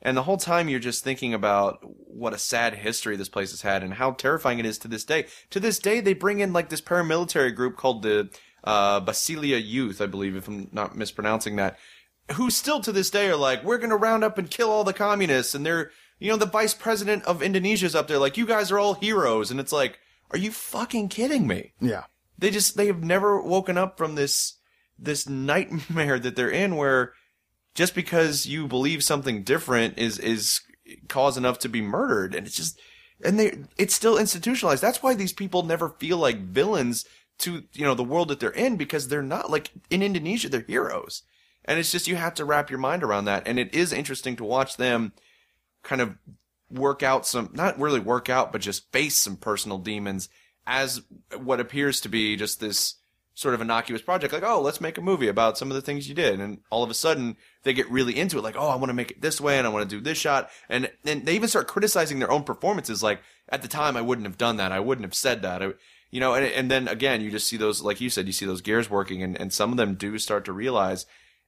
[0.00, 3.62] And the whole time you're just thinking about what a sad history this place has
[3.62, 5.26] had and how terrifying it is to this day.
[5.50, 8.30] To this day, they bring in like this paramilitary group called the
[8.62, 11.78] uh, Basilia Youth, I believe, if I'm not mispronouncing that,
[12.32, 14.84] who still to this day are like, we're going to round up and kill all
[14.84, 15.54] the communists.
[15.54, 18.78] And they're, you know, the vice president of Indonesia's up there like, you guys are
[18.78, 19.50] all heroes.
[19.50, 19.98] And it's like,
[20.30, 21.72] are you fucking kidding me?
[21.80, 22.04] Yeah.
[22.38, 24.58] They just, they have never woken up from this,
[24.98, 27.14] this nightmare that they're in where
[27.78, 30.62] just because you believe something different is, is
[31.06, 32.34] cause enough to be murdered.
[32.34, 32.80] And it's just,
[33.24, 34.82] and they, it's still institutionalized.
[34.82, 37.04] That's why these people never feel like villains
[37.38, 40.62] to, you know, the world that they're in because they're not like in Indonesia, they're
[40.62, 41.22] heroes.
[41.66, 43.46] And it's just, you have to wrap your mind around that.
[43.46, 45.12] And it is interesting to watch them
[45.84, 46.16] kind of
[46.68, 50.28] work out some, not really work out, but just face some personal demons
[50.66, 51.02] as
[51.36, 52.96] what appears to be just this
[53.38, 54.32] sort of innocuous project.
[54.32, 56.40] Like, oh, let's make a movie about some of the things you did.
[56.40, 58.42] And all of a sudden they get really into it.
[58.42, 60.18] Like, oh, I want to make it this way and I want to do this
[60.18, 60.50] shot.
[60.68, 63.00] And then they even start criticizing their own performances.
[63.00, 64.72] Like, at the time, I wouldn't have done that.
[64.72, 65.62] I wouldn't have said that.
[65.62, 65.74] I,
[66.10, 68.44] you know, and, and then again, you just see those, like you said, you see
[68.44, 71.06] those gears working and, and some of them do start to realize.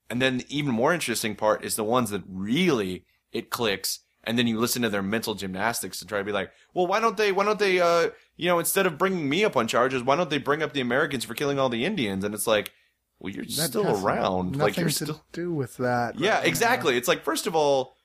[0.08, 3.98] And then the even more interesting part is the ones that really it clicks.
[4.24, 7.00] And then you listen to their mental gymnastics to try to be like, well, why
[7.00, 10.02] don't they, why don't they, uh, you know, instead of bringing me up on charges,
[10.02, 12.22] why don't they bring up the Americans for killing all the Indians?
[12.22, 12.70] And it's like,
[13.18, 14.52] well, you're That still around.
[14.52, 16.18] Nothing Like you're to still, do with that.
[16.18, 16.46] yeah, right?
[16.46, 16.96] exactly.
[16.98, 17.96] It's like, first of all,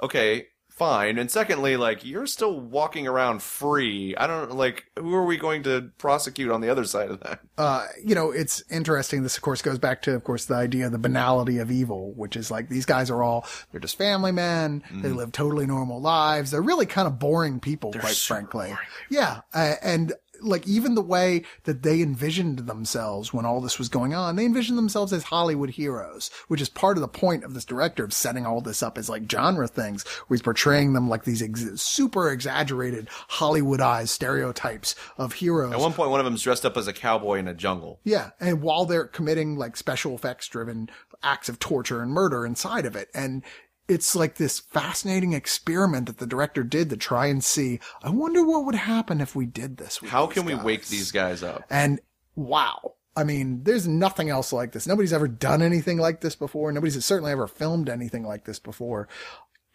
[0.00, 1.18] okay, fine.
[1.18, 4.14] And secondly, like, you're still walking around free.
[4.16, 7.40] I don't, like, who are we going to prosecute on the other side of that?
[7.58, 9.22] uh, you know, it's interesting.
[9.22, 12.12] This, of course, goes back to, of course, the idea of the banality of evil,
[12.14, 14.82] which is like these guys are all, they're just family men.
[14.92, 16.50] They live totally normal lives.
[16.50, 18.74] They're really kind of boring people, quite so frankly.
[19.10, 19.40] Yeah.
[19.52, 24.14] Uh, and like even the way that they envisioned themselves when all this was going
[24.14, 27.64] on, they envisioned themselves as Hollywood heroes, which is part of the point of this
[27.64, 31.24] director of setting all this up as like genre things, where he's portraying them like
[31.24, 35.72] these ex- super exaggerated Hollywoodized stereotypes of heroes.
[35.72, 38.00] At one point, one of them's dressed up as a cowboy in a jungle.
[38.04, 40.90] Yeah, and while they're committing like special effects driven
[41.22, 43.42] acts of torture and murder inside of it, and
[43.88, 47.80] it's like this fascinating experiment that the director did to try and see.
[48.02, 49.98] I wonder what would happen if we did this.
[50.06, 50.64] How can we guys.
[50.64, 51.64] wake these guys up?
[51.70, 52.00] And
[52.34, 52.94] wow.
[53.16, 54.86] I mean, there's nothing else like this.
[54.86, 56.72] Nobody's ever done anything like this before.
[56.72, 59.06] Nobody's certainly ever filmed anything like this before.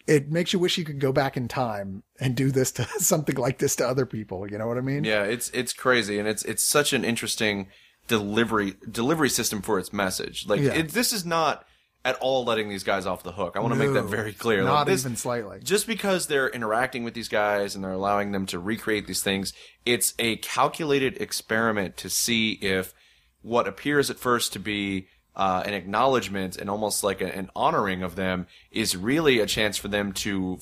[0.07, 3.35] It makes you wish you could go back in time and do this to something
[3.35, 4.49] like this to other people.
[4.49, 5.03] You know what I mean?
[5.03, 7.67] Yeah, it's it's crazy, and it's it's such an interesting
[8.07, 10.47] delivery delivery system for its message.
[10.47, 10.73] Like Yeah.
[10.73, 11.63] it, this is not
[12.05, 13.55] at all letting these guys off the hook.
[13.55, 14.63] I want to make that very clear.
[14.63, 15.59] Not like this, even slightly.
[15.61, 19.53] just because they're interacting with these guys and they're allowing them to recreate these things,
[19.85, 22.93] it's a calculated experiment to see if
[23.41, 28.03] what appears at first to be uh, an acknowledgement and almost like a, an honoring
[28.03, 30.59] of them is really a chance for them to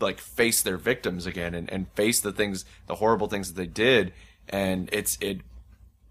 [0.00, 3.66] like face their victims again and, and face the things, the horrible things that they
[3.66, 4.12] did.
[4.48, 5.40] And it's it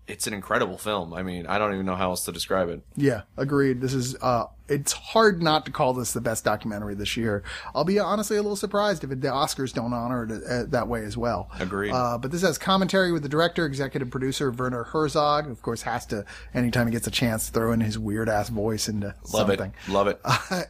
[0.07, 1.14] it's an incredible film.
[1.14, 2.82] I mean, I don't even know how else to describe it.
[2.95, 3.82] Yeah, agreed.
[3.82, 7.44] This is, uh, it's hard not to call this the best documentary this year.
[7.73, 10.88] I'll be honestly a little surprised if it, the Oscars don't honor it uh, that
[10.88, 11.49] way as well.
[11.60, 11.91] Agreed.
[11.91, 15.49] Uh, but this has commentary with the director, executive producer Werner Herzog.
[15.49, 18.88] Of course, has to anytime he gets a chance throw in his weird ass voice
[18.90, 19.73] into Love something.
[19.88, 19.91] it.
[19.91, 20.19] Love it.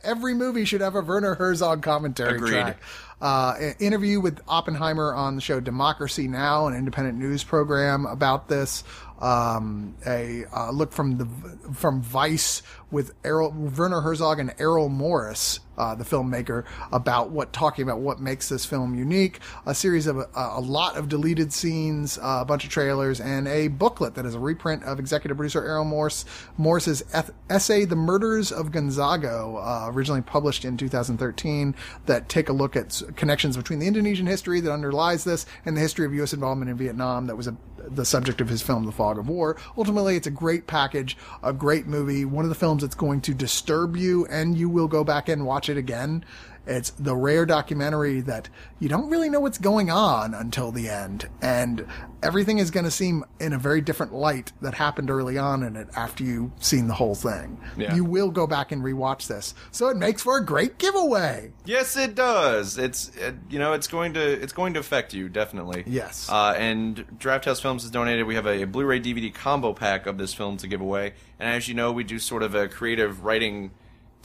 [0.03, 2.51] Every movie should have a Werner Herzog commentary Agreed.
[2.51, 2.77] track.
[3.21, 8.83] Uh, interview with Oppenheimer on the show Democracy Now, an independent news program about this.
[9.19, 11.25] Um, a uh, look from the
[11.73, 12.61] from Vice
[12.95, 16.63] with Errol, Werner Herzog and Errol Morris, uh, the filmmaker,
[16.93, 19.39] about what talking about what makes this film unique.
[19.65, 23.49] A series of uh, a lot of deleted scenes, uh, a bunch of trailers, and
[23.49, 26.23] a booklet that is a reprint of executive producer Errol Morris
[26.57, 32.53] Morris's eth- essay, "The Murders of Gonzago," uh, originally published in 2013, that take a
[32.53, 36.31] look at connections between the Indonesian history that underlies this and the history of U.S.
[36.31, 37.27] involvement in Vietnam.
[37.27, 39.57] That was a, the subject of his film, The Fog of War.
[39.77, 43.33] Ultimately, it's a great package, a great movie, one of the films that's going to
[43.33, 46.23] disturb you, and you will go back and watch it again.
[46.67, 51.29] It's the rare documentary that you don't really know what's going on until the end,
[51.41, 51.87] and
[52.23, 55.75] everything is going to seem in a very different light that happened early on in
[55.75, 57.59] it after you've seen the whole thing.
[57.77, 57.95] Yeah.
[57.95, 61.51] You will go back and rewatch this, so it makes for a great giveaway.
[61.65, 62.77] Yes, it does.
[62.77, 65.83] It's it, you know it's going to it's going to affect you definitely.
[65.85, 66.29] Yes.
[66.29, 68.25] Uh, and Drafthouse Films has donated.
[68.25, 71.13] We have a, Blu-ray DVD combo pack of this film to give away.
[71.39, 73.71] And as you know, we do sort of a creative writing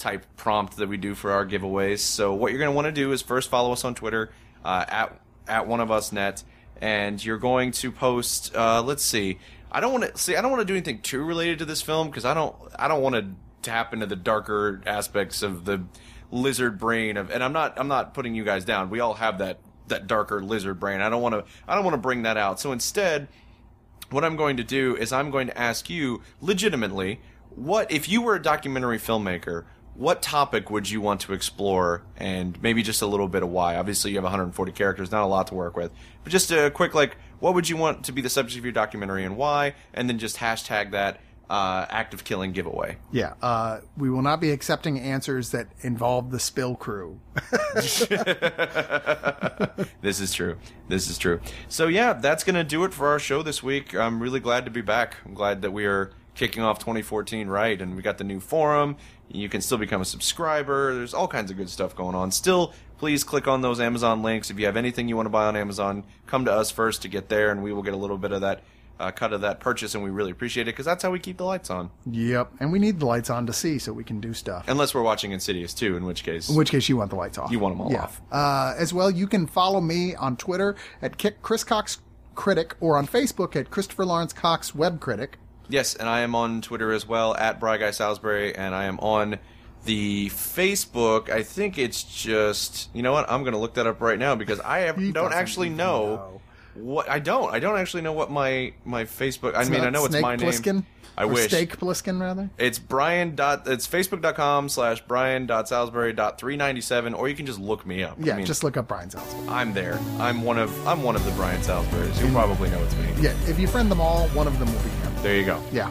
[0.00, 1.98] type prompt that we do for our giveaways.
[1.98, 4.32] So what you're going to want to do is first follow us on Twitter
[4.64, 6.42] uh, at at one of us net,
[6.80, 8.54] and you're going to post.
[8.54, 9.38] Uh, let's see.
[9.70, 10.36] I don't want to see.
[10.36, 12.56] I don't want to do anything too related to this film because I don't.
[12.76, 13.26] I don't want to
[13.62, 15.84] tap into the darker aspects of the
[16.30, 17.30] lizard brain of.
[17.30, 17.78] And I'm not.
[17.78, 18.90] I'm not putting you guys down.
[18.90, 19.58] We all have that
[19.88, 21.00] that darker lizard brain.
[21.00, 21.44] I don't want to.
[21.68, 22.58] I don't want to bring that out.
[22.58, 23.28] So instead,
[24.10, 27.20] what I'm going to do is I'm going to ask you legitimately,
[27.50, 29.64] what if you were a documentary filmmaker,
[30.00, 33.76] what topic would you want to explore and maybe just a little bit of why?
[33.76, 35.92] Obviously you have 140 characters, not a lot to work with.
[36.24, 38.72] But just a quick like what would you want to be the subject of your
[38.72, 39.74] documentary and why?
[39.92, 41.20] And then just hashtag that
[41.50, 42.96] uh, Act of Killing giveaway.
[43.10, 47.20] Yeah, uh, we will not be accepting answers that involve the spill crew.
[50.00, 50.56] This is true.
[50.88, 51.40] This is true.
[51.68, 53.94] So yeah, that's gonna do it for our show this week.
[53.94, 55.16] I'm really glad to be back.
[55.26, 58.96] I'm glad that we are kicking off 2014 right, and we got the new forum.
[59.28, 60.94] You can still become a subscriber.
[60.94, 62.30] There's all kinds of good stuff going on.
[62.32, 64.50] Still, please click on those Amazon links.
[64.50, 67.08] If you have anything you want to buy on Amazon, come to us first to
[67.08, 68.62] get there, and we will get a little bit of that
[68.98, 71.38] uh, cut of that purchase, and we really appreciate it because that's how we keep
[71.38, 71.90] the lights on.
[72.10, 74.64] yep, and we need the lights on to see so we can do stuff.
[74.68, 77.38] Unless we're watching Insidious too, in which case In which case, you want the lights
[77.38, 77.50] off.
[77.50, 78.02] You want 'em all Yeah.
[78.02, 78.20] off.
[78.30, 81.98] Uh, as well, you can follow me on Twitter at Ki- Chris Cox
[82.34, 85.38] Critic or on Facebook at Christopher Lawrence Cox Web Critic.
[85.70, 88.98] Yes, and I am on Twitter as well at Bry Guy Salisbury, and I am
[88.98, 89.38] on
[89.84, 91.30] the Facebook.
[91.30, 94.34] I think it's just you know what I'm going to look that up right now
[94.34, 96.40] because I have, don't actually know, know.
[96.74, 97.52] What I don't.
[97.52, 99.54] I don't actually know what my my Facebook.
[99.56, 100.84] I mean, I know it's my name.
[101.18, 102.48] I wish Steak Pliskin, rather.
[102.56, 103.68] it's Brian dot.
[103.68, 107.84] It's Facebook.com slash Brian dot Salisbury dot three ninety seven, or you can just look
[107.84, 108.16] me up.
[108.18, 109.34] Yeah, I mean, just look up Brian house.
[109.48, 109.98] I'm there.
[110.18, 112.24] I'm one of I'm one of the Brian Salisburys.
[112.24, 113.08] You probably know it's me.
[113.20, 115.12] Yeah, if you friend them all, one of them will be him.
[115.22, 115.62] There you go.
[115.72, 115.90] Yeah.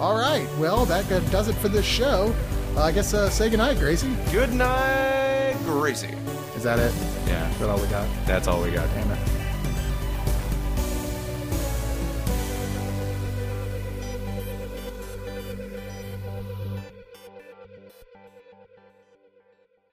[0.00, 0.48] All right.
[0.56, 2.34] Well, that does it for this show.
[2.76, 4.16] Uh, I guess uh, say goodnight, Gracie.
[4.32, 6.14] Good night, Gracie.
[6.56, 6.94] Is that it?
[7.26, 8.08] Yeah, Is that all we got?
[8.26, 8.88] that's all we got.
[8.94, 9.39] Damn it.